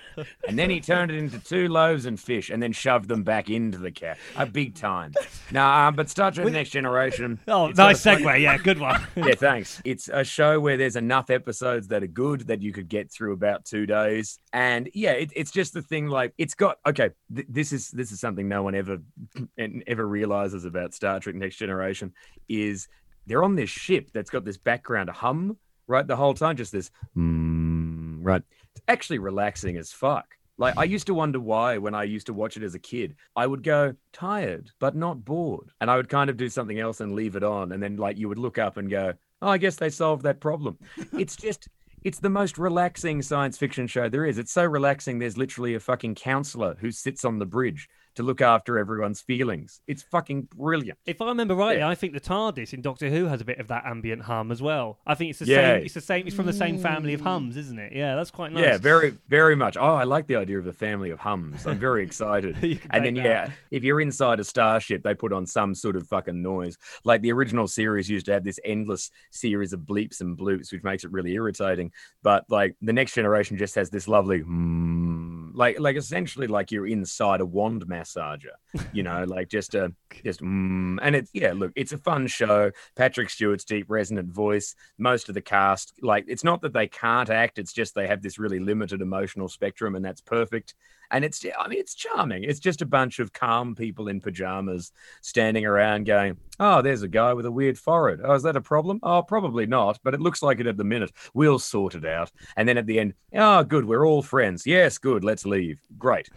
And 0.49 0.59
then 0.59 0.71
he 0.71 0.81
turned 0.81 1.13
it 1.13 1.17
into 1.17 1.39
two 1.39 1.69
loaves 1.69 2.05
and 2.05 2.19
fish 2.19 2.51
and 2.51 2.61
then 2.61 2.73
shoved 2.73 3.07
them 3.07 3.23
back 3.23 3.49
into 3.49 3.79
the 3.79 3.93
cow. 3.93 4.15
A 4.37 4.45
big 4.45 4.75
time. 4.75 5.13
Nah, 5.53 5.87
um, 5.87 5.95
but 5.95 6.11
Star 6.11 6.33
Trek 6.33 6.51
Next 6.53 6.71
Generation. 6.71 7.39
oh, 7.47 7.69
nice 7.69 8.05
a 8.05 8.17
funny- 8.17 8.25
segue. 8.25 8.41
Yeah, 8.43 8.59
good 8.59 8.81
one. 8.81 9.01
yeah, 9.17 9.37
thanks. 9.37 9.81
It's 9.85 10.09
a 10.13 10.25
show 10.25 10.59
where 10.59 10.77
there's 10.77 10.97
enough 10.97 11.31
episodes 11.31 11.87
that 11.87 12.03
are 12.03 12.09
good 12.09 12.49
that 12.49 12.61
you 12.61 12.73
could 12.73 12.89
get 12.89 13.13
through 13.13 13.35
about 13.35 13.65
two 13.65 13.87
days, 13.87 14.41
and 14.53 14.91
yeah, 14.95 15.13
it, 15.13 15.31
it's 15.37 15.53
just 15.53 15.75
the 15.75 15.83
thing. 15.83 16.09
Like, 16.09 16.35
it's 16.39 16.55
got 16.55 16.79
okay. 16.87 17.11
Th- 17.33 17.47
this 17.49 17.73
is 17.73 17.91
this 17.93 18.11
is 18.11 18.19
something 18.19 18.49
no 18.49 18.65
one 18.65 18.75
ever 18.75 18.99
ever 19.87 20.09
realizes 20.09 20.65
about 20.65 20.93
Star 20.93 21.21
Trek 21.21 21.37
Next 21.37 21.55
Generation 21.57 22.13
is 22.49 22.89
they're 23.29 23.45
on 23.45 23.55
this 23.55 23.71
ship 23.71 24.11
that's 24.13 24.31
got 24.31 24.45
this 24.45 24.57
background 24.57 25.11
hum 25.11 25.57
right 25.89 26.07
the 26.07 26.17
whole 26.17 26.35
time, 26.35 26.57
just 26.57 26.73
this 26.73 26.91
mm, 27.17 28.19
right. 28.23 28.43
It's 28.73 28.83
actually 28.87 29.19
relaxing 29.19 29.77
as 29.77 29.91
fuck. 29.93 30.27
Like 30.59 30.77
I 30.77 30.85
used 30.85 31.07
to 31.07 31.15
wonder 31.15 31.39
why 31.39 31.79
when 31.79 31.95
I 31.95 32.03
used 32.03 32.27
to 32.27 32.35
watch 32.35 32.57
it 32.57 32.63
as 32.65 32.75
a 32.75 32.81
kid, 32.81 33.15
I 33.37 33.47
would 33.47 33.63
go 33.63 33.95
tired 34.13 34.71
but 34.81 34.97
not 34.97 35.25
bored, 35.25 35.71
and 35.81 35.91
I 35.91 35.97
would 35.97 36.09
kind 36.09 36.29
of 36.29 36.37
do 36.37 36.49
something 36.49 36.79
else 36.79 37.01
and 37.01 37.15
leave 37.15 37.37
it 37.37 37.45
on, 37.45 37.73
and 37.73 37.83
then 37.83 37.97
like 37.97 38.19
you 38.19 38.29
would 38.29 38.39
look 38.39 38.59
up 38.59 38.77
and 38.77 38.91
go, 38.91 39.15
"Oh, 39.41 39.49
I 39.49 39.59
guess 39.59 39.77
they 39.77 39.91
solved 39.91 40.25
that 40.25 40.41
problem." 40.41 40.79
it's 41.13 41.37
just 41.37 41.69
it's 42.03 42.19
the 42.19 42.31
most 42.31 42.59
relaxing 42.59 43.23
science 43.23 43.57
fiction 43.57 43.87
show 43.87 44.09
there 44.09 44.27
is. 44.27 44.39
It's 44.39 44.53
so 44.53 44.65
relaxing. 44.65 45.19
There's 45.19 45.37
literally 45.37 45.75
a 45.75 45.81
fucking 45.81 46.17
counselor 46.17 46.77
who 46.81 46.91
sits 46.91 47.25
on 47.25 47.39
the 47.39 47.47
bridge 47.47 47.89
to 48.19 48.23
look 48.23 48.41
after 48.41 48.79
everyone's 48.79 49.21
feelings. 49.21 49.81
It's 49.89 50.03
fucking 50.03 50.49
brilliant. 50.55 50.99
If 51.07 51.23
I 51.23 51.27
remember 51.29 51.55
rightly, 51.55 51.79
Yeah. 51.79 51.89
I 51.89 51.95
think 51.95 52.13
the 52.13 52.21
TARDIS 52.21 52.75
in 52.75 52.83
Doctor 52.83 53.09
Who 53.09 53.25
has 53.27 53.41
a 53.41 53.45
bit 53.45 53.59
of 53.59 53.69
that 53.69 53.87
ambient 53.87 54.23
hum 54.23 54.53
as 54.53 54.61
well. 54.61 54.99
I 55.07 55.15
think 55.15 55.31
it's 55.31 55.39
the 55.39 55.47
Yeah. 55.47 55.75
same. 55.77 55.85
It's 55.85 55.95
the 55.95 56.01
same. 56.01 56.27
It's 56.27 56.37
from 56.37 56.47
the 56.47 56.53
same 56.53 56.79
family 56.79 57.15
of 57.15 57.21
hums, 57.23 57.57
isn't 57.57 57.79
it? 57.79 57.93
Yeah, 57.95 58.15
that's 58.17 58.31
quite 58.31 58.53
nice. 58.53 58.63
Yeah, 58.65 58.77
very, 58.79 59.17
very 59.29 59.57
much. 59.57 59.77
Oh, 59.77 59.95
I 59.95 60.05
like 60.05 60.27
the 60.27 60.37
idea 60.37 60.59
of 60.59 60.65
the 60.65 60.73
family 60.73 61.11
of 61.11 61.19
hums. 61.21 61.67
I'm 61.67 61.79
very 61.79 62.03
excited. 62.05 62.57
And 62.91 63.05
then, 63.05 63.15
that. 63.15 63.25
yeah, 63.25 63.51
if 63.71 63.85
you're 63.85 64.01
inside 64.01 64.41
a 64.41 64.45
starship, 64.45 65.03
they 65.03 65.15
put 65.15 65.33
on 65.33 65.47
some 65.47 65.75
sort 65.75 65.97
of 65.97 66.07
fucking 66.09 66.43
noise. 66.43 66.77
Like 67.05 67.23
the 67.23 67.33
original 67.33 67.67
series 67.69 68.09
used 68.11 68.27
to 68.27 68.33
have 68.33 68.45
this 68.45 68.59
endless 68.65 69.11
series 69.31 69.73
of 69.73 69.81
bleeps 69.81 70.21
and 70.21 70.37
bloops, 70.37 70.73
which 70.73 70.83
makes 70.83 71.05
it 71.05 71.13
really 71.13 71.33
irritating. 71.35 71.93
But 72.23 72.45
like 72.51 72.77
the 72.83 72.93
next 72.93 73.15
generation 73.15 73.57
just 73.57 73.75
has 73.77 73.91
this 73.91 74.09
lovely, 74.09 74.41
mm, 74.43 75.48
like, 75.59 75.81
like 75.81 75.97
essentially 75.97 76.47
like 76.47 76.71
you're 76.71 76.87
inside 76.87 77.41
a 77.41 77.45
wand 77.45 77.85
massager. 77.87 78.55
You 78.93 79.03
know, 79.03 79.25
like 79.25 79.49
just 79.49 79.75
a, 79.75 79.93
just, 80.25 80.41
mm, 80.41 80.99
and 81.03 81.17
it's 81.17 81.31
yeah. 81.35 81.53
Look, 81.53 81.73
it's 81.75 81.93
a 81.93 81.99
fun 81.99 82.29
show. 82.29 82.71
Patrick 82.97 83.29
Stewart's 83.29 83.65
deep 83.65 83.87
resonant 83.89 84.33
voice. 84.33 84.77
Most 84.99 85.29
of 85.29 85.35
the 85.35 85.43
cast, 85.43 85.95
like, 86.01 86.25
it's 86.29 86.45
not 86.45 86.63
that 86.63 86.73
they 86.73 86.87
can't 86.87 87.29
act. 87.29 87.59
It's 87.59 87.73
just 87.73 87.95
they 87.95 88.07
have 88.07 88.23
this 88.23 88.39
really 88.39 88.61
limited 88.61 89.03
emotional 89.03 89.49
spectrum, 89.49 89.97
and 89.97 90.05
that's 90.05 90.21
perfect. 90.21 90.75
And 91.11 91.25
it's 91.25 91.45
I 91.59 91.69
mean 91.69 91.79
it's 91.79 91.95
charming. 91.95 92.45
It's 92.45 92.61
just 92.61 92.83
a 92.83 92.87
bunch 92.87 93.19
of 93.19 93.33
calm 93.33 93.75
people 93.75 94.09
in 94.09 94.21
pajamas 94.21 94.93
standing 95.21 95.65
around 95.65 96.05
going, 96.07 96.37
"Oh, 96.61 96.83
there's 96.83 97.03
a 97.03 97.09
guy 97.09 97.33
with 97.33 97.47
a 97.47 97.51
weird 97.53 97.79
forehead. 97.79 98.21
Oh, 98.23 98.35
is 98.35 98.43
that 98.43 98.57
a 98.57 98.61
problem? 98.61 99.01
Oh, 99.03 99.23
probably 99.23 99.67
not, 99.67 99.99
but 100.03 100.15
it 100.15 100.21
looks 100.21 100.43
like 100.43 100.61
it 100.61 100.67
at 100.67 100.77
the 100.77 100.85
minute. 100.85 101.13
We'll 101.35 101.59
sort 101.59 101.95
it 101.95 102.05
out." 102.05 102.31
And 102.57 102.69
then 102.69 102.79
at 102.79 102.87
the 102.87 103.01
end, 103.01 103.15
"Oh, 103.35 103.65
good, 103.65 103.85
we're 103.85 104.07
all 104.07 104.23
friends. 104.23 104.67
Yes, 104.67 104.99
good. 104.99 105.25
Let's 105.25 105.47
leave. 105.47 105.81
Great." 105.99 106.29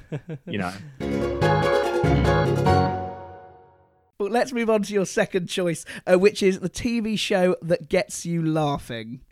You 0.46 0.60
know. 0.60 0.74
But 4.18 4.32
let's 4.32 4.54
move 4.54 4.70
on 4.70 4.84
to 4.84 4.94
your 4.94 5.08
second 5.08 5.48
choice, 5.48 5.84
uh, 6.06 6.20
which 6.20 6.44
is 6.44 6.60
the 6.60 6.70
TV 6.70 7.18
show 7.18 7.56
that 7.64 7.90
gets 7.90 8.24
you 8.24 8.46
laughing. 8.46 9.22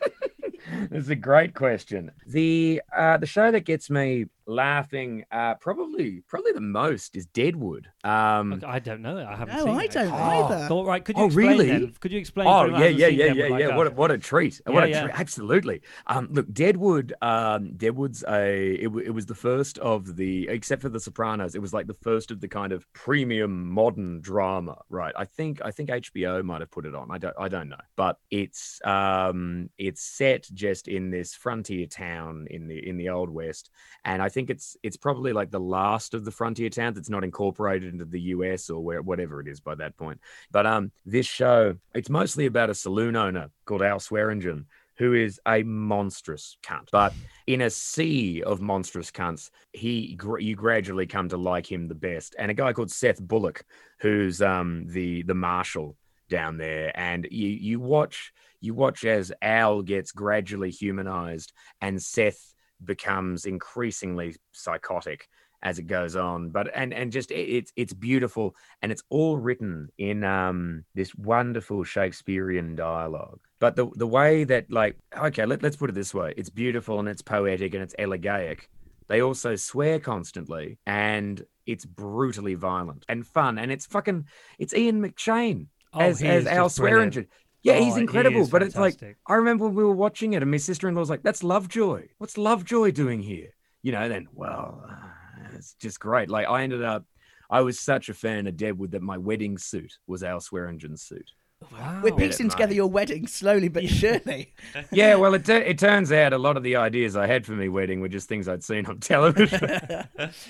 This 0.90 1.04
is 1.04 1.10
a 1.10 1.16
great 1.16 1.54
question. 1.54 2.10
The 2.26 2.82
uh, 2.96 3.16
the 3.16 3.26
show 3.26 3.50
that 3.50 3.64
gets 3.64 3.90
me 3.90 4.26
laughing 4.50 5.24
uh, 5.30 5.54
probably 5.54 6.22
probably 6.26 6.52
the 6.52 6.60
most 6.60 7.16
is 7.16 7.26
Deadwood. 7.26 7.88
Um, 8.04 8.62
I 8.66 8.78
don't 8.78 9.02
know. 9.02 9.18
I 9.18 9.36
haven't 9.36 9.56
No, 9.56 9.64
seen 9.66 9.76
I 9.76 9.84
it. 9.84 9.90
don't 9.92 10.12
Oh, 10.12 10.14
either. 10.14 10.68
Thought, 10.68 10.86
right, 10.86 11.04
could 11.04 11.16
you 11.16 11.22
Oh, 11.22 11.26
explain 11.26 11.46
really? 11.48 11.66
then? 11.68 11.94
Could 12.00 12.12
you 12.12 12.18
explain? 12.18 12.48
Oh 12.48 12.66
for 12.66 12.72
yeah, 12.72 12.86
yeah, 12.86 13.06
yeah, 13.06 13.06
yeah, 13.06 13.32
Deadwood 13.34 13.60
yeah. 13.60 13.66
like 13.68 13.76
What 13.76 13.86
a, 13.86 13.90
what 13.90 14.10
a 14.10 14.18
treat! 14.18 14.60
Yeah, 14.66 14.72
What 14.72 14.84
a 14.84 14.88
yeah. 14.90 15.02
treat. 15.02 15.20
Absolutely. 15.20 15.82
Um, 16.06 16.28
look, 16.32 16.52
Deadwood. 16.52 17.14
Um, 17.22 17.72
Deadwood's 17.76 18.24
a. 18.28 18.74
It, 18.74 18.88
it 19.06 19.10
was 19.14 19.26
the 19.26 19.34
first 19.34 19.78
of 19.78 20.16
the, 20.16 20.48
except 20.48 20.82
for 20.82 20.88
The 20.88 21.00
Sopranos, 21.00 21.54
it 21.54 21.62
was 21.62 21.72
like 21.72 21.86
the 21.86 21.94
first 21.94 22.30
of 22.30 22.40
the 22.40 22.48
kind 22.48 22.72
of 22.72 22.90
premium 22.92 23.70
modern 23.70 24.20
drama. 24.20 24.78
Right. 24.88 25.14
I 25.16 25.24
think. 25.24 25.60
I 25.64 25.70
think 25.70 25.90
HBO 25.90 26.42
might 26.44 26.60
have 26.60 26.70
put 26.70 26.86
it 26.86 26.94
on. 26.94 27.10
I 27.10 27.18
don't. 27.18 27.34
I 27.38 27.48
don't 27.48 27.68
know. 27.68 27.80
But 27.96 28.18
it's. 28.30 28.80
Um, 28.84 29.70
it's 29.78 30.02
set 30.02 30.48
just 30.52 30.88
in 30.88 31.10
this 31.10 31.34
frontier 31.34 31.86
town 31.86 32.46
in 32.50 32.66
the 32.66 32.88
in 32.88 32.96
the 32.96 33.10
old 33.10 33.30
west, 33.30 33.70
and 34.04 34.22
I 34.22 34.28
think 34.28 34.39
it's 34.48 34.76
it's 34.82 34.96
probably 34.96 35.32
like 35.32 35.50
the 35.50 35.60
last 35.60 36.14
of 36.14 36.24
the 36.24 36.30
frontier 36.30 36.70
towns 36.70 36.94
that's 36.94 37.10
not 37.10 37.24
incorporated 37.24 37.92
into 37.92 38.06
the 38.06 38.20
US 38.20 38.70
or 38.70 38.80
where 38.82 39.02
whatever 39.02 39.40
it 39.40 39.48
is 39.48 39.60
by 39.60 39.74
that 39.74 39.96
point. 39.96 40.20
But 40.50 40.66
um, 40.66 40.92
this 41.04 41.26
show 41.26 41.76
it's 41.94 42.08
mostly 42.08 42.46
about 42.46 42.70
a 42.70 42.74
saloon 42.74 43.16
owner 43.16 43.50
called 43.66 43.82
Al 43.82 44.00
Swearingen 44.00 44.66
who 45.00 45.14
is 45.14 45.40
a 45.48 45.62
monstrous 45.62 46.58
cunt. 46.62 46.88
But 46.92 47.14
in 47.46 47.62
a 47.62 47.70
sea 47.70 48.42
of 48.42 48.60
monstrous 48.60 49.10
cunts, 49.10 49.50
he 49.72 50.18
you 50.38 50.54
gradually 50.54 51.06
come 51.06 51.30
to 51.30 51.38
like 51.38 51.70
him 51.70 51.88
the 51.88 51.94
best. 51.94 52.36
And 52.38 52.50
a 52.50 52.54
guy 52.54 52.74
called 52.74 52.90
Seth 52.90 53.20
Bullock, 53.20 53.64
who's 54.00 54.40
um 54.42 54.84
the 54.86 55.22
the 55.22 55.34
marshal 55.34 55.96
down 56.28 56.58
there, 56.58 56.92
and 56.94 57.26
you 57.30 57.48
you 57.48 57.80
watch 57.80 58.32
you 58.60 58.74
watch 58.74 59.04
as 59.04 59.32
Al 59.40 59.80
gets 59.80 60.12
gradually 60.12 60.70
humanized 60.70 61.52
and 61.80 62.00
Seth 62.00 62.54
becomes 62.84 63.44
increasingly 63.46 64.36
psychotic 64.52 65.28
as 65.62 65.78
it 65.78 65.86
goes 65.86 66.16
on. 66.16 66.50
But 66.50 66.70
and 66.74 66.92
and 66.94 67.12
just 67.12 67.30
it, 67.30 67.34
it's 67.48 67.72
it's 67.76 67.92
beautiful 67.92 68.54
and 68.82 68.90
it's 68.90 69.02
all 69.10 69.36
written 69.36 69.88
in 69.98 70.24
um 70.24 70.84
this 70.94 71.14
wonderful 71.14 71.84
shakespearean 71.84 72.76
dialogue. 72.76 73.40
But 73.58 73.76
the 73.76 73.90
the 73.94 74.06
way 74.06 74.44
that 74.44 74.70
like 74.70 74.96
okay 75.16 75.44
let, 75.46 75.62
let's 75.62 75.76
put 75.76 75.90
it 75.90 75.94
this 75.94 76.14
way. 76.14 76.34
It's 76.36 76.50
beautiful 76.50 76.98
and 76.98 77.08
it's 77.08 77.22
poetic 77.22 77.74
and 77.74 77.82
it's 77.82 77.94
elegaic 77.98 78.60
they 79.08 79.20
also 79.22 79.56
swear 79.56 79.98
constantly 79.98 80.78
and 80.86 81.42
it's 81.66 81.84
brutally 81.84 82.54
violent 82.54 83.04
and 83.08 83.26
fun 83.26 83.58
and 83.58 83.72
it's 83.72 83.84
fucking 83.84 84.24
it's 84.58 84.72
ian 84.72 85.02
mcshane 85.02 85.66
Oh, 85.92 85.98
as, 85.98 86.22
as 86.22 86.44
is 86.44 86.46
al 86.46 86.66
just 86.66 86.78
brilliant. 86.78 87.14
swearingen 87.14 87.30
yeah, 87.62 87.74
Oh, 87.74 87.84
he's 87.84 87.96
incredible, 87.96 88.46
but 88.48 88.62
it's 88.62 88.76
like. 88.76 89.00
I 89.26 89.34
remember 89.34 89.66
when 89.66 89.74
we 89.74 89.84
were 89.84 89.94
watching 89.94 90.32
it, 90.32 90.42
and 90.42 90.50
my 90.50 90.56
sister-in-law 90.56 91.00
was 91.00 91.10
like, 91.10 91.22
"That's 91.22 91.42
Lovejoy. 91.42 92.08
What's 92.18 92.38
Lovejoy 92.38 92.92
doing 92.92 93.20
here?" 93.22 93.50
You 93.82 93.92
know. 93.92 94.08
Then, 94.08 94.28
well, 94.34 94.84
uh, 94.88 95.48
it's 95.54 95.74
just 95.74 96.00
great. 96.00 96.28
Like 96.30 96.46
I 96.48 96.62
ended 96.62 96.82
up, 96.82 97.04
I 97.50 97.60
was 97.60 97.78
such 97.78 98.08
a 98.08 98.14
fan 98.14 98.46
of 98.46 98.56
Deadwood 98.56 98.92
that 98.92 99.02
my 99.02 99.18
wedding 99.18 99.58
suit 99.58 99.98
was 100.06 100.22
Al 100.22 100.40
Swearingen's 100.40 101.02
suit. 101.02 101.30
Wow. 101.72 102.00
We're 102.02 102.12
piecing 102.16 102.46
mate. 102.46 102.52
together 102.52 102.72
your 102.74 102.86
wedding 102.88 103.26
slowly 103.26 103.68
but 103.68 103.86
surely. 103.88 104.54
Yeah, 104.92 105.16
well, 105.16 105.34
it 105.34 105.44
tu- 105.44 105.52
it 105.52 105.78
turns 105.78 106.10
out 106.10 106.32
a 106.32 106.38
lot 106.38 106.56
of 106.56 106.62
the 106.62 106.76
ideas 106.76 107.16
I 107.16 107.26
had 107.26 107.44
for 107.44 107.52
my 107.52 107.68
wedding 107.68 108.00
were 108.00 108.08
just 108.08 108.28
things 108.28 108.48
I'd 108.48 108.64
seen 108.64 108.86
on 108.86 108.98
television. 109.00 109.60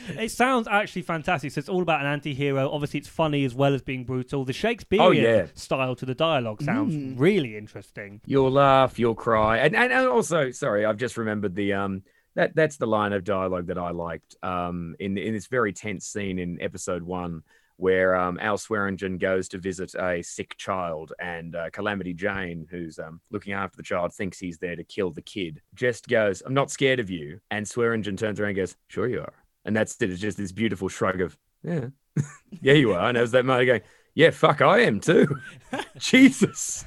it 0.08 0.30
sounds 0.30 0.68
actually 0.68 1.02
fantastic. 1.02 1.50
So 1.52 1.58
it's 1.58 1.68
all 1.68 1.82
about 1.82 2.00
an 2.00 2.06
anti-hero. 2.06 2.70
Obviously, 2.70 3.00
it's 3.00 3.08
funny 3.08 3.44
as 3.44 3.54
well 3.54 3.74
as 3.74 3.82
being 3.82 4.04
brutal. 4.04 4.44
The 4.44 4.52
Shakespearean 4.52 5.06
Oh, 5.06 5.10
yeah. 5.10 5.46
style 5.54 5.96
to 5.96 6.06
the 6.06 6.14
dialogue 6.14 6.62
sounds 6.62 6.94
Mm. 6.94 7.14
really 7.18 7.56
interesting. 7.56 8.20
you'll 8.24 8.50
laugh, 8.52 8.98
you'll 8.98 9.14
cry, 9.16 9.58
and, 9.58 9.74
and 9.74 9.92
and 9.92 10.06
also, 10.06 10.50
sorry, 10.52 10.84
I've 10.84 10.96
just 10.96 11.16
remembered 11.16 11.54
the 11.56 11.72
um 11.72 12.02
that 12.36 12.54
that's 12.54 12.76
the 12.76 12.86
line 12.86 13.12
of 13.12 13.24
dialogue 13.24 13.66
that 13.66 13.78
I 13.78 13.90
liked 13.90 14.36
um 14.44 14.94
in 15.00 15.18
in 15.18 15.34
this 15.34 15.48
very 15.48 15.72
tense 15.72 16.06
scene 16.06 16.38
in 16.38 16.62
episode 16.62 17.02
one 17.02 17.42
where 17.80 18.14
um, 18.14 18.38
Al 18.40 18.58
Swearingen 18.58 19.18
goes 19.18 19.48
to 19.48 19.58
visit 19.58 19.94
a 19.94 20.22
sick 20.22 20.56
child, 20.56 21.12
and 21.18 21.56
uh, 21.56 21.70
Calamity 21.70 22.12
Jane, 22.12 22.66
who's 22.70 22.98
um, 22.98 23.20
looking 23.30 23.54
after 23.54 23.76
the 23.76 23.82
child, 23.82 24.12
thinks 24.12 24.38
he's 24.38 24.58
there 24.58 24.76
to 24.76 24.84
kill 24.84 25.10
the 25.10 25.22
kid. 25.22 25.62
Just 25.74 26.08
goes, 26.08 26.42
"I'm 26.44 26.54
not 26.54 26.70
scared 26.70 27.00
of 27.00 27.10
you," 27.10 27.40
and 27.50 27.66
Swearingen 27.66 28.16
turns 28.16 28.38
around 28.38 28.50
and 28.50 28.56
goes, 28.56 28.76
"Sure 28.88 29.08
you 29.08 29.20
are," 29.20 29.32
and 29.64 29.74
that's 29.74 29.96
it. 30.00 30.10
It's 30.10 30.20
just 30.20 30.36
this 30.36 30.52
beautiful 30.52 30.88
shrug 30.88 31.20
of, 31.20 31.38
"Yeah, 31.62 31.86
yeah, 32.60 32.74
you 32.74 32.92
are," 32.92 33.08
and 33.08 33.16
there's 33.16 33.32
that 33.32 33.44
moment 33.44 33.66
going. 33.66 33.82
Yeah, 34.14 34.30
fuck, 34.30 34.60
I 34.60 34.80
am 34.80 35.00
too. 35.00 35.38
Jesus. 35.98 36.84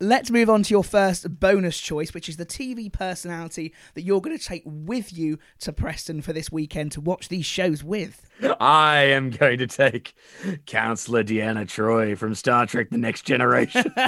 Let's 0.00 0.30
move 0.30 0.48
on 0.48 0.62
to 0.62 0.70
your 0.70 0.84
first 0.84 1.40
bonus 1.40 1.78
choice, 1.78 2.14
which 2.14 2.28
is 2.28 2.36
the 2.36 2.46
TV 2.46 2.92
personality 2.92 3.74
that 3.94 4.02
you're 4.02 4.20
going 4.20 4.36
to 4.38 4.44
take 4.44 4.62
with 4.64 5.12
you 5.12 5.38
to 5.60 5.72
Preston 5.72 6.22
for 6.22 6.32
this 6.32 6.52
weekend 6.52 6.92
to 6.92 7.00
watch 7.00 7.28
these 7.28 7.46
shows 7.46 7.82
with. 7.82 8.28
I 8.60 8.98
am 8.98 9.30
going 9.30 9.58
to 9.58 9.66
take 9.66 10.14
Counselor 10.66 11.24
Deanna 11.24 11.66
Troi 11.66 12.16
from 12.16 12.34
Star 12.34 12.66
Trek 12.66 12.90
The 12.90 12.98
Next 12.98 13.22
Generation. 13.22 13.92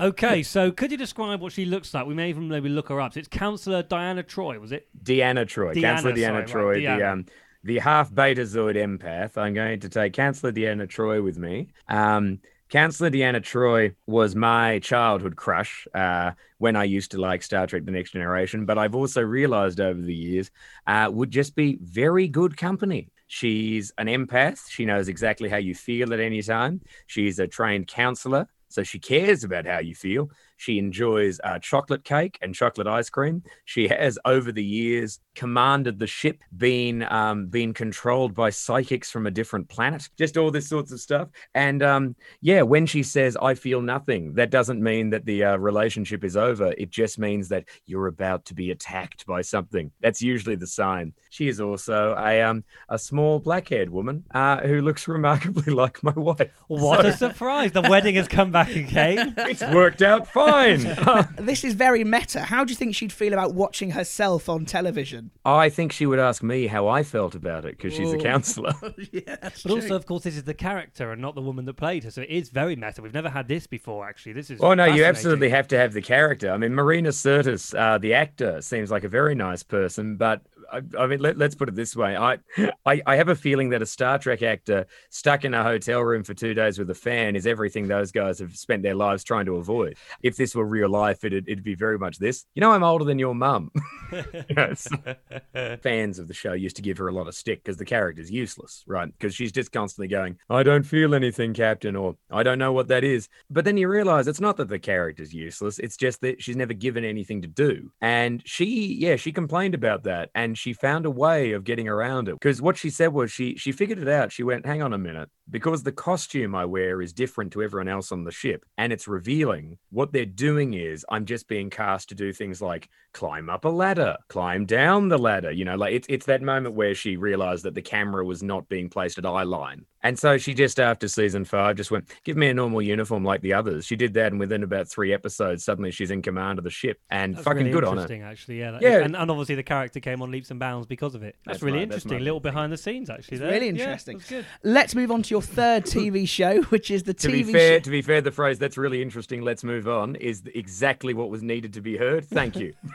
Okay, 0.00 0.42
so 0.42 0.72
could 0.72 0.90
you 0.90 0.96
describe 0.96 1.42
what 1.42 1.52
she 1.52 1.66
looks 1.66 1.92
like? 1.92 2.06
We 2.06 2.14
may 2.14 2.30
even 2.30 2.48
maybe 2.48 2.70
look 2.70 2.88
her 2.88 2.98
up. 3.02 3.12
So 3.12 3.18
it's 3.18 3.28
Councillor 3.28 3.82
Diana 3.82 4.22
Troi, 4.22 4.58
was 4.58 4.72
it? 4.72 4.88
Deanna 5.04 5.44
Troi. 5.44 5.74
Deanna, 5.74 5.82
Counselor 5.82 6.12
Deanna 6.14 6.48
sorry, 6.48 6.80
Troi, 6.80 6.88
right, 6.88 6.98
the 6.98 7.04
um 7.04 7.26
the 7.62 7.78
half 7.78 8.10
betazoid 8.10 8.76
empath. 8.76 9.36
I'm 9.36 9.54
going 9.54 9.80
to 9.80 9.88
take 9.88 10.12
Counselor 10.14 10.52
Deanna 10.52 10.88
Troi 10.88 11.22
with 11.22 11.38
me. 11.38 11.68
Um 11.88 12.40
Counselor 12.70 13.10
Deanna 13.10 13.40
Troi 13.40 13.96
was 14.06 14.36
my 14.36 14.78
childhood 14.78 15.34
crush 15.34 15.88
uh, 15.92 16.30
when 16.58 16.76
I 16.76 16.84
used 16.84 17.10
to 17.10 17.20
like 17.20 17.42
Star 17.42 17.66
Trek 17.66 17.84
The 17.84 17.90
Next 17.90 18.12
Generation, 18.12 18.64
but 18.64 18.78
I've 18.78 18.94
also 18.94 19.22
realized 19.22 19.80
over 19.80 20.00
the 20.00 20.14
years 20.14 20.52
uh, 20.86 21.10
would 21.12 21.32
just 21.32 21.56
be 21.56 21.78
very 21.82 22.28
good 22.28 22.56
company. 22.56 23.10
She's 23.26 23.92
an 23.98 24.06
empath. 24.06 24.70
She 24.70 24.84
knows 24.84 25.08
exactly 25.08 25.48
how 25.48 25.56
you 25.56 25.74
feel 25.74 26.12
at 26.14 26.20
any 26.20 26.42
time. 26.42 26.80
She's 27.08 27.40
a 27.40 27.48
trained 27.48 27.88
counselor, 27.88 28.46
so 28.68 28.84
she 28.84 29.00
cares 29.00 29.42
about 29.42 29.66
how 29.66 29.80
you 29.80 29.96
feel. 29.96 30.30
She 30.60 30.78
enjoys 30.78 31.40
uh, 31.42 31.58
chocolate 31.58 32.04
cake 32.04 32.36
and 32.42 32.54
chocolate 32.54 32.86
ice 32.86 33.08
cream. 33.08 33.42
She 33.64 33.88
has, 33.88 34.18
over 34.26 34.52
the 34.52 34.62
years, 34.62 35.18
commanded 35.34 35.98
the 35.98 36.06
ship, 36.06 36.42
been 36.54 37.02
um, 37.04 37.46
been 37.46 37.72
controlled 37.72 38.34
by 38.34 38.50
psychics 38.50 39.10
from 39.10 39.26
a 39.26 39.30
different 39.30 39.70
planet. 39.70 40.10
Just 40.18 40.36
all 40.36 40.50
this 40.50 40.68
sorts 40.68 40.92
of 40.92 41.00
stuff. 41.00 41.28
And 41.54 41.82
um, 41.82 42.14
yeah, 42.42 42.60
when 42.60 42.84
she 42.84 43.02
says 43.02 43.38
"I 43.40 43.54
feel 43.54 43.80
nothing," 43.80 44.34
that 44.34 44.50
doesn't 44.50 44.82
mean 44.82 45.08
that 45.10 45.24
the 45.24 45.44
uh, 45.44 45.56
relationship 45.56 46.24
is 46.24 46.36
over. 46.36 46.74
It 46.76 46.90
just 46.90 47.18
means 47.18 47.48
that 47.48 47.64
you're 47.86 48.08
about 48.08 48.44
to 48.46 48.54
be 48.54 48.70
attacked 48.70 49.24
by 49.24 49.40
something. 49.40 49.90
That's 50.02 50.20
usually 50.20 50.56
the 50.56 50.66
sign. 50.66 51.14
She 51.30 51.48
is 51.48 51.60
also 51.60 52.14
a 52.18 52.42
um 52.42 52.64
a 52.88 52.98
small 52.98 53.38
black-haired 53.38 53.88
woman 53.88 54.24
uh, 54.34 54.58
who 54.58 54.82
looks 54.82 55.06
remarkably 55.06 55.72
like 55.82 56.02
my 56.02 56.12
wife. 56.12 56.50
What 56.66 57.06
a 57.06 57.12
surprise! 57.12 57.70
The 57.72 57.82
wedding 57.82 58.16
has 58.16 58.28
come 58.28 58.50
back 58.50 58.74
again. 58.74 59.34
It's 59.50 59.62
worked 59.62 60.02
out 60.02 60.26
fine. 60.28 60.80
This 61.38 61.64
is 61.64 61.74
very 61.74 62.04
meta. 62.04 62.40
How 62.40 62.64
do 62.64 62.70
you 62.70 62.76
think 62.76 62.94
she'd 62.94 63.12
feel 63.12 63.32
about 63.32 63.54
watching 63.54 63.92
herself 63.92 64.48
on 64.48 64.64
television? 64.64 65.30
I 65.44 65.68
think 65.70 65.92
she 65.92 66.04
would 66.06 66.18
ask 66.18 66.42
me 66.42 66.66
how 66.66 66.88
I 66.88 67.02
felt 67.02 67.34
about 67.34 67.64
it 67.64 67.76
because 67.76 67.94
she's 67.94 68.12
a 68.12 68.18
counselor. 68.18 68.72
yeah, 69.12 69.36
that's 69.40 69.62
But 69.62 69.72
also, 69.72 69.94
of 69.94 70.06
course, 70.06 70.24
this 70.24 70.36
is 70.36 70.44
the 70.44 70.54
character 70.54 71.12
and 71.12 71.22
not 71.22 71.34
the 71.34 71.40
woman 71.40 71.64
that 71.66 71.74
played 71.74 72.04
her. 72.04 72.10
So 72.10 72.22
it 72.22 72.28
is 72.28 72.50
very 72.50 72.74
meta. 72.76 73.02
We've 73.02 73.14
never 73.14 73.30
had 73.30 73.46
this 73.48 73.66
before, 73.66 74.08
actually. 74.08 74.32
This 74.32 74.50
is. 74.50 74.60
Oh 74.60 74.74
no, 74.74 74.84
you 74.84 75.04
absolutely 75.04 75.50
have 75.50 75.68
to 75.68 75.78
have 75.78 75.92
the 75.92 76.02
character. 76.02 76.50
I 76.50 76.56
mean, 76.56 76.74
Marina 76.74 77.10
Sirtis, 77.10 77.74
uh, 77.78 77.98
the 77.98 78.14
actor, 78.14 78.60
seems 78.60 78.90
like 78.90 79.04
a 79.04 79.08
very 79.08 79.34
nice 79.34 79.62
person, 79.62 80.16
but 80.16 80.42
I, 80.72 80.82
I 80.98 81.06
mean, 81.06 81.20
let, 81.20 81.40
us 81.40 81.54
put 81.54 81.68
it 81.68 81.74
this 81.74 81.96
way: 81.96 82.16
I, 82.16 82.38
I, 82.86 83.02
I 83.06 83.16
have 83.16 83.28
a 83.28 83.34
feeling 83.34 83.70
that 83.70 83.82
a 83.82 83.86
Star 83.86 84.18
Trek 84.18 84.42
actor 84.42 84.86
stuck 85.10 85.44
in 85.44 85.54
a 85.54 85.62
hotel 85.62 86.00
room 86.00 86.24
for 86.24 86.34
two 86.34 86.54
days 86.54 86.78
with 86.78 86.90
a 86.90 86.94
fan 86.94 87.36
is 87.36 87.46
everything 87.46 87.88
those 87.88 88.12
guys 88.12 88.38
have 88.38 88.56
spent 88.56 88.82
their 88.82 88.94
lives 88.94 89.24
trying 89.24 89.46
to 89.46 89.56
avoid. 89.56 89.96
If 90.22 90.36
this 90.36 90.54
were 90.54 90.64
real 90.64 90.88
life, 90.88 91.24
it'd, 91.24 91.48
it'd 91.48 91.64
be 91.64 91.74
very 91.74 91.98
much 91.98 92.18
this. 92.18 92.44
You 92.54 92.60
know, 92.60 92.72
I'm 92.72 92.84
older 92.84 93.04
than 93.04 93.18
your 93.18 93.34
mum. 93.34 93.70
You 94.12 94.56
know, 94.56 94.74
fans 95.82 96.18
of 96.18 96.26
the 96.26 96.34
show 96.34 96.52
used 96.52 96.74
to 96.74 96.82
give 96.82 96.98
her 96.98 97.06
a 97.06 97.12
lot 97.12 97.28
of 97.28 97.34
stick 97.36 97.62
because 97.62 97.76
the 97.76 97.84
character's 97.84 98.28
useless, 98.28 98.82
right? 98.88 99.06
Because 99.06 99.36
she's 99.36 99.52
just 99.52 99.70
constantly 99.70 100.08
going, 100.08 100.36
I 100.48 100.64
don't 100.64 100.82
feel 100.82 101.14
anything, 101.14 101.54
Captain, 101.54 101.94
or 101.94 102.16
I 102.28 102.42
don't 102.42 102.58
know 102.58 102.72
what 102.72 102.88
that 102.88 103.04
is. 103.04 103.28
But 103.50 103.64
then 103.64 103.76
you 103.76 103.88
realize 103.88 104.26
it's 104.26 104.40
not 104.40 104.56
that 104.56 104.68
the 104.68 104.80
character's 104.80 105.32
useless, 105.32 105.78
it's 105.78 105.96
just 105.96 106.20
that 106.22 106.42
she's 106.42 106.56
never 106.56 106.72
given 106.72 107.04
anything 107.04 107.42
to 107.42 107.48
do. 107.48 107.92
And 108.00 108.42
she, 108.44 108.96
yeah, 108.98 109.14
she 109.14 109.30
complained 109.30 109.74
about 109.74 110.02
that. 110.04 110.30
And 110.34 110.58
she 110.60 110.74
found 110.74 111.06
a 111.06 111.10
way 111.10 111.52
of 111.52 111.64
getting 111.64 111.88
around 111.88 112.28
it. 112.28 112.34
Because 112.34 112.60
what 112.60 112.76
she 112.76 112.90
said 112.90 113.12
was 113.12 113.32
she 113.32 113.56
she 113.56 113.72
figured 113.72 113.98
it 113.98 114.08
out. 114.08 114.30
She 114.30 114.42
went, 114.42 114.66
hang 114.66 114.82
on 114.82 114.92
a 114.92 114.98
minute, 114.98 115.30
because 115.48 115.82
the 115.82 115.92
costume 115.92 116.54
I 116.54 116.66
wear 116.66 117.00
is 117.00 117.12
different 117.12 117.52
to 117.52 117.62
everyone 117.62 117.88
else 117.88 118.12
on 118.12 118.24
the 118.24 118.30
ship, 118.30 118.64
and 118.76 118.92
it's 118.92 119.08
revealing. 119.08 119.78
What 119.90 120.12
they're 120.12 120.26
doing 120.26 120.74
is 120.74 121.04
I'm 121.10 121.24
just 121.24 121.48
being 121.48 121.70
cast 121.70 122.10
to 122.10 122.14
do 122.14 122.32
things 122.32 122.60
like 122.60 122.88
climb 123.14 123.48
up 123.48 123.64
a 123.64 123.68
ladder, 123.68 124.16
climb 124.28 124.66
down 124.66 125.08
the 125.08 125.18
ladder. 125.18 125.50
You 125.50 125.64
know, 125.64 125.76
like 125.76 125.94
it's 125.94 126.06
it's 126.10 126.26
that 126.26 126.42
moment 126.42 126.74
where 126.74 126.94
she 126.94 127.16
realized 127.16 127.64
that 127.64 127.74
the 127.74 127.82
camera 127.82 128.24
was 128.24 128.42
not 128.42 128.68
being 128.68 128.90
placed 128.90 129.18
at 129.18 129.26
eye 129.26 129.44
line. 129.44 129.86
And 130.02 130.18
so 130.18 130.38
she 130.38 130.54
just 130.54 130.80
after 130.80 131.08
season 131.08 131.44
five 131.44 131.76
just 131.76 131.90
went, 131.90 132.08
give 132.24 132.36
me 132.36 132.48
a 132.48 132.54
normal 132.54 132.80
uniform 132.80 133.24
like 133.24 133.42
the 133.42 133.52
others. 133.52 133.84
She 133.84 133.96
did 133.96 134.14
that, 134.14 134.32
and 134.32 134.40
within 134.40 134.62
about 134.62 134.88
three 134.88 135.12
episodes, 135.12 135.62
suddenly 135.64 135.90
she's 135.90 136.10
in 136.10 136.22
command 136.22 136.58
of 136.58 136.64
the 136.64 136.70
ship, 136.70 136.98
and 137.10 137.34
That's 137.34 137.44
fucking 137.44 137.58
really 137.64 137.70
good 137.72 137.84
on 137.84 137.96
her. 137.96 138.02
interesting, 138.02 138.22
actually. 138.22 138.58
Yeah, 138.60 138.70
that- 138.72 138.82
Yeah. 138.82 139.00
and, 139.00 139.14
and 139.14 139.30
obviously 139.30 139.56
the 139.56 139.62
character 139.62 140.00
came 140.00 140.22
on 140.22 140.30
leaps 140.30 140.50
and 140.50 140.58
bounds 140.58 140.86
because 140.86 141.14
of 141.14 141.22
it. 141.22 141.36
That's, 141.44 141.56
That's 141.58 141.62
really 141.62 141.78
my- 141.78 141.82
interesting. 141.84 142.12
my 142.12 142.18
little 142.18 142.40
behind 142.40 142.72
the 142.72 142.76
scenes, 142.78 143.10
actually. 143.10 143.38
there. 143.38 143.50
really 143.50 143.66
Yeah, 143.66 143.82
interesting. 143.82 144.18
that's 144.18 144.30
good. 144.30 144.46
Let's 144.62 144.94
move 144.94 145.10
on 145.10 145.22
to 145.22 145.30
your 145.30 145.42
third 145.42 145.84
TV 145.86 146.26
show, 146.26 146.62
which 146.62 146.90
is 146.90 147.02
the 147.02 147.12
To 147.14 147.28
TV 147.28 147.32
be 147.32 147.52
fair, 147.52 147.76
show. 147.76 147.80
to 147.80 147.90
be 147.90 148.02
fair, 148.02 148.20
the 148.22 148.30
phrase 148.32 148.58
"that's 148.58 148.78
really 148.78 149.02
interesting." 149.02 149.42
Let's 149.42 149.64
move 149.64 149.86
on 149.86 150.16
is 150.16 150.42
exactly 150.54 151.12
what 151.12 151.28
was 151.28 151.42
needed 151.42 151.74
to 151.74 151.80
be 151.82 151.96
heard. 151.98 152.24
Thank 152.24 152.56
you. 152.56 152.72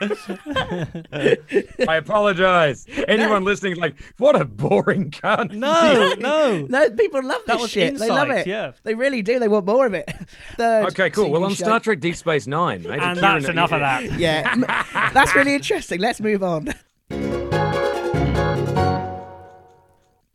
I 1.12 1.96
apologize. 1.96 2.86
Anyone 3.08 3.44
listening, 3.44 3.72
is 3.72 3.78
like, 3.78 3.96
what 4.18 4.40
a 4.40 4.44
boring 4.44 5.10
cunt. 5.10 5.52
No, 5.52 6.14
no. 6.18 6.66
No, 6.76 6.88
people 6.96 7.22
love 7.22 7.38
this 7.46 7.54
That 7.54 7.60
was 7.60 7.70
shit. 7.70 7.98
They 7.98 8.08
love 8.08 8.30
it. 8.30 8.46
yeah. 8.46 8.72
They 8.82 8.94
really 8.94 9.22
do. 9.22 9.38
They 9.38 9.48
want 9.48 9.66
more 9.66 9.86
of 9.86 9.94
it. 9.94 10.10
Third 10.56 10.86
Okay, 10.88 11.10
cool. 11.10 11.30
Well, 11.30 11.44
on 11.44 11.50
show. 11.54 11.64
Star 11.64 11.80
Trek 11.80 12.00
Deep 12.00 12.16
Space 12.16 12.46
Nine, 12.46 12.82
maybe 12.82 12.94
And 12.94 13.18
Kieran- 13.18 13.40
that's 13.42 13.48
enough 13.48 13.72
of 13.72 13.80
that. 13.80 14.18
Yeah, 14.18 14.54
that's 15.14 15.34
really 15.34 15.54
interesting. 15.54 16.00
Let's 16.00 16.20
move 16.20 16.42
on. 16.42 16.74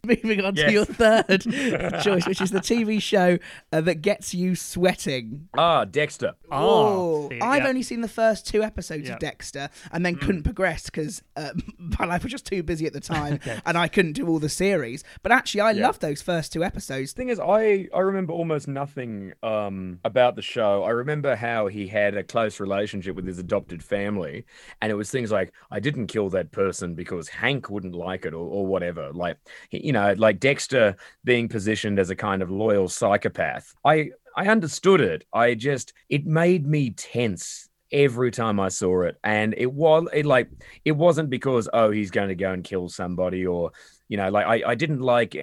Moving 0.07 0.43
on 0.43 0.55
to 0.55 0.71
your 0.71 0.85
third 0.85 1.41
choice, 2.03 2.25
which 2.25 2.41
is 2.41 2.49
the 2.49 2.59
TV 2.59 2.99
show 2.99 3.37
uh, 3.71 3.81
that 3.81 4.01
gets 4.01 4.33
you 4.33 4.55
sweating. 4.55 5.47
Ah, 5.55 5.85
Dexter. 5.85 6.33
Oh, 6.51 7.25
Oh, 7.25 7.29
see, 7.29 7.39
I've 7.39 7.61
yeah. 7.63 7.69
only 7.69 7.83
seen 7.83 8.01
the 8.01 8.07
first 8.07 8.47
two 8.47 8.63
episodes 8.63 9.07
Yeah. 9.07 9.13
of 9.13 9.19
Dexter 9.19 9.69
and 9.91 10.03
then 10.03 10.15
Mm. 10.15 10.21
couldn't 10.21 10.43
progress 10.43 10.85
because 10.85 11.21
uh, 11.35 11.51
my 11.99 12.05
life 12.05 12.23
was 12.23 12.31
just 12.31 12.47
too 12.47 12.63
busy 12.63 12.87
at 12.87 12.93
the 12.93 12.99
time 12.99 13.39
and 13.63 13.77
I 13.77 13.87
couldn't 13.87 14.13
do 14.13 14.27
all 14.27 14.39
the 14.39 14.49
series. 14.49 15.03
But 15.21 15.31
actually, 15.33 15.61
I 15.61 15.71
Yeah. 15.71 15.85
loved 15.85 16.01
those 16.01 16.23
first 16.23 16.51
two 16.51 16.63
episodes. 16.63 17.13
thing 17.13 17.29
is, 17.29 17.39
I 17.39 17.87
I 17.93 17.99
remember 17.99 18.33
almost 18.33 18.67
nothing 18.67 19.33
um 19.43 19.99
about 20.03 20.35
the 20.35 20.41
show. 20.41 20.83
I 20.83 20.89
remember 20.89 21.35
how 21.35 21.67
he 21.67 21.87
had 21.87 22.17
a 22.17 22.23
close 22.23 22.59
relationship 22.59 23.15
with 23.15 23.27
his 23.27 23.37
adopted 23.37 23.83
family, 23.83 24.45
and 24.81 24.91
it 24.91 24.95
was 24.95 25.11
things 25.11 25.31
like 25.31 25.53
I 25.69 25.79
didn't 25.79 26.07
kill 26.07 26.29
that 26.31 26.51
person 26.51 26.95
because 26.95 27.27
Hank 27.29 27.69
wouldn't 27.69 27.93
like 27.93 28.25
it 28.25 28.33
or, 28.33 28.47
or 28.49 28.65
whatever. 28.65 29.11
Like 29.13 29.37
he- 29.69 29.90
you 29.91 29.93
know, 29.93 30.13
like 30.17 30.39
Dexter 30.39 30.95
being 31.25 31.49
positioned 31.49 31.99
as 31.99 32.09
a 32.09 32.15
kind 32.15 32.41
of 32.41 32.49
loyal 32.49 32.87
psychopath. 32.87 33.73
I 33.83 34.11
I 34.37 34.47
understood 34.47 35.01
it. 35.01 35.25
I 35.33 35.53
just 35.53 35.91
it 36.07 36.25
made 36.25 36.65
me 36.65 36.91
tense 36.91 37.67
every 37.91 38.31
time 38.31 38.57
I 38.57 38.69
saw 38.69 39.01
it, 39.01 39.17
and 39.21 39.53
it 39.57 39.69
was 39.69 40.07
it 40.13 40.25
like 40.25 40.49
it 40.85 40.93
wasn't 40.93 41.29
because 41.29 41.67
oh 41.73 41.91
he's 41.91 42.09
going 42.09 42.29
to 42.29 42.35
go 42.35 42.53
and 42.53 42.63
kill 42.63 42.87
somebody 42.87 43.45
or 43.45 43.73
you 44.07 44.15
know 44.15 44.29
like 44.29 44.45
I, 44.45 44.71
I 44.71 44.75
didn't 44.75 45.01
like 45.01 45.35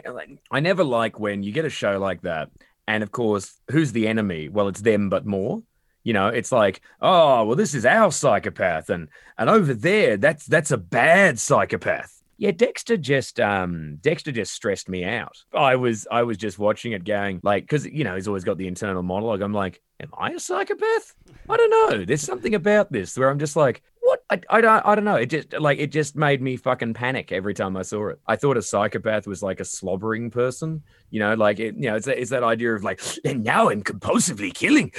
I 0.50 0.60
never 0.60 0.82
like 0.82 1.20
when 1.20 1.42
you 1.42 1.52
get 1.52 1.66
a 1.66 1.70
show 1.70 1.98
like 1.98 2.22
that 2.22 2.48
and 2.86 3.02
of 3.02 3.12
course 3.12 3.60
who's 3.70 3.92
the 3.92 4.08
enemy 4.08 4.48
well 4.48 4.68
it's 4.68 4.80
them 4.80 5.10
but 5.10 5.26
more 5.26 5.62
you 6.04 6.14
know 6.14 6.28
it's 6.28 6.52
like 6.52 6.80
oh 7.02 7.44
well 7.44 7.56
this 7.56 7.74
is 7.74 7.84
our 7.84 8.10
psychopath 8.10 8.88
and 8.88 9.08
and 9.36 9.50
over 9.50 9.74
there 9.74 10.16
that's 10.16 10.46
that's 10.46 10.70
a 10.70 10.78
bad 10.78 11.38
psychopath 11.38 12.17
yeah 12.38 12.52
dexter 12.52 12.96
just 12.96 13.38
um 13.40 13.98
dexter 14.00 14.32
just 14.32 14.52
stressed 14.52 14.88
me 14.88 15.04
out. 15.04 15.36
I 15.52 15.76
was 15.76 16.06
i 16.10 16.22
was 16.22 16.36
just 16.36 16.58
watching 16.58 16.92
it 16.92 17.04
going 17.04 17.40
like 17.42 17.64
because 17.64 17.84
you 17.86 18.04
know 18.04 18.14
he's 18.14 18.28
always 18.28 18.44
got 18.44 18.56
the 18.56 18.68
internal 18.68 19.02
monologue. 19.02 19.42
I'm 19.42 19.52
like 19.52 19.82
am 20.00 20.10
i 20.16 20.30
a 20.30 20.40
psychopath? 20.40 21.14
I 21.48 21.56
don't 21.56 21.70
know. 21.70 22.04
There's 22.04 22.22
something 22.22 22.54
about 22.54 22.90
this 22.90 23.16
where 23.18 23.28
i'm 23.28 23.38
just 23.38 23.56
like 23.56 23.82
what? 24.08 24.22
I, 24.30 24.40
I 24.48 24.60
don't 24.62 24.86
I 24.86 24.94
don't 24.94 25.04
know. 25.04 25.16
It 25.16 25.26
just 25.26 25.52
like 25.52 25.78
it 25.78 25.92
just 25.92 26.16
made 26.16 26.40
me 26.40 26.56
fucking 26.56 26.94
panic 26.94 27.30
every 27.30 27.52
time 27.52 27.76
I 27.76 27.82
saw 27.82 28.08
it. 28.08 28.20
I 28.26 28.36
thought 28.36 28.56
a 28.56 28.62
psychopath 28.62 29.26
was 29.26 29.42
like 29.42 29.60
a 29.60 29.66
slobbering 29.66 30.30
person, 30.30 30.82
you 31.10 31.20
know, 31.20 31.34
like 31.34 31.60
it, 31.60 31.74
you 31.74 31.90
know, 31.90 31.96
it's 31.96 32.06
it's 32.06 32.30
that 32.30 32.42
idea 32.42 32.74
of 32.74 32.82
like, 32.82 33.02
and 33.24 33.44
now 33.44 33.68
I'm 33.68 33.82
compulsively 33.82 34.52
killing, 34.54 34.92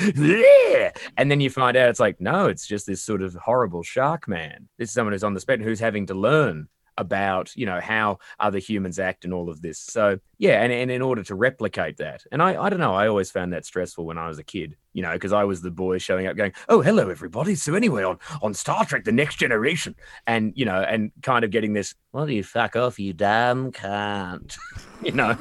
and 1.18 1.32
then 1.32 1.42
you 1.42 1.50
find 1.50 1.76
out 1.76 1.90
it's 1.90 2.00
like, 2.00 2.22
no, 2.22 2.48
it's 2.48 2.68
just 2.68 2.86
this 2.86 3.02
sort 3.02 3.24
of 3.24 3.34
horrible 3.34 3.82
shark 3.82 4.28
man. 4.28 4.70
This 4.78 4.90
is 4.90 4.94
someone 4.94 5.14
who's 5.14 5.24
on 5.24 5.34
the 5.34 5.40
spectrum 5.40 5.68
who's 5.68 5.80
having 5.80 6.06
to 6.08 6.14
learn 6.14 6.68
about 7.00 7.56
you 7.56 7.66
know 7.66 7.80
how 7.80 8.20
other 8.40 8.60
humans 8.60 9.00
act 9.00 9.24
and 9.24 9.34
all 9.34 9.50
of 9.50 9.62
this 9.62 9.80
so 9.80 10.20
yeah 10.38 10.62
and, 10.62 10.72
and 10.72 10.92
in 10.92 11.02
order 11.02 11.24
to 11.24 11.34
replicate 11.34 11.98
that 11.98 12.24
and 12.32 12.42
I, 12.42 12.62
I 12.62 12.70
don't 12.70 12.80
know 12.80 12.94
i 12.94 13.08
always 13.08 13.32
found 13.32 13.54
that 13.54 13.66
stressful 13.66 14.06
when 14.06 14.18
i 14.18 14.28
was 14.28 14.38
a 14.38 14.44
kid 14.44 14.76
you 14.94 15.02
know 15.02 15.14
because 15.14 15.34
i 15.34 15.44
was 15.44 15.62
the 15.62 15.72
boy 15.72 15.98
showing 15.98 16.28
up 16.28 16.36
going 16.36 16.54
oh 16.68 16.82
hello 16.82 17.10
everybody 17.10 17.56
so 17.56 17.74
anyway 17.74 18.04
on 18.04 18.20
on 18.42 18.54
star 18.54 18.86
trek 18.86 19.06
the 19.06 19.12
next 19.12 19.38
generation 19.38 19.96
and 20.28 20.54
you 20.56 20.66
know 20.66 20.82
and 20.82 21.12
kind 21.24 21.46
of 21.46 21.52
getting 21.52 21.74
this 21.74 21.96
well 22.12 22.30
you 22.30 22.44
fuck 22.44 22.76
off 22.76 23.00
you 23.00 23.14
damn 23.14 23.72
can't 23.72 24.58
you 25.04 25.14
know 25.14 25.38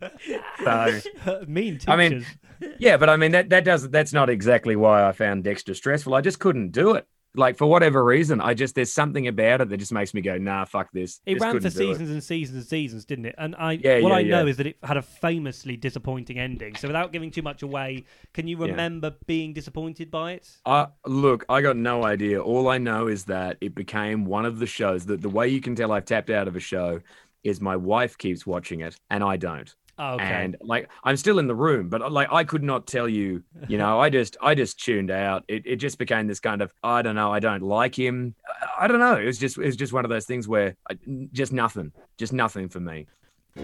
so 0.64 1.00
mean 1.46 1.74
teachers. 1.74 1.88
I 1.88 1.96
mean, 1.96 2.26
yeah, 2.78 2.96
but 2.96 3.08
I 3.08 3.16
mean 3.16 3.32
that 3.32 3.50
that 3.50 3.64
does 3.64 3.88
that's 3.90 4.12
not 4.12 4.30
exactly 4.30 4.76
why 4.76 5.06
I 5.06 5.12
found 5.12 5.44
Dexter 5.44 5.74
stressful. 5.74 6.14
I 6.14 6.20
just 6.20 6.38
couldn't 6.38 6.70
do 6.70 6.94
it. 6.94 7.06
Like 7.34 7.56
for 7.56 7.66
whatever 7.66 8.04
reason, 8.04 8.40
I 8.40 8.54
just 8.54 8.74
there's 8.74 8.92
something 8.92 9.26
about 9.26 9.62
it 9.62 9.68
that 9.70 9.76
just 9.78 9.92
makes 9.92 10.12
me 10.12 10.20
go, 10.20 10.36
nah, 10.36 10.64
fuck 10.64 10.90
this. 10.92 11.20
It 11.24 11.40
ran 11.40 11.60
for 11.60 11.70
seasons 11.70 12.10
and 12.10 12.22
seasons 12.22 12.58
and 12.58 12.66
seasons, 12.66 13.04
didn't 13.04 13.26
it? 13.26 13.34
And 13.38 13.54
I, 13.56 13.74
Yeah, 13.74 13.96
what 13.98 14.10
yeah, 14.10 14.16
I 14.16 14.22
know 14.22 14.46
is 14.46 14.56
that 14.58 14.66
it 14.66 14.76
had 14.82 14.96
a 14.96 15.02
famously 15.02 15.76
disappointing 15.76 16.38
ending. 16.38 16.76
So 16.76 16.88
without 16.88 17.12
giving 17.12 17.30
too 17.30 17.42
much 17.42 17.62
away, 17.62 18.04
can 18.34 18.46
you 18.48 18.56
Yeah. 18.62 18.72
remember 18.72 19.14
being 19.26 19.52
disappointed 19.52 20.10
by 20.10 20.32
it? 20.32 20.48
Uh, 20.64 20.86
look, 21.06 21.44
I 21.48 21.60
got 21.60 21.76
no 21.76 22.04
idea. 22.04 22.40
All 22.40 22.68
I 22.68 22.78
know 22.78 23.08
is 23.08 23.24
that 23.24 23.58
it 23.60 23.74
became 23.74 24.24
one 24.24 24.44
of 24.44 24.58
the 24.58 24.66
shows 24.66 25.06
that 25.06 25.20
the 25.20 25.28
way 25.28 25.48
you 25.48 25.60
can 25.60 25.74
tell 25.74 25.90
I've 25.90 26.04
tapped 26.04 26.30
out 26.30 26.46
of 26.48 26.54
a 26.54 26.60
show 26.60 27.00
is 27.42 27.60
my 27.60 27.74
wife 27.76 28.16
keeps 28.16 28.46
watching 28.46 28.80
it 28.80 28.96
and 29.10 29.24
I 29.24 29.36
don't. 29.36 29.74
Oh, 30.02 30.14
okay. 30.14 30.24
And 30.24 30.56
like 30.60 30.88
I'm 31.04 31.16
still 31.16 31.38
in 31.38 31.46
the 31.46 31.54
room, 31.54 31.88
but 31.88 32.10
like 32.10 32.26
I 32.32 32.42
could 32.42 32.64
not 32.64 32.88
tell 32.88 33.08
you, 33.08 33.44
you 33.68 33.78
know, 33.78 34.00
I 34.00 34.10
just 34.10 34.36
I 34.42 34.56
just 34.56 34.82
tuned 34.82 35.12
out. 35.12 35.44
It 35.46 35.62
it 35.64 35.76
just 35.76 35.96
became 35.96 36.26
this 36.26 36.40
kind 36.40 36.60
of 36.60 36.74
I 36.82 37.02
don't 37.02 37.14
know, 37.14 37.32
I 37.32 37.38
don't 37.38 37.62
like 37.62 37.96
him. 37.96 38.34
I, 38.48 38.84
I 38.84 38.88
don't 38.88 38.98
know. 38.98 39.16
It 39.16 39.26
was 39.26 39.38
just 39.38 39.58
it 39.58 39.64
was 39.64 39.76
just 39.76 39.92
one 39.92 40.04
of 40.04 40.08
those 40.08 40.26
things 40.26 40.48
where 40.48 40.74
I, 40.90 40.98
just 41.32 41.52
nothing, 41.52 41.92
just 42.18 42.32
nothing 42.32 42.68
for 42.68 42.80
me. 42.80 43.06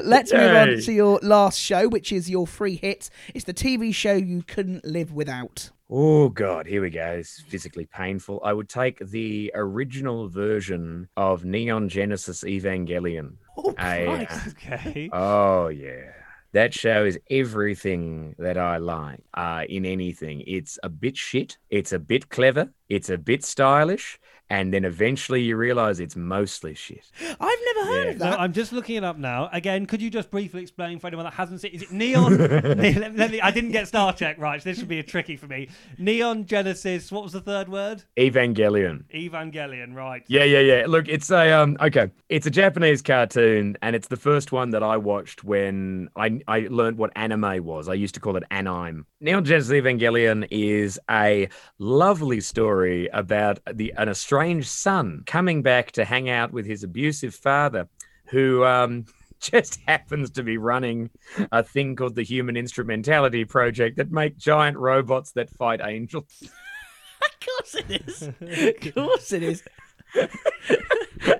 Let's 0.00 0.32
move 0.32 0.54
on 0.54 0.78
to 0.78 0.92
your 0.92 1.18
last 1.20 1.58
show, 1.58 1.88
which 1.88 2.12
is 2.12 2.30
your 2.30 2.46
free 2.46 2.76
hit. 2.76 3.10
It's 3.34 3.44
the 3.44 3.54
TV 3.54 3.92
show 3.92 4.12
you 4.12 4.44
couldn't 4.44 4.84
live 4.84 5.12
without. 5.12 5.70
Oh 5.88 6.28
god, 6.28 6.66
here 6.66 6.82
we 6.82 6.90
go. 6.90 7.12
It's 7.12 7.40
physically 7.42 7.86
painful. 7.86 8.40
I 8.44 8.52
would 8.52 8.68
take 8.68 8.98
the 8.98 9.52
original 9.54 10.28
version 10.28 11.08
of 11.16 11.44
Neon 11.44 11.88
Genesis 11.88 12.42
Evangelion. 12.42 13.34
Oh, 13.56 13.72
I, 13.78 14.26
Christ. 14.26 14.48
okay. 14.48 15.10
Oh 15.12 15.68
yeah. 15.68 16.12
That 16.52 16.74
show 16.74 17.04
is 17.04 17.18
everything 17.30 18.34
that 18.38 18.56
I 18.58 18.78
like 18.78 19.22
uh, 19.34 19.64
in 19.68 19.84
anything. 19.84 20.42
It's 20.46 20.78
a 20.82 20.88
bit 20.88 21.16
shit. 21.16 21.58
It's 21.70 21.92
a 21.92 21.98
bit 21.98 22.30
clever. 22.30 22.72
It's 22.88 23.10
a 23.10 23.18
bit 23.18 23.44
stylish. 23.44 24.18
And 24.48 24.72
then 24.72 24.84
eventually 24.84 25.42
you 25.42 25.56
realize 25.56 25.98
it's 25.98 26.14
mostly 26.16 26.74
shit. 26.74 27.10
I've 27.20 27.58
never 27.74 27.86
heard 27.90 28.04
Yeah. 28.04 28.10
of 28.12 28.18
So 28.18 28.24
that. 28.24 28.40
I'm 28.40 28.52
just 28.52 28.72
looking 28.72 28.96
it 28.96 29.02
up 29.04 29.18
now. 29.18 29.48
Again, 29.52 29.86
could 29.86 30.00
you 30.00 30.08
just 30.08 30.30
briefly 30.30 30.62
explain 30.62 30.98
for 31.00 31.08
anyone 31.08 31.24
that 31.24 31.34
hasn't 31.34 31.60
seen? 31.62 31.72
Is 31.72 31.82
it 31.82 31.90
Neon? 31.92 32.36
Ne- 32.76 32.94
let, 32.94 33.16
let 33.16 33.30
me, 33.32 33.40
I 33.40 33.50
didn't 33.50 33.72
get 33.72 33.88
Star 33.88 34.12
Trek 34.12 34.36
right, 34.38 34.62
so 34.62 34.68
this 34.70 34.78
should 34.78 34.86
be 34.88 34.98
a 35.00 35.02
tricky 35.02 35.36
for 35.36 35.46
me. 35.48 35.68
Neon 35.98 36.46
Genesis. 36.46 37.10
What 37.10 37.24
was 37.24 37.32
the 37.32 37.40
third 37.40 37.68
word? 37.68 38.04
Evangelion. 38.16 39.04
Evangelion. 39.12 39.94
Right. 39.94 40.22
Yeah, 40.28 40.44
yeah, 40.44 40.60
yeah. 40.60 40.84
Look, 40.86 41.08
it's 41.08 41.30
a 41.30 41.52
um 41.52 41.76
okay. 41.80 42.10
It's 42.28 42.46
a 42.46 42.50
Japanese 42.50 43.02
cartoon 43.02 43.76
and 43.82 43.96
it's 43.96 44.08
the 44.08 44.16
first 44.16 44.52
one 44.52 44.70
that 44.70 44.82
I 44.82 44.96
watched 44.96 45.42
when 45.44 46.08
I 46.16 46.40
I 46.46 46.68
learned 46.70 46.98
what 46.98 47.10
anime 47.16 47.64
was. 47.64 47.88
I 47.88 47.94
used 47.94 48.14
to 48.14 48.20
call 48.20 48.36
it 48.36 48.44
anime. 48.50 49.06
Neon 49.20 49.44
Genesis 49.44 49.72
Evangelion 49.72 50.46
is 50.50 51.00
a 51.10 51.48
lovely 51.78 52.40
story 52.40 53.08
about 53.12 53.58
the 53.72 53.92
an 53.96 54.08
estranged 54.36 54.68
son 54.68 55.22
coming 55.24 55.62
back 55.62 55.92
to 55.92 56.04
hang 56.04 56.28
out 56.28 56.52
with 56.52 56.66
his 56.66 56.82
abusive 56.84 57.34
father 57.34 57.88
who 58.26 58.64
um 58.64 59.06
just 59.40 59.80
happens 59.86 60.30
to 60.30 60.42
be 60.42 60.58
running 60.58 61.08
a 61.52 61.62
thing 61.62 61.94
called 61.94 62.14
the 62.14 62.22
Human 62.22 62.56
Instrumentality 62.56 63.44
Project 63.44 63.96
that 63.96 64.10
make 64.10 64.36
giant 64.36 64.76
robots 64.78 65.32
that 65.32 65.50
fight 65.50 65.80
angels. 65.82 66.24
of 66.42 67.46
course 67.46 67.74
it 67.74 68.02
is. 68.06 68.22
Of 68.86 68.94
course 68.94 69.32
it 69.32 69.42
is. 69.42 69.62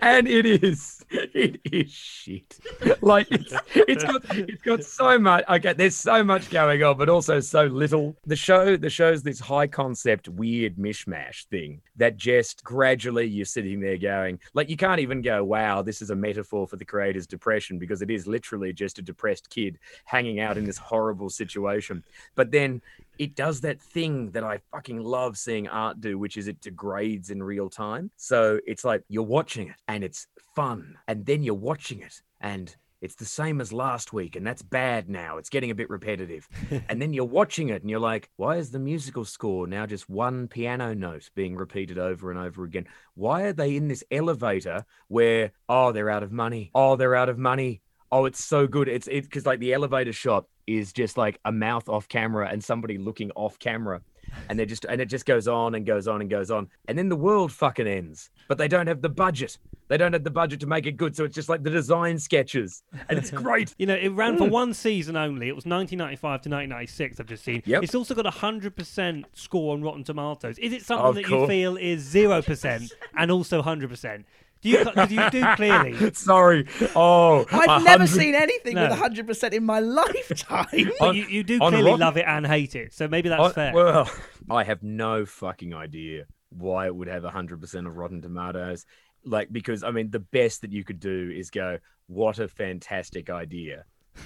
And 0.03 0.29
it 0.29 0.47
is 0.47 1.05
it 1.11 1.61
is 1.65 1.91
shit. 1.91 2.59
Like 3.01 3.29
it's 3.31 3.55
it's 3.75 4.05
got 4.05 4.23
it's 4.37 4.63
got 4.63 4.85
so 4.85 5.19
much. 5.19 5.45
Okay, 5.49 5.73
there's 5.73 5.97
so 5.97 6.23
much 6.25 6.51
going 6.51 6.83
on, 6.83 6.97
but 6.97 7.09
also 7.09 7.41
so 7.41 7.65
little. 7.65 8.17
The 8.27 8.37
show 8.37 8.77
the 8.77 8.91
show's 8.91 9.23
this 9.23 9.41
high 9.41 9.67
concept 9.67 10.29
weird 10.29 10.77
mishmash 10.77 11.45
thing 11.47 11.81
that 11.97 12.17
just 12.17 12.65
gradually 12.65 13.27
you're 13.27 13.45
sitting 13.45 13.81
there 13.81 13.97
going 13.97 14.39
like 14.55 14.69
you 14.69 14.77
can't 14.77 15.01
even 15.01 15.23
go 15.23 15.43
wow 15.43 15.83
this 15.83 16.03
is 16.03 16.11
a 16.11 16.15
metaphor 16.15 16.67
for 16.67 16.77
the 16.77 16.85
creator's 16.85 17.27
depression 17.27 17.79
because 17.79 18.03
it 18.03 18.11
is 18.11 18.27
literally 18.27 18.73
just 18.73 18.99
a 18.99 19.03
depressed 19.03 19.49
kid 19.51 19.79
hanging 20.05 20.41
out 20.41 20.59
in 20.59 20.65
this 20.65 20.79
horrible 20.79 21.31
situation. 21.31 22.03
But 22.35 22.51
then 22.51 22.83
it 23.19 23.35
does 23.35 23.61
that 23.63 23.81
thing 23.81 24.31
that 24.33 24.45
I 24.45 24.61
fucking 24.71 25.01
love 25.01 25.37
seeing 25.37 25.69
art 25.69 26.01
do, 26.01 26.19
which 26.19 26.37
is 26.37 26.49
it 26.49 26.61
degrades 26.61 27.31
in 27.31 27.43
real 27.43 27.69
time. 27.69 28.11
So 28.17 28.61
it's 28.67 28.85
like 28.85 29.03
you're 29.09 29.23
watching 29.23 29.69
it 29.69 29.77
and 29.89 30.05
it's 30.05 30.27
fun, 30.55 30.97
and 31.09 31.25
then 31.27 31.43
you're 31.43 31.55
watching 31.55 32.01
it 32.01 32.23
and 32.41 32.75
it's 33.03 33.15
the 33.15 33.25
same 33.25 33.61
as 33.61 33.73
last 33.73 34.13
week, 34.13 34.37
and 34.37 34.47
that's 34.47 34.63
bad 34.63 35.09
now. 35.09 35.37
It's 35.37 35.51
getting 35.51 35.71
a 35.71 35.75
bit 35.75 35.91
repetitive. 35.91 36.49
and 36.89 37.01
then 37.01 37.13
you're 37.13 37.25
watching 37.25 37.69
it 37.69 37.83
and 37.83 37.91
you're 37.91 38.01
like, 38.01 38.31
why 38.37 38.57
is 38.57 38.71
the 38.71 38.79
musical 38.79 39.25
score 39.25 39.67
now 39.67 39.87
just 39.87 40.09
one 40.09 40.49
piano 40.49 40.95
note 40.95 41.31
being 41.35 41.57
repeated 41.57 41.99
over 41.99 42.31
and 42.31 42.41
over 42.41 42.65
again? 42.65 42.87
Why 43.15 43.43
are 43.43 43.53
they 43.53 43.77
in 43.77 43.89
this 43.89 44.03
elevator 44.11 44.85
where, 45.09 45.53
oh, 45.69 45.93
they're 45.93 46.11
out 46.11 46.23
of 46.23 46.33
money? 46.33 46.71
Oh, 46.75 46.97
they're 46.97 47.15
out 47.15 47.29
of 47.29 47.39
money. 47.39 47.83
Oh, 48.11 48.25
it's 48.25 48.45
so 48.45 48.67
good. 48.67 48.89
It's 48.89 49.09
it 49.09 49.25
because 49.25 49.47
like 49.47 49.61
the 49.61 49.75
elevator 49.75 50.13
shot 50.13 50.47
is 50.67 50.93
just 50.93 51.17
like 51.17 51.39
a 51.45 51.53
mouth 51.53 51.89
off 51.89 52.09
camera 52.09 52.49
and 52.51 52.63
somebody 52.63 52.99
looking 52.99 53.31
off 53.33 53.59
camera. 53.59 54.01
And 54.49 54.59
they 54.59 54.67
just 54.67 54.85
and 54.87 55.01
it 55.01 55.07
just 55.07 55.25
goes 55.25 55.47
on 55.47 55.77
and 55.77 55.87
goes 55.87 56.09
on 56.09 56.21
and 56.21 56.29
goes 56.29 56.51
on. 56.51 56.69
And 56.89 56.99
then 56.99 57.09
the 57.09 57.17
world 57.17 57.53
fucking 57.53 57.87
ends. 57.87 58.31
But 58.49 58.59
they 58.59 58.67
don't 58.67 58.89
have 58.89 59.01
the 59.01 59.09
budget. 59.09 59.57
They 59.89 59.97
don't 59.97 60.13
have 60.13 60.25
the 60.25 60.31
budget 60.31 60.59
to 60.61 60.67
make 60.67 60.87
it 60.87 60.97
good. 60.97 61.15
So 61.15 61.25
it's 61.25 61.35
just 61.35 61.49
like 61.49 61.63
the 61.63 61.71
design 61.71 62.19
sketches. 62.19 62.83
And 63.09 63.19
it's 63.19 63.31
great. 63.43 63.75
You 63.79 63.87
know, 63.87 63.95
it 63.95 64.09
ran 64.09 64.37
for 64.37 64.47
mm. 64.47 64.51
one 64.51 64.75
season 64.75 65.17
only. 65.17 65.49
It 65.49 65.55
was 65.55 65.65
1995 65.65 66.21
to 66.21 66.51
1996. 66.51 67.21
I've 67.21 67.27
just 67.27 67.45
seen. 67.45 67.63
Yep. 67.67 67.85
It's 67.85 67.95
also 67.95 68.15
got 68.15 68.27
a 68.27 68.31
hundred 68.31 68.75
percent 68.75 69.27
score 69.33 69.75
on 69.75 69.83
Rotten 69.83 70.03
Tomatoes. 70.03 70.59
Is 70.59 70.73
it 70.73 70.83
something 70.85 71.07
Of 71.07 71.15
that 71.15 71.29
you 71.29 71.47
feel 71.47 71.77
is 71.77 72.01
zero 72.03 72.43
percent 72.43 72.93
and 73.17 73.31
also 73.31 73.63
hundred 73.63 73.91
percent? 73.91 74.27
Do 74.63 74.69
you? 74.71 74.85
Because 74.85 75.11
you 75.13 75.31
do 75.31 75.45
clearly. 75.57 76.11
Sorry. 76.15 76.67
Oh, 76.95 77.45
I've 77.53 77.83
a 77.83 77.85
never 77.85 78.05
hundred- 78.05 78.09
seen 78.09 78.35
anything 78.35 78.75
No. 78.75 78.89
with 78.89 78.99
100% 78.99 79.53
in 79.53 79.65
my 79.65 79.81
lifetime. 79.81 80.67
But 80.99 81.09
On- 81.09 81.17
you, 81.17 81.27
you 81.27 81.43
do 81.45 81.59
on 81.61 81.71
clearly 81.73 81.91
Rotten- 81.91 82.01
love 82.01 82.17
it 82.17 82.25
and 82.27 82.47
hate 82.47 82.75
it. 82.75 82.93
So 82.95 83.07
maybe 83.09 83.29
that's 83.29 83.43
Oh, 83.43 83.49
fair. 83.51 83.73
Well, 83.75 84.11
I 84.51 84.65
have 84.65 84.83
no 84.83 85.25
fucking 85.27 85.75
idea 85.75 86.25
why 86.51 86.87
it 86.87 86.95
would 86.97 87.09
have 87.09 87.23
100% 87.23 87.87
of 87.87 87.97
Rotten 87.97 88.23
Tomatoes. 88.23 88.87
Like, 89.25 89.53
because 89.53 89.83
I 89.83 89.91
mean, 89.91 90.11
the 90.11 90.21
best 90.21 90.63
that 90.63 90.73
you 90.73 90.85
could 90.85 91.01
do 91.01 91.31
is 91.35 91.51
go, 91.51 91.79
what 92.07 92.39
a 92.39 92.49
fantastic 92.49 93.29
idea. 93.31 93.85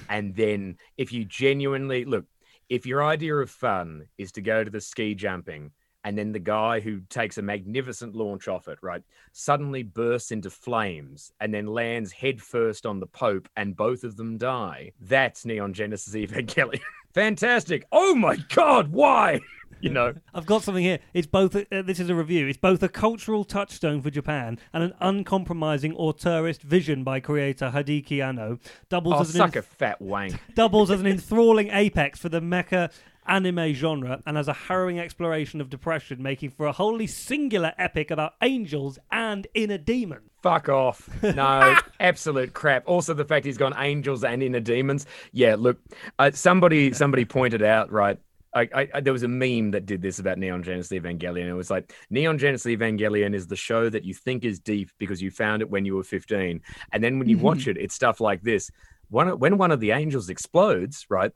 And 0.09 0.35
then 0.37 0.77
if 0.97 1.13
you 1.13 1.25
genuinely 1.25 2.05
look, 2.05 2.27
if 2.69 2.87
your 2.87 3.03
idea 3.05 3.35
of 3.35 3.51
fun 3.51 4.07
is 4.19 4.31
to 4.33 4.43
go 4.43 4.63
to 4.63 4.71
the 4.71 4.81
ski 4.81 5.15
jumping, 5.17 5.73
and 6.05 6.17
then 6.17 6.33
the 6.33 6.39
guy 6.39 6.81
who 6.81 7.01
takes 7.09 7.39
a 7.39 7.43
magnificent 7.43 8.15
launch 8.15 8.49
off 8.49 8.69
it, 8.69 8.79
right, 8.83 9.03
suddenly 9.33 9.83
bursts 9.83 10.33
into 10.33 10.51
flames 10.51 11.33
and 11.41 11.53
then 11.53 11.67
lands 11.67 12.13
headfirst 12.13 12.87
on 12.87 13.01
the 13.01 13.07
Pope, 13.07 13.49
and 13.57 13.77
both 13.77 14.05
of 14.05 14.17
them 14.17 14.39
die. 14.39 14.93
That's 15.01 15.45
Neon 15.45 15.73
Genesis 15.73 16.15
Evangelion. 16.15 16.81
Fantastic. 17.15 17.85
Oh 17.91 18.15
my 18.15 18.37
God, 18.55 18.93
why? 18.93 19.41
You 19.81 19.89
know, 19.89 20.13
I've 20.35 20.45
got 20.45 20.63
something 20.63 20.85
here. 20.85 20.99
It's 21.15 21.27
both. 21.27 21.55
A, 21.55 21.67
uh, 21.75 21.83
this 21.83 21.99
is 22.01 22.11
a 22.11 22.15
review. 22.15 22.47
It's 22.47 22.59
both 22.59 22.83
a 22.83 22.89
cultural 22.89 23.45
touchstone 23.45 24.03
for 24.03 24.11
Japan 24.11 24.59
and 24.75 24.83
an 24.83 24.93
uncompromising 25.01 25.95
auteurist 25.95 26.61
vision 26.61 27.03
by 27.03 27.21
creator 27.21 27.71
Hideki 27.75 28.23
Anno. 28.23 28.59
Doubles 28.91 29.15
oh, 29.17 29.21
as 29.21 29.35
an 29.35 29.39
suck 29.39 29.53
enth- 29.53 29.57
a 29.57 29.63
fat 29.63 30.03
wank. 30.03 30.39
doubles 30.55 30.91
as 30.91 31.01
an 31.01 31.07
enthralling 31.07 31.71
apex 31.71 32.19
for 32.19 32.29
the 32.29 32.41
mecha 32.41 32.93
anime 33.31 33.73
genre 33.73 34.21
and 34.27 34.37
as 34.37 34.49
a 34.49 34.53
harrowing 34.53 34.99
exploration 34.99 35.61
of 35.61 35.71
depression, 35.71 36.23
making 36.23 36.51
for 36.51 36.67
a 36.67 36.73
wholly 36.73 37.07
singular 37.07 37.73
epic 37.79 38.11
about 38.11 38.35
angels 38.43 38.99
and 39.11 39.47
inner 39.55 39.79
demons. 39.79 40.29
Fuck 40.43 40.69
off. 40.69 41.09
No, 41.23 41.77
absolute 42.01 42.53
crap. 42.53 42.83
Also, 42.87 43.15
the 43.15 43.25
fact 43.25 43.47
he's 43.47 43.57
gone 43.59 43.75
angels 43.79 44.25
and 44.25 44.43
inner 44.43 44.61
demons. 44.61 45.07
Yeah, 45.33 45.55
look, 45.59 45.79
uh, 46.19 46.31
somebody 46.33 46.93
somebody 46.93 47.25
pointed 47.25 47.63
out, 47.63 47.91
right? 47.93 48.19
I, 48.53 48.69
I, 48.75 48.89
I- 48.95 49.01
there 49.01 49.13
was 49.13 49.23
a 49.23 49.29
meme 49.29 49.71
that 49.71 49.87
did 49.87 50.03
this 50.03 50.19
about 50.19 50.37
Neon 50.39 50.63
Genesis 50.65 50.91
Evangelion. 50.99 51.47
It 51.47 51.53
was 51.55 51.71
like 51.71 51.93
Neon 52.11 52.37
Genesis 52.37 52.67
Evangelion 52.73 53.33
is 53.35 53.47
the 53.47 53.55
show 53.57 53.89
that 53.91 54.05
you 54.05 54.13
think 54.13 54.45
is 54.45 54.59
deep 54.59 54.91
because 54.99 55.23
you 55.23 55.31
found 55.31 55.63
it 55.63 55.71
when 55.71 55.85
you 55.85 55.95
were 55.95 56.03
15, 56.03 56.61
and 56.93 57.05
then 57.05 57.19
when 57.21 57.29
you 57.29 57.39
watch 57.39 57.69
it, 57.69 57.77
it's 57.77 57.95
stuff 57.95 58.21
like 58.21 58.43
this. 58.43 58.71
One, 59.09 59.39
when 59.39 59.57
one 59.59 59.71
of 59.71 59.79
the 59.81 59.91
angels 59.93 60.29
explodes, 60.31 61.07
right? 61.09 61.33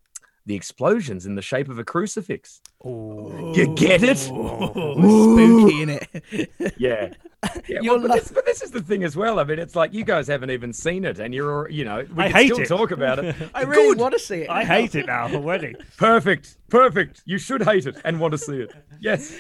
The 0.46 0.54
explosion's 0.54 1.26
in 1.26 1.34
the 1.34 1.42
shape 1.42 1.68
of 1.68 1.78
a 1.78 1.84
crucifix. 1.84 2.60
You 2.84 3.72
get 3.76 4.02
it? 4.02 4.18
Spooky 4.18 5.82
in 5.82 5.88
it. 5.90 6.74
Yeah. 6.76 7.14
Yeah, 7.68 7.80
well, 7.82 8.00
but, 8.00 8.12
this, 8.12 8.30
but 8.32 8.46
this 8.46 8.62
is 8.62 8.70
the 8.70 8.80
thing 8.80 9.04
as 9.04 9.16
well. 9.16 9.38
I 9.38 9.44
mean, 9.44 9.58
it's 9.58 9.76
like 9.76 9.92
you 9.92 10.02
guys 10.02 10.26
haven't 10.28 10.50
even 10.50 10.72
seen 10.72 11.04
it, 11.04 11.18
and 11.18 11.34
you're, 11.34 11.68
you 11.68 11.84
know, 11.84 12.06
we 12.16 12.24
I 12.24 12.28
can 12.28 12.36
hate 12.36 12.46
still 12.46 12.60
it. 12.60 12.68
talk 12.68 12.90
about 12.90 13.22
it. 13.22 13.36
I 13.54 13.62
really 13.62 13.88
Good. 13.94 13.98
want 13.98 14.12
to 14.14 14.18
see 14.18 14.42
it. 14.42 14.50
I 14.50 14.64
hate 14.64 14.94
it 14.94 15.06
now 15.06 15.28
already. 15.28 15.74
Perfect, 15.98 16.56
perfect. 16.70 17.22
You 17.26 17.38
should 17.38 17.62
hate 17.62 17.86
it 17.86 18.00
and 18.04 18.18
want 18.18 18.32
to 18.32 18.38
see 18.38 18.56
it. 18.60 18.72
Yes. 19.00 19.36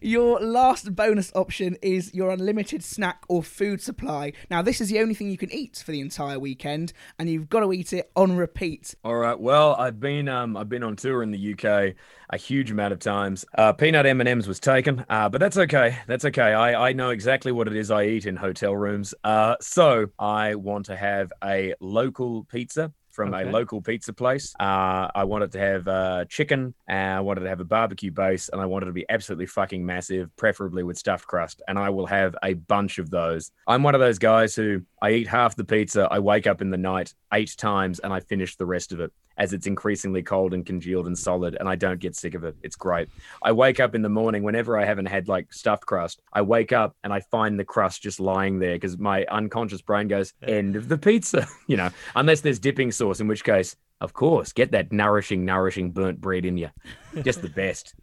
Your 0.00 0.40
last 0.40 0.94
bonus 0.94 1.30
option 1.34 1.76
is 1.80 2.12
your 2.12 2.30
unlimited 2.30 2.82
snack 2.82 3.22
or 3.28 3.42
food 3.42 3.80
supply. 3.80 4.32
Now, 4.50 4.60
this 4.62 4.80
is 4.80 4.88
the 4.88 4.98
only 5.00 5.14
thing 5.14 5.30
you 5.30 5.38
can 5.38 5.52
eat 5.52 5.82
for 5.84 5.92
the 5.92 6.00
entire 6.00 6.38
weekend, 6.38 6.92
and 7.18 7.28
you've 7.30 7.48
got 7.48 7.60
to 7.60 7.72
eat 7.72 7.92
it 7.92 8.10
on 8.16 8.36
repeat. 8.36 8.94
All 9.04 9.14
right. 9.16 9.38
Well, 9.38 9.76
I've 9.76 10.00
been, 10.00 10.28
um, 10.28 10.56
I've 10.56 10.68
been 10.68 10.82
on 10.82 10.96
tour 10.96 11.22
in 11.22 11.30
the 11.30 11.54
UK 11.54 11.94
a 12.34 12.36
huge 12.36 12.72
amount 12.72 12.92
of 12.92 12.98
times. 12.98 13.44
Uh, 13.56 13.72
peanut 13.72 14.06
M 14.06 14.20
and 14.20 14.28
M's 14.28 14.48
was 14.48 14.58
taken, 14.58 15.04
uh, 15.08 15.28
but 15.28 15.38
that's 15.40 15.56
okay. 15.56 15.98
That's 16.08 16.24
okay. 16.24 16.52
I, 16.52 16.88
I 16.88 16.92
know 16.92 17.10
exactly 17.10 17.52
what 17.52 17.68
it 17.68 17.76
is 17.76 17.92
I 17.92 18.04
eat 18.06 18.26
in 18.26 18.34
hotel 18.34 18.74
rooms. 18.76 19.14
Uh, 19.22 19.54
so 19.60 20.06
I 20.18 20.56
want 20.56 20.86
to 20.86 20.96
have 20.96 21.32
a 21.42 21.74
local 21.80 22.44
pizza. 22.44 22.92
From 23.10 23.32
Okay. 23.32 23.48
a 23.48 23.52
local 23.52 23.80
pizza 23.80 24.12
place. 24.12 24.52
Uh, 24.58 25.06
I 25.14 25.22
wanted 25.22 25.52
to 25.52 25.60
have 25.60 25.86
uh, 25.86 26.24
chicken, 26.24 26.74
and 26.88 27.16
I 27.18 27.20
wanted 27.20 27.42
to 27.42 27.48
have 27.48 27.60
a 27.60 27.64
barbecue 27.64 28.10
base, 28.10 28.48
and 28.48 28.60
I 28.60 28.66
wanted 28.66 28.86
to 28.86 28.92
be 28.92 29.06
absolutely 29.08 29.46
fucking 29.46 29.86
massive, 29.86 30.34
preferably 30.34 30.82
with 30.82 30.98
stuffed 30.98 31.28
crust. 31.28 31.62
And 31.68 31.78
I 31.78 31.90
will 31.90 32.06
have 32.06 32.34
a 32.42 32.54
bunch 32.54 32.98
of 32.98 33.10
those. 33.10 33.52
I'm 33.68 33.84
one 33.84 33.94
of 33.94 34.00
those 34.00 34.18
guys 34.18 34.56
who 34.56 34.82
I 35.04 35.10
eat 35.10 35.28
half 35.28 35.54
the 35.54 35.66
pizza, 35.66 36.08
I 36.10 36.18
wake 36.18 36.46
up 36.46 36.62
in 36.62 36.70
the 36.70 36.78
night 36.78 37.12
eight 37.34 37.54
times, 37.58 37.98
and 37.98 38.10
I 38.10 38.20
finish 38.20 38.56
the 38.56 38.64
rest 38.64 38.90
of 38.90 39.00
it 39.00 39.12
as 39.36 39.52
it's 39.52 39.66
increasingly 39.66 40.22
cold 40.22 40.54
and 40.54 40.64
congealed 40.64 41.06
and 41.06 41.18
solid, 41.18 41.58
and 41.60 41.68
I 41.68 41.74
don't 41.74 42.00
get 42.00 42.16
sick 42.16 42.32
of 42.32 42.42
it. 42.42 42.56
It's 42.62 42.74
great. 42.74 43.10
I 43.42 43.52
wake 43.52 43.80
up 43.80 43.94
in 43.94 44.00
the 44.00 44.08
morning 44.08 44.42
whenever 44.42 44.78
I 44.78 44.86
haven't 44.86 45.04
had 45.04 45.28
like 45.28 45.52
stuffed 45.52 45.84
crust. 45.84 46.22
I 46.32 46.40
wake 46.40 46.72
up 46.72 46.96
and 47.04 47.12
I 47.12 47.20
find 47.20 47.60
the 47.60 47.66
crust 47.66 48.02
just 48.02 48.18
lying 48.18 48.58
there 48.58 48.76
because 48.76 48.96
my 48.96 49.26
unconscious 49.26 49.82
brain 49.82 50.08
goes, 50.08 50.32
"End 50.42 50.74
of 50.74 50.88
the 50.88 50.96
pizza," 50.96 51.46
you 51.66 51.76
know, 51.76 51.90
unless 52.16 52.40
there's 52.40 52.58
dipping 52.58 52.90
sauce, 52.90 53.20
in 53.20 53.28
which 53.28 53.44
case, 53.44 53.76
of 54.00 54.14
course, 54.14 54.54
get 54.54 54.72
that 54.72 54.90
nourishing, 54.90 55.44
nourishing 55.44 55.90
burnt 55.90 56.18
bread 56.18 56.46
in 56.46 56.56
you. 56.56 56.70
Just 57.22 57.42
the 57.42 57.48
best. 57.48 57.94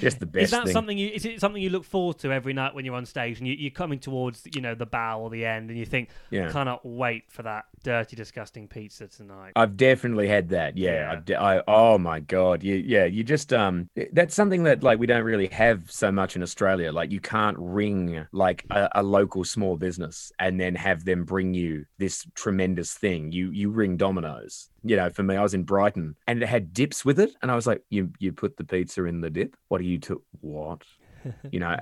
Just 0.00 0.20
the 0.20 0.26
best 0.26 0.44
Is 0.44 0.50
that 0.50 0.64
thing. 0.64 0.72
something 0.72 0.98
you? 0.98 1.08
Is 1.08 1.24
it 1.24 1.40
something 1.40 1.62
you 1.62 1.70
look 1.70 1.84
forward 1.84 2.18
to 2.18 2.32
every 2.32 2.52
night 2.52 2.74
when 2.74 2.84
you're 2.84 2.94
on 2.94 3.06
stage 3.06 3.38
and 3.38 3.46
you, 3.46 3.54
you're 3.54 3.70
coming 3.70 3.98
towards 3.98 4.42
you 4.54 4.60
know 4.60 4.74
the 4.74 4.86
bow 4.86 5.20
or 5.20 5.30
the 5.30 5.44
end 5.44 5.70
and 5.70 5.78
you 5.78 5.84
think, 5.86 6.08
Yeah. 6.30 6.50
cannot 6.50 6.84
wait 6.84 7.24
for 7.28 7.42
that 7.42 7.66
dirty, 7.82 8.16
disgusting 8.16 8.66
pizza 8.68 9.06
tonight. 9.06 9.52
I've 9.54 9.76
definitely 9.76 10.28
had 10.28 10.48
that. 10.50 10.76
Yeah. 10.76 10.92
Yeah. 10.92 11.12
I've 11.12 11.24
de- 11.24 11.40
I, 11.40 11.62
oh 11.68 11.98
my 11.98 12.20
God. 12.20 12.62
You, 12.62 12.74
yeah. 12.74 13.04
You 13.04 13.22
just, 13.22 13.52
um, 13.52 13.88
that's 14.12 14.34
something 14.34 14.64
that 14.64 14.82
like 14.82 14.98
we 14.98 15.06
don't 15.06 15.22
really 15.24 15.46
have 15.48 15.90
so 15.90 16.10
much 16.10 16.34
in 16.36 16.42
Australia. 16.42 16.90
Like 16.92 17.12
you 17.12 17.20
can't 17.20 17.56
ring 17.58 18.26
like 18.32 18.64
a, 18.70 18.88
a 18.96 19.02
local 19.02 19.44
small 19.44 19.76
business 19.76 20.32
and 20.40 20.58
then 20.60 20.74
have 20.74 21.04
them 21.04 21.24
bring 21.24 21.54
you 21.54 21.84
this 21.98 22.26
tremendous 22.34 22.94
thing. 22.94 23.30
You, 23.30 23.50
you 23.52 23.70
ring 23.70 23.96
Domino's. 23.96 24.68
You 24.82 24.94
know, 24.96 25.10
for 25.10 25.22
me, 25.24 25.36
I 25.36 25.42
was 25.42 25.54
in 25.54 25.64
Brighton 25.64 26.14
and 26.28 26.42
it 26.42 26.46
had 26.48 26.72
dips 26.72 27.04
with 27.04 27.18
it. 27.18 27.34
And 27.42 27.50
I 27.50 27.56
was 27.56 27.66
like, 27.66 27.82
you, 27.90 28.12
you 28.18 28.32
put 28.32 28.55
the 28.56 28.64
pizza 28.64 29.04
in 29.04 29.20
the 29.20 29.30
dip? 29.30 29.56
What 29.68 29.78
do 29.78 29.84
you 29.84 29.98
to 30.00 30.22
what? 30.40 30.82
You 31.50 31.60
know, 31.60 31.76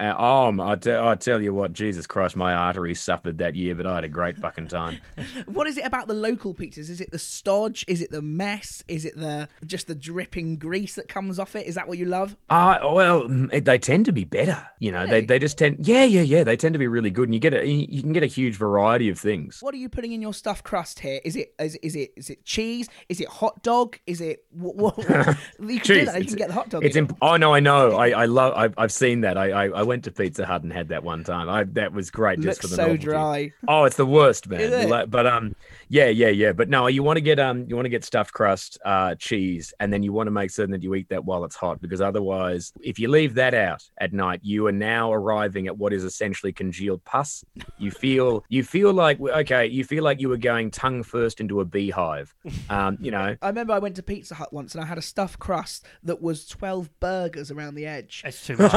my- 0.53 0.72
I, 0.72 0.76
te- 0.76 0.92
I 0.95 1.14
tell 1.14 1.40
you 1.42 1.53
what, 1.55 1.72
Jesus 1.72 2.07
Christ, 2.07 2.36
my 2.36 2.55
arteries 2.55 3.01
suffered 3.01 3.38
that 3.38 3.55
year, 3.55 3.74
but 3.74 3.86
I 3.86 3.97
had 3.97 4.05
a 4.05 4.09
great 4.09 4.36
fucking 4.38 4.68
time. 4.68 4.99
What 5.47 5.66
is 5.66 5.76
it 5.78 5.84
about 5.86 6.09
the 6.09 6.14
local 6.14 6.55
pizzas? 6.55 6.88
Is 6.90 7.01
it 7.01 7.11
the 7.11 7.18
stodge? 7.18 7.84
Is 7.88 8.01
it 8.01 8.11
the 8.11 8.22
mess? 8.22 8.82
Is 8.88 9.05
it 9.05 9.16
the 9.16 9.49
just 9.66 9.86
the 9.86 9.95
dripping 9.95 10.57
grease 10.57 10.95
that 10.97 11.09
comes 11.09 11.38
off 11.38 11.55
it? 11.57 11.66
Is 11.66 11.74
that 11.76 11.86
what 11.88 11.99
you 11.99 12.07
love? 12.07 12.36
Uh, 12.51 12.78
well, 12.82 13.22
mm, 13.24 13.49
it- 13.53 13.64
they 13.64 13.78
tend 13.78 14.05
to 14.07 14.12
be 14.12 14.24
better. 14.24 14.66
You 14.78 14.92
know, 14.92 15.07
they, 15.07 15.14
Really? 15.14 15.26
they 15.26 15.38
just 15.38 15.59
tend, 15.59 15.86
yeah, 15.86 16.05
yeah, 16.05 16.20
yeah. 16.22 16.45
They 16.45 16.57
tend 16.57 16.72
to 16.74 16.78
be 16.78 16.86
really 16.88 17.11
good, 17.11 17.28
and 17.28 17.34
you 17.34 17.40
get 17.40 17.55
a 17.55 17.66
you 17.66 18.03
can 18.03 18.12
get 18.12 18.22
a 18.22 18.26
huge 18.26 18.57
variety 18.57 19.09
of 19.09 19.18
things. 19.18 19.59
What 19.61 19.74
are 19.74 19.78
you 19.78 19.88
putting 19.88 20.12
in 20.12 20.20
your 20.22 20.34
stuffed 20.34 20.64
crust 20.64 21.01
here? 21.01 21.20
Is 21.24 21.36
it 21.36 21.55
is, 21.59 21.76
is 21.76 21.97
it 21.97 22.12
is 22.16 22.30
it 22.30 22.45
cheese? 22.45 22.88
Is 23.09 23.20
it 23.20 23.28
hot 23.28 23.62
dog? 23.62 23.99
Is 24.07 24.20
it 24.20 24.45
what? 24.51 24.76
what, 24.76 24.97
what? 24.99 25.36
you 25.61 25.66
can 25.66 25.66
do 25.68 25.78
Cheese. 25.78 26.07
that. 26.12 26.20
You 26.20 26.26
can 26.28 26.36
get 26.36 26.49
the 26.49 26.55
hot 26.55 26.68
dog. 26.68 26.84
It's 26.84 26.97
it. 26.97 27.01
imp- 27.01 27.16
oh 27.22 27.36
no, 27.36 27.55
I 27.55 27.61
know. 27.61 27.92
I 27.97 28.11
I 28.11 28.24
love. 28.26 28.55
I've, 28.57 28.74
I've 28.76 28.92
seen 28.92 29.22
that. 29.22 29.34
That. 29.35 29.41
I, 29.41 29.64
I 29.64 29.68
I 29.68 29.82
went 29.82 30.05
to 30.05 30.11
Pizza 30.11 30.47
Hut 30.47 30.62
and 30.62 30.72
had 30.72 30.89
that 30.89 31.03
one 31.05 31.24
time. 31.24 31.49
I 31.49 31.64
that 31.64 31.93
was 31.93 32.11
great 32.11 32.41
just 32.41 32.47
Looks 32.47 32.59
for 32.61 32.66
the 32.68 32.76
so 32.76 32.82
novelty. 32.82 33.05
dry. 33.05 33.53
Oh, 33.68 33.85
it's 33.85 33.97
the 33.97 34.07
worst, 34.07 34.49
man. 34.49 34.89
Like- 34.89 35.11
But 35.11 35.26
um, 35.26 35.55
yeah, 35.89 36.07
yeah, 36.09 36.28
yeah. 36.28 36.53
But 36.53 36.68
no, 36.68 36.87
you 36.87 37.03
want 37.03 37.16
to 37.16 37.20
get 37.20 37.39
um, 37.39 37.66
you 37.68 37.74
want 37.76 37.87
to 37.87 37.91
get 37.91 38.05
stuffed 38.05 38.32
crust, 38.32 38.78
uh, 38.85 39.14
cheese, 39.16 39.72
and 39.80 39.93
then 39.93 40.03
you 40.03 40.12
want 40.12 40.26
to 40.28 40.30
make 40.30 40.51
certain 40.51 40.72
that 40.72 40.82
you 40.82 40.95
eat 40.95 41.09
that 41.11 41.24
while 41.24 41.45
it's 41.45 41.57
hot, 41.57 41.80
because 41.80 42.01
otherwise, 42.01 42.72
if 42.80 42.99
you 42.99 43.09
leave 43.09 43.35
that 43.35 43.55
out 43.55 43.82
at 43.99 44.12
night, 44.12 44.41
you 44.43 44.66
are 44.66 44.72
now 44.72 45.12
arriving 45.12 45.66
at 45.66 45.76
what 45.76 45.93
is 45.93 46.05
essentially 46.05 46.53
congealed 46.53 47.05
pus. 47.05 47.45
You 47.78 47.91
feel 47.91 48.45
you 48.49 48.62
feel 48.64 48.93
like 48.93 49.20
okay, 49.20 49.66
you 49.66 49.85
feel 49.85 50.05
like 50.05 50.20
you 50.20 50.28
were 50.28 50.37
going 50.37 50.70
tongue 50.70 51.03
first 51.03 51.41
into 51.41 51.61
a 51.61 51.64
beehive. 51.64 52.35
Um, 52.70 52.99
you 53.01 53.11
know, 53.11 53.37
I 53.43 53.47
remember 53.49 53.72
I 53.72 53.78
went 53.78 53.97
to 53.97 54.03
Pizza 54.03 54.35
Hut 54.35 54.53
once 54.53 54.74
and 54.74 54.82
I 54.82 54.87
had 54.87 54.99
a 54.99 55.03
stuffed 55.03 55.39
crust 55.39 55.87
that 56.03 56.20
was 56.22 56.47
12 56.47 56.89
burgers 57.01 57.51
around 57.51 57.74
the 57.74 57.87
edge. 57.87 58.22
It's 58.24 58.47
too 58.47 58.57
much. 58.57 58.72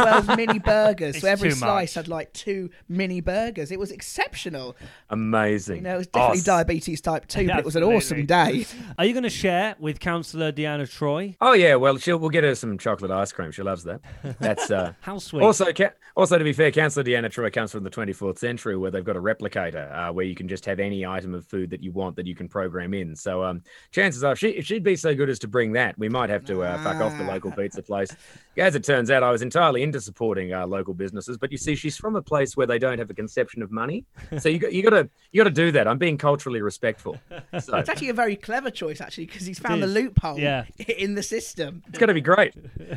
12 0.48 0.56
mini 0.56 0.60
burgers. 0.66 1.22
So 1.22 1.28
every 1.28 1.52
slice 1.52 1.96
much. 1.96 2.06
had 2.06 2.08
like 2.08 2.34
two 2.34 2.70
mini 2.90 3.22
burgers. 3.22 3.72
It 3.72 3.80
was 3.80 3.92
exceptional. 3.92 4.76
amazing. 5.10 5.78
You 5.78 5.82
know, 5.84 5.96
it 5.96 5.98
was 6.00 6.08
definitely 6.08 6.40
s- 6.40 6.44
diabetes 6.46 7.02
type 7.02 7.28
2, 7.28 7.48
but 7.48 7.60
it 7.60 7.66
was 7.66 7.76
an 7.76 7.84
awesome 7.84 8.26
day. 8.26 8.66
Are 8.98 9.06
you 9.06 9.14
going 9.14 9.24
to 9.24 9.30
share 9.30 9.76
with 9.80 10.00
Councillor 10.00 10.52
Deanna 10.52 10.84
Troi? 10.88 11.36
Oh 11.42 11.54
yeah, 11.54 11.76
well, 11.76 11.98
she'll 11.98 12.18
we'll 12.18 12.30
get 12.30 12.44
her 12.44 12.56
some 12.56 12.78
chocolate 12.78 13.12
ice 13.12 13.32
cream. 13.32 13.52
She 13.52 13.64
loves 13.64 13.84
that. 13.84 14.02
That's 14.40 14.72
uh. 14.72 14.94
How 15.02 15.18
sweet. 15.20 15.44
Also, 15.44 15.72
ca- 15.74 15.92
also 16.16 16.38
to 16.38 16.44
be 16.44 16.54
fair, 16.54 16.72
Councillor 16.72 17.04
Deanna 17.04 17.30
Troi 17.32 17.52
comes 17.52 17.72
from 17.72 17.84
the 17.84 17.90
24th 17.90 18.38
century, 18.40 18.78
where 18.78 18.92
they've 18.92 19.04
got 19.06 19.16
a 19.16 19.22
replicator, 19.22 19.92
uh, 19.96 20.12
where 20.12 20.26
you 20.26 20.36
can 20.36 20.48
just 20.48 20.66
have 20.66 20.80
any 20.80 21.06
item 21.06 21.34
of 21.34 21.46
food 21.46 21.70
that 21.70 21.82
you 21.84 21.92
want 21.92 22.16
that 22.16 22.26
you 22.28 22.36
can 22.36 22.48
program 22.48 22.94
in. 22.94 23.16
So, 23.16 23.44
um, 23.44 23.62
chances 23.92 24.24
are, 24.24 24.34
if, 24.34 24.40
she, 24.40 24.50
if 24.50 24.66
she'd 24.66 24.84
be 24.84 24.96
so 24.96 25.14
good 25.16 25.30
as 25.30 25.40
to 25.40 25.48
bring 25.48 25.74
that, 25.74 25.98
we 25.98 26.10
might 26.10 26.30
have 26.30 26.46
to 26.46 26.64
uh, 26.64 26.78
fuck 26.84 26.96
off 27.02 27.18
the 27.18 27.24
Ah. 27.24 27.28
local 27.34 27.52
pizza 27.52 27.82
place. 27.82 28.16
As 28.58 28.76
it 28.76 28.84
turns 28.84 29.12
out, 29.12 29.24
I 29.24 29.32
was 29.32 29.42
entirely 29.42 29.84
into 29.84 30.02
supporting 30.02 30.27
uh, 30.36 30.66
local 30.68 30.94
businesses, 30.94 31.38
but 31.38 31.52
you 31.52 31.58
see, 31.58 31.76
she's 31.76 31.98
from 31.98 32.16
a 32.16 32.22
place 32.22 32.56
where 32.58 32.68
they 32.68 32.78
don't 32.80 32.98
have 33.00 33.10
a 33.10 33.14
conception 33.14 33.62
of 33.62 33.72
money, 33.72 34.06
so 34.38 34.50
you 34.50 34.60
got 34.60 34.74
you 34.74 34.84
got 34.84 34.90
to 34.92 35.10
you 35.32 35.42
got 35.44 35.50
to 35.50 35.54
do 35.56 35.72
that. 35.72 35.88
I'm 35.88 35.98
being 35.98 36.18
culturally 36.18 36.62
respectful, 36.62 37.18
so 37.60 37.78
It's 37.78 37.90
actually 37.90 38.10
a 38.10 38.14
very 38.14 38.36
clever 38.36 38.70
choice, 38.70 39.02
actually, 39.02 39.26
because 39.26 39.46
he's 39.46 39.60
found 39.60 39.82
the 39.82 39.88
loophole 39.88 40.40
Yeah. 40.40 40.66
in 40.98 41.16
the 41.16 41.24
system. 41.24 41.84
it's 41.88 41.98
going 41.98 42.08
to 42.10 42.14
be 42.14 42.22
great. 42.22 42.54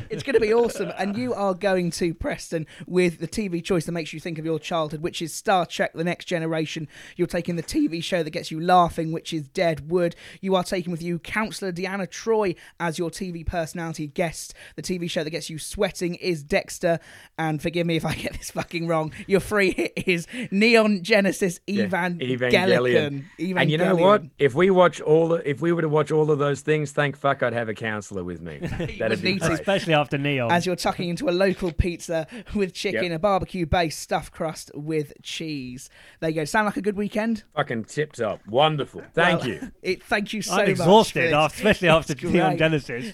It's 0.09 0.23
going 0.23 0.33
to 0.35 0.39
be 0.39 0.53
awesome. 0.53 0.91
And 0.97 1.17
you 1.17 1.33
are 1.33 1.53
going 1.53 1.91
to 1.91 2.13
Preston 2.13 2.67
with 2.87 3.19
the 3.19 3.27
TV 3.27 3.63
choice 3.63 3.85
that 3.85 3.91
makes 3.91 4.13
you 4.13 4.19
think 4.19 4.37
of 4.39 4.45
your 4.45 4.59
childhood, 4.59 5.01
which 5.01 5.21
is 5.21 5.33
Star 5.33 5.65
Trek 5.65 5.93
The 5.93 6.03
Next 6.03 6.25
Generation. 6.25 6.87
You're 7.15 7.27
taking 7.27 7.55
the 7.55 7.63
TV 7.63 8.03
show 8.03 8.23
that 8.23 8.29
gets 8.31 8.51
you 8.51 8.59
laughing, 8.59 9.11
which 9.11 9.33
is 9.33 9.47
Deadwood. 9.49 10.15
You 10.41 10.55
are 10.55 10.63
taking 10.63 10.91
with 10.91 11.01
you 11.01 11.19
Councillor 11.19 11.71
Deanna 11.71 12.07
Troi 12.07 12.55
as 12.79 12.97
your 12.99 13.09
TV 13.09 13.45
personality 13.45 14.07
guest. 14.07 14.53
The 14.75 14.81
TV 14.81 15.09
show 15.09 15.23
that 15.23 15.29
gets 15.29 15.49
you 15.49 15.59
sweating 15.59 16.15
is 16.15 16.43
Dexter. 16.43 16.99
And 17.37 17.61
forgive 17.61 17.87
me 17.87 17.95
if 17.95 18.05
I 18.05 18.13
get 18.15 18.33
this 18.37 18.51
fucking 18.51 18.87
wrong, 18.87 19.13
your 19.27 19.39
free 19.39 19.71
hit 19.77 19.93
is 20.07 20.27
Neon 20.51 21.03
Genesis 21.03 21.59
Yeah, 21.67 21.85
Evangelion. 21.85 23.25
And 23.39 23.69
you 23.71 23.77
know 23.77 23.95
what? 23.95 24.23
If 24.39 24.53
we 24.55 24.69
watch 24.69 25.01
all, 25.01 25.29
the, 25.29 25.49
if 25.49 25.61
we 25.61 25.71
were 25.71 25.81
to 25.81 25.89
watch 25.89 26.11
all 26.11 26.29
of 26.31 26.39
those 26.39 26.61
things, 26.61 26.91
thank 26.91 27.17
fuck 27.17 27.43
I'd 27.43 27.53
have 27.53 27.69
a 27.69 27.73
counselor 27.73 28.23
with 28.23 28.41
me. 28.41 28.57
That'd 28.99 29.21
be 29.21 29.33
need 29.33 29.41
to. 29.41 29.47
great. 29.47 29.59
Especially 29.59 29.93
after 29.93 30.17
Neon. 30.17 30.51
as 30.51 30.65
you're 30.65 30.75
tucking 30.75 31.09
into 31.09 31.29
a 31.29 31.31
local 31.31 31.71
pizza 31.71 32.27
with 32.55 32.73
chicken, 32.73 33.03
Yep. 33.05 33.11
a 33.13 33.19
barbecue 33.19 33.65
based 33.65 33.99
stuffed 33.99 34.31
crust 34.33 34.71
with 34.75 35.13
cheese. 35.23 35.89
There 36.19 36.29
you 36.29 36.35
go. 36.37 36.45
Sound 36.45 36.65
like 36.65 36.77
a 36.77 36.81
good 36.81 36.97
weekend? 36.97 37.43
Fucking 37.55 37.85
tip 37.85 38.13
top, 38.13 38.45
wonderful. 38.47 39.01
Thank 39.13 39.41
Well, 39.41 39.49
you. 39.49 39.71
It, 39.81 40.03
thank 40.03 40.33
you 40.33 40.41
so 40.41 40.53
I'm 40.53 40.59
much. 40.59 40.69
exhausted, 40.69 41.33
after, 41.33 41.55
especially 41.55 41.89
after 41.89 42.15
Neon. 42.27 42.57
Genesis. 42.57 43.13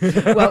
well, 0.00 0.50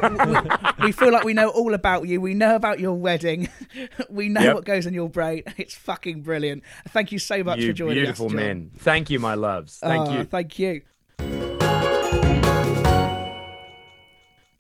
we, 0.79 0.85
we 0.85 0.91
feel 0.91 1.11
like 1.11 1.23
we 1.23 1.33
know 1.33 1.49
all 1.49 1.73
about 1.73 2.07
you. 2.07 2.21
We 2.21 2.33
know 2.33 2.55
about 2.63 2.79
your 2.79 2.93
wedding. 2.93 3.49
we 4.09 4.29
know 4.29 4.41
Yep. 4.41 4.55
what 4.55 4.65
goes 4.65 4.87
on 4.87 4.93
your 4.93 5.09
brain. 5.09 5.43
It's 5.57 5.75
fucking 5.75 6.21
brilliant. 6.21 6.63
Thank 6.89 7.11
you 7.11 7.19
so 7.19 7.43
much 7.43 7.59
You 7.59 7.67
for 7.67 7.73
joining 7.73 7.95
beautiful 7.95 8.27
us. 8.27 8.31
Beautiful 8.31 8.47
men. 8.55 8.71
Thank 8.77 9.09
you, 9.09 9.19
my 9.19 9.33
loves. 9.35 9.79
Thank 9.79 10.07
Oh, 10.07 10.17
you. 10.19 10.23
Thank 10.23 10.59
you. 10.59 11.52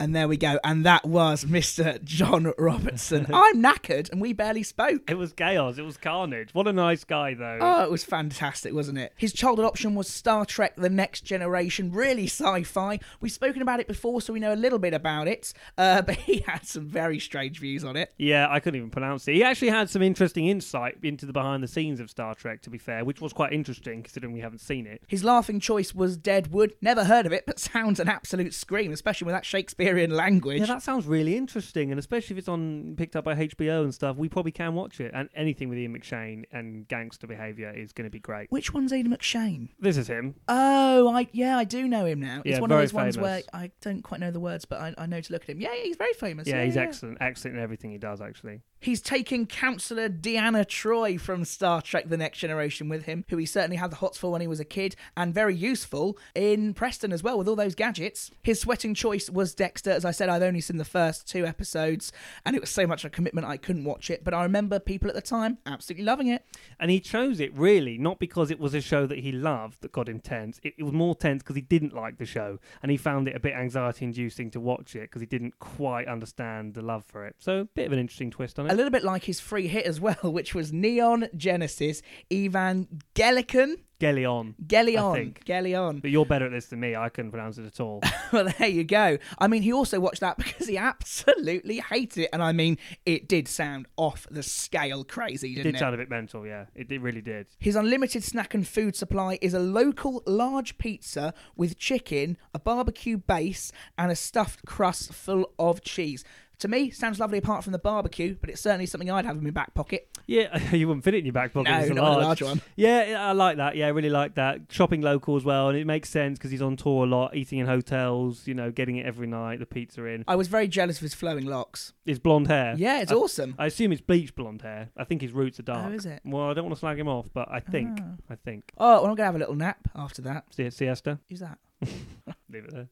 And 0.03 0.13
there 0.13 0.27
we 0.27 0.35
go. 0.35 0.59
And 0.65 0.85
that 0.85 1.05
was 1.05 1.45
Mr. 1.45 2.03
John 2.03 2.51
Robertson. 2.57 3.25
I'm 3.33 3.63
knackered 3.63 4.11
and 4.11 4.19
we 4.19 4.33
barely 4.33 4.61
spoke. 4.61 5.09
It 5.09 5.17
was 5.17 5.31
chaos. 5.31 5.77
It 5.77 5.85
was 5.85 5.95
carnage. 5.95 6.49
What 6.51 6.67
a 6.67 6.73
nice 6.73 7.05
guy, 7.05 7.35
though. 7.35 7.59
Oh, 7.61 7.83
it 7.85 7.89
was 7.89 8.03
fantastic, 8.03 8.73
wasn't 8.73 8.97
it? 8.97 9.13
His 9.15 9.31
childhood 9.31 9.65
option 9.65 9.95
was 9.95 10.09
Star 10.09 10.45
Trek 10.45 10.75
The 10.75 10.89
Next 10.89 11.21
Generation, 11.21 11.89
really 11.93 12.25
sci 12.25 12.63
fi. 12.63 12.99
We've 13.21 13.31
spoken 13.31 13.61
about 13.61 13.79
it 13.79 13.87
before, 13.87 14.19
so 14.19 14.33
we 14.33 14.41
know 14.41 14.53
a 14.53 14.57
little 14.57 14.77
bit 14.77 14.93
about 14.93 15.29
it, 15.29 15.53
uh, 15.77 16.01
but 16.05 16.17
he 16.17 16.39
had 16.39 16.65
some 16.65 16.85
very 16.85 17.17
strange 17.17 17.59
views 17.59 17.85
on 17.85 17.95
it. 17.95 18.13
Yeah, 18.17 18.47
I 18.49 18.59
couldn't 18.59 18.79
even 18.79 18.89
pronounce 18.89 19.25
it. 19.29 19.35
He 19.35 19.43
actually 19.45 19.69
had 19.69 19.89
some 19.89 20.01
interesting 20.01 20.47
insight 20.47 20.97
into 21.01 21.25
the 21.25 21.31
behind 21.31 21.63
the 21.63 21.67
scenes 21.69 22.01
of 22.01 22.09
Star 22.09 22.35
Trek, 22.35 22.61
to 22.63 22.69
be 22.69 22.77
fair, 22.77 23.05
which 23.05 23.21
was 23.21 23.31
quite 23.31 23.53
interesting 23.53 24.03
considering 24.03 24.33
we 24.33 24.41
haven't 24.41 24.59
seen 24.59 24.85
it. 24.85 25.01
His 25.07 25.23
laughing 25.23 25.61
choice 25.61 25.95
was 25.95 26.17
Deadwood. 26.17 26.73
Never 26.81 27.05
heard 27.05 27.25
of 27.25 27.31
it, 27.31 27.45
but 27.47 27.57
sounds 27.73 28.01
an 28.01 28.09
absolute 28.09 28.53
scream, 28.53 28.91
especially 28.91 29.27
with 29.27 29.35
that 29.35 29.45
Shakespearean 29.93 30.15
language. 30.15 30.59
Yeah, 30.59 30.65
that 30.67 30.81
sounds 30.81 31.05
really 31.05 31.35
interesting, 31.37 31.91
and 31.91 31.99
especially 31.99 32.35
if 32.35 32.39
it's 32.39 32.47
on 32.47 32.95
picked 32.97 33.15
up 33.15 33.25
by 33.25 33.35
HBO 33.35 33.83
and 33.83 33.93
stuff, 33.93 34.17
we 34.17 34.29
probably 34.29 34.51
can 34.51 34.73
watch 34.75 34.99
it. 34.99 35.11
And 35.13 35.29
anything 35.35 35.69
with 35.69 35.77
Ian 35.77 35.97
McShane 35.97 36.43
and 36.51 36.87
gangster 36.87 37.27
behaviour 37.27 37.71
is 37.71 37.91
going 37.93 38.05
to 38.05 38.11
be 38.11 38.19
great. 38.19 38.51
Which 38.51 38.73
one's 38.73 38.93
Ian 38.93 39.09
McShane? 39.09 39.69
This 39.79 39.97
is 39.97 40.07
him. 40.07 40.35
Oh, 40.47 41.13
I 41.13 41.27
yeah, 41.31 41.57
I 41.57 41.63
do 41.63 41.87
know 41.87 42.05
him 42.05 42.19
now. 42.19 42.41
It's 42.45 42.55
Yeah, 42.55 42.59
one 42.59 42.71
of 42.71 42.75
very 42.75 42.83
those 42.85 42.93
ones 42.93 43.17
where. 43.17 43.41
I 43.53 43.71
don't 43.81 44.01
quite 44.01 44.19
know 44.19 44.31
the 44.31 44.39
words, 44.39 44.65
but 44.65 44.79
I, 44.79 44.93
I 44.97 45.05
know 45.05 45.21
to 45.21 45.33
look 45.33 45.43
at 45.43 45.49
him. 45.49 45.61
Yeah, 45.61 45.73
he's 45.75 45.97
very 45.97 46.13
famous. 46.13 46.47
Yeah, 46.47 46.63
he's 46.63 46.77
excellent, 46.77 47.17
excellent 47.21 47.57
in 47.57 47.63
everything 47.63 47.91
he 47.91 47.97
does. 47.97 48.21
Actually, 48.21 48.61
He's 48.83 49.01
taking 49.01 49.47
counselor 49.47 50.09
Deanna 50.09 50.65
Troi 50.65 51.17
from 51.17 51.45
Star 51.45 51.81
Trek 51.81 52.09
The 52.09 52.17
Next 52.17 52.39
Generation 52.39 52.89
with 52.89 53.05
him, 53.05 53.23
who 53.29 53.37
he 53.37 53.45
certainly 53.45 53.77
had 53.77 53.91
the 53.91 53.95
hots 53.95 54.17
for 54.17 54.29
when 54.29 54.41
he 54.41 54.47
was 54.47 54.59
a 54.59 54.65
kid, 54.65 54.97
and 55.15 55.33
very 55.33 55.55
useful 55.55 56.17
in 56.35 56.73
Preston 56.73 57.13
as 57.13 57.23
well 57.23 57.37
with 57.37 57.47
all 57.47 57.55
those 57.55 57.75
gadgets. 57.75 58.29
His 58.41 58.59
sweating 58.59 58.93
choice 58.93 59.29
was 59.29 59.55
Dexter. 59.83 59.95
As 59.95 60.05
I 60.05 60.11
said, 60.11 60.29
I've 60.29 60.41
only 60.41 60.61
seen 60.61 60.77
the 60.77 60.85
first 60.85 61.27
two 61.27 61.45
episodes, 61.45 62.11
and 62.45 62.55
it 62.55 62.61
was 62.61 62.69
so 62.69 62.87
much 62.87 63.05
a 63.05 63.09
commitment 63.09 63.45
I 63.47 63.57
couldn't 63.57 63.83
watch 63.83 64.09
it, 64.09 64.23
but 64.23 64.33
I 64.33 64.43
remember 64.43 64.79
people 64.79 65.09
at 65.09 65.15
the 65.15 65.21
time 65.21 65.57
absolutely 65.65 66.05
loving 66.05 66.27
it. 66.27 66.45
and 66.79 66.89
he 66.89 66.99
chose 66.99 67.39
it 67.39 67.55
really 67.55 67.97
not 67.97 68.19
because 68.19 68.51
it 68.51 68.59
was 68.59 68.73
a 68.73 68.81
show 68.81 69.05
that 69.05 69.19
he 69.19 69.31
loved 69.31 69.81
that 69.81 69.91
got 69.91 70.09
him 70.09 70.19
tense. 70.19 70.59
It, 70.63 70.73
it 70.77 70.83
was 70.83 70.93
more 70.93 71.15
tense 71.15 71.43
because 71.43 71.55
he 71.55 71.61
didn't 71.61 71.93
like 71.93 72.17
the 72.17 72.25
show, 72.25 72.59
and 72.81 72.91
he 72.91 72.97
found 72.97 73.27
it 73.27 73.35
a 73.35 73.39
bit 73.39 73.53
anxiety-inducing 73.53 74.51
to 74.51 74.59
watch 74.59 74.95
it 74.95 75.01
because 75.03 75.21
he 75.21 75.25
didn't 75.25 75.59
quite 75.59 76.07
understand 76.07 76.73
the 76.73 76.81
love 76.81 77.03
for 77.05 77.25
it. 77.25 77.35
So, 77.39 77.59
a 77.59 77.65
bit 77.65 77.87
of 77.87 77.93
an 77.93 77.99
interesting 77.99 78.31
twist 78.31 78.59
on 78.59 78.67
it. 78.67 78.71
A 78.71 78.75
little 78.75 78.91
bit 78.91 79.03
like 79.03 79.25
his 79.25 79.39
free 79.39 79.67
hit 79.67 79.85
as 79.85 79.99
well, 79.99 80.15
which 80.23 80.55
was 80.55 80.71
Neon 80.71 81.27
Genesis 81.35 82.01
Evangelican. 82.31 83.75
Gelion. 84.03 85.13
think. 85.15 85.45
Gelion. 85.45 86.01
But 86.01 86.11
you're 86.11 86.25
better 86.25 86.45
at 86.45 86.51
this 86.51 86.67
than 86.67 86.79
me. 86.79 86.95
I 86.95 87.09
couldn't 87.09 87.31
pronounce 87.31 87.57
it 87.57 87.65
at 87.65 87.79
all. 87.79 88.01
Well, 88.33 88.51
there 88.57 88.67
you 88.67 88.83
go. 88.83 89.19
I 89.37 89.47
mean, 89.47 89.61
he 89.61 89.71
also 89.71 89.99
watched 89.99 90.21
that 90.21 90.37
because 90.43 90.67
he 90.67 90.75
absolutely 90.75 91.79
hated 91.81 92.23
it. 92.23 92.29
And 92.33 92.41
I 92.41 92.51
mean, 92.51 92.79
it 93.05 93.27
did 93.27 93.47
sound 93.47 93.85
off 93.95 94.25
the 94.31 94.41
scale 94.41 95.03
crazy, 95.03 95.51
It 95.51 95.55
didn't 95.57 95.63
did 95.73 95.75
it? 95.75 95.79
sound 95.79 95.93
a 95.93 95.97
bit 95.99 96.09
mental, 96.09 96.45
yeah. 96.47 96.65
It, 96.73 96.91
it 96.91 96.99
really 97.01 97.21
did. 97.21 97.45
His 97.59 97.75
unlimited 97.75 98.23
snack 98.23 98.55
and 98.55 98.67
food 98.67 98.95
supply 98.95 99.37
is 99.41 99.53
a 99.53 99.59
local 99.59 100.23
large 100.25 100.79
pizza 100.79 101.33
with 101.55 101.77
chicken, 101.77 102.37
a 102.55 102.59
barbecue 102.59 103.17
base, 103.17 103.71
and 103.99 104.11
a 104.11 104.15
stuffed 104.15 104.65
crust 104.65 105.13
full 105.13 105.51
of 105.59 105.81
cheese. 105.83 106.23
To 106.63 106.69
me, 106.69 106.91
sounds 106.91 107.19
lovely 107.19 107.39
apart 107.39 107.65
from 107.65 107.73
the 107.73 107.77
barbecue, 107.77 108.37
but 108.39 108.49
it's 108.49 108.61
certainly 108.61 108.85
something 108.85 109.11
I'd 109.11 109.25
have 109.25 109.35
in 109.35 109.43
my 109.43 109.49
back 109.49 109.73
pocket. 109.73 110.07
Yeah, 110.27 110.71
you 110.73 110.87
wouldn't 110.87 111.03
fit 111.03 111.13
it 111.13 111.17
in 111.17 111.25
your 111.25 111.33
back 111.33 111.51
pocket. 111.51 111.69
No, 111.69 111.79
it's 111.79 111.89
a 111.89 111.93
not 111.93 112.05
a 112.05 112.09
large. 112.11 112.23
large 112.23 112.41
one. 112.41 112.61
Yeah, 112.77 113.17
I 113.19 113.33
like 113.33 113.57
that. 113.57 113.75
Yeah, 113.75 113.87
I 113.87 113.89
really 113.89 114.09
like 114.09 114.35
that. 114.35 114.61
Shopping 114.69 115.01
local 115.01 115.35
as 115.35 115.43
well, 115.43 115.67
and 115.67 115.77
it 115.77 115.85
makes 115.85 116.09
sense 116.09 116.37
because 116.39 116.51
he's 116.51 116.61
on 116.61 116.77
tour 116.77 117.03
a 117.03 117.05
lot, 117.05 117.35
eating 117.35 117.59
in 117.59 117.65
hotels, 117.65 118.47
you 118.47 118.53
know, 118.53 118.71
getting 118.71 118.95
it 118.95 119.05
every 119.05 119.27
night, 119.27 119.59
the 119.59 119.65
pizza 119.65 120.05
in. 120.05 120.23
I 120.25 120.37
was 120.37 120.47
very 120.47 120.69
jealous 120.69 120.99
of 120.99 121.01
his 121.01 121.13
flowing 121.13 121.45
locks. 121.45 121.91
His 122.05 122.17
blonde 122.17 122.47
hair. 122.47 122.75
Yeah, 122.77 123.01
it's 123.01 123.11
I, 123.11 123.15
awesome. 123.15 123.55
I 123.59 123.65
assume 123.65 123.91
it's 123.91 123.99
bleached 123.99 124.35
blonde 124.35 124.61
hair. 124.61 124.87
I 124.95 125.03
think 125.03 125.21
his 125.21 125.33
roots 125.33 125.59
are 125.59 125.63
dark. 125.63 125.91
Oh, 125.91 125.93
is 125.93 126.05
it? 126.05 126.21
Well, 126.23 126.49
I 126.49 126.53
don't 126.53 126.63
want 126.63 126.75
to 126.75 126.79
slag 126.79 126.97
him 126.97 127.09
off, 127.09 127.27
but 127.33 127.49
I 127.51 127.59
think, 127.59 127.99
Ah. 128.01 128.05
I 128.29 128.35
think. 128.35 128.71
Oh, 128.77 128.85
well, 128.87 128.97
I'm 129.01 129.05
going 129.07 129.17
to 129.17 129.23
have 129.25 129.35
a 129.35 129.39
little 129.39 129.55
nap 129.55 129.89
after 129.97 130.21
that. 130.21 130.45
Sie- 130.55 130.69
Siesta? 130.69 131.19
Who's 131.27 131.41
that? 131.41 131.57
Leave 132.49 132.69
it 132.69 132.87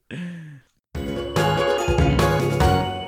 there. 0.94 2.88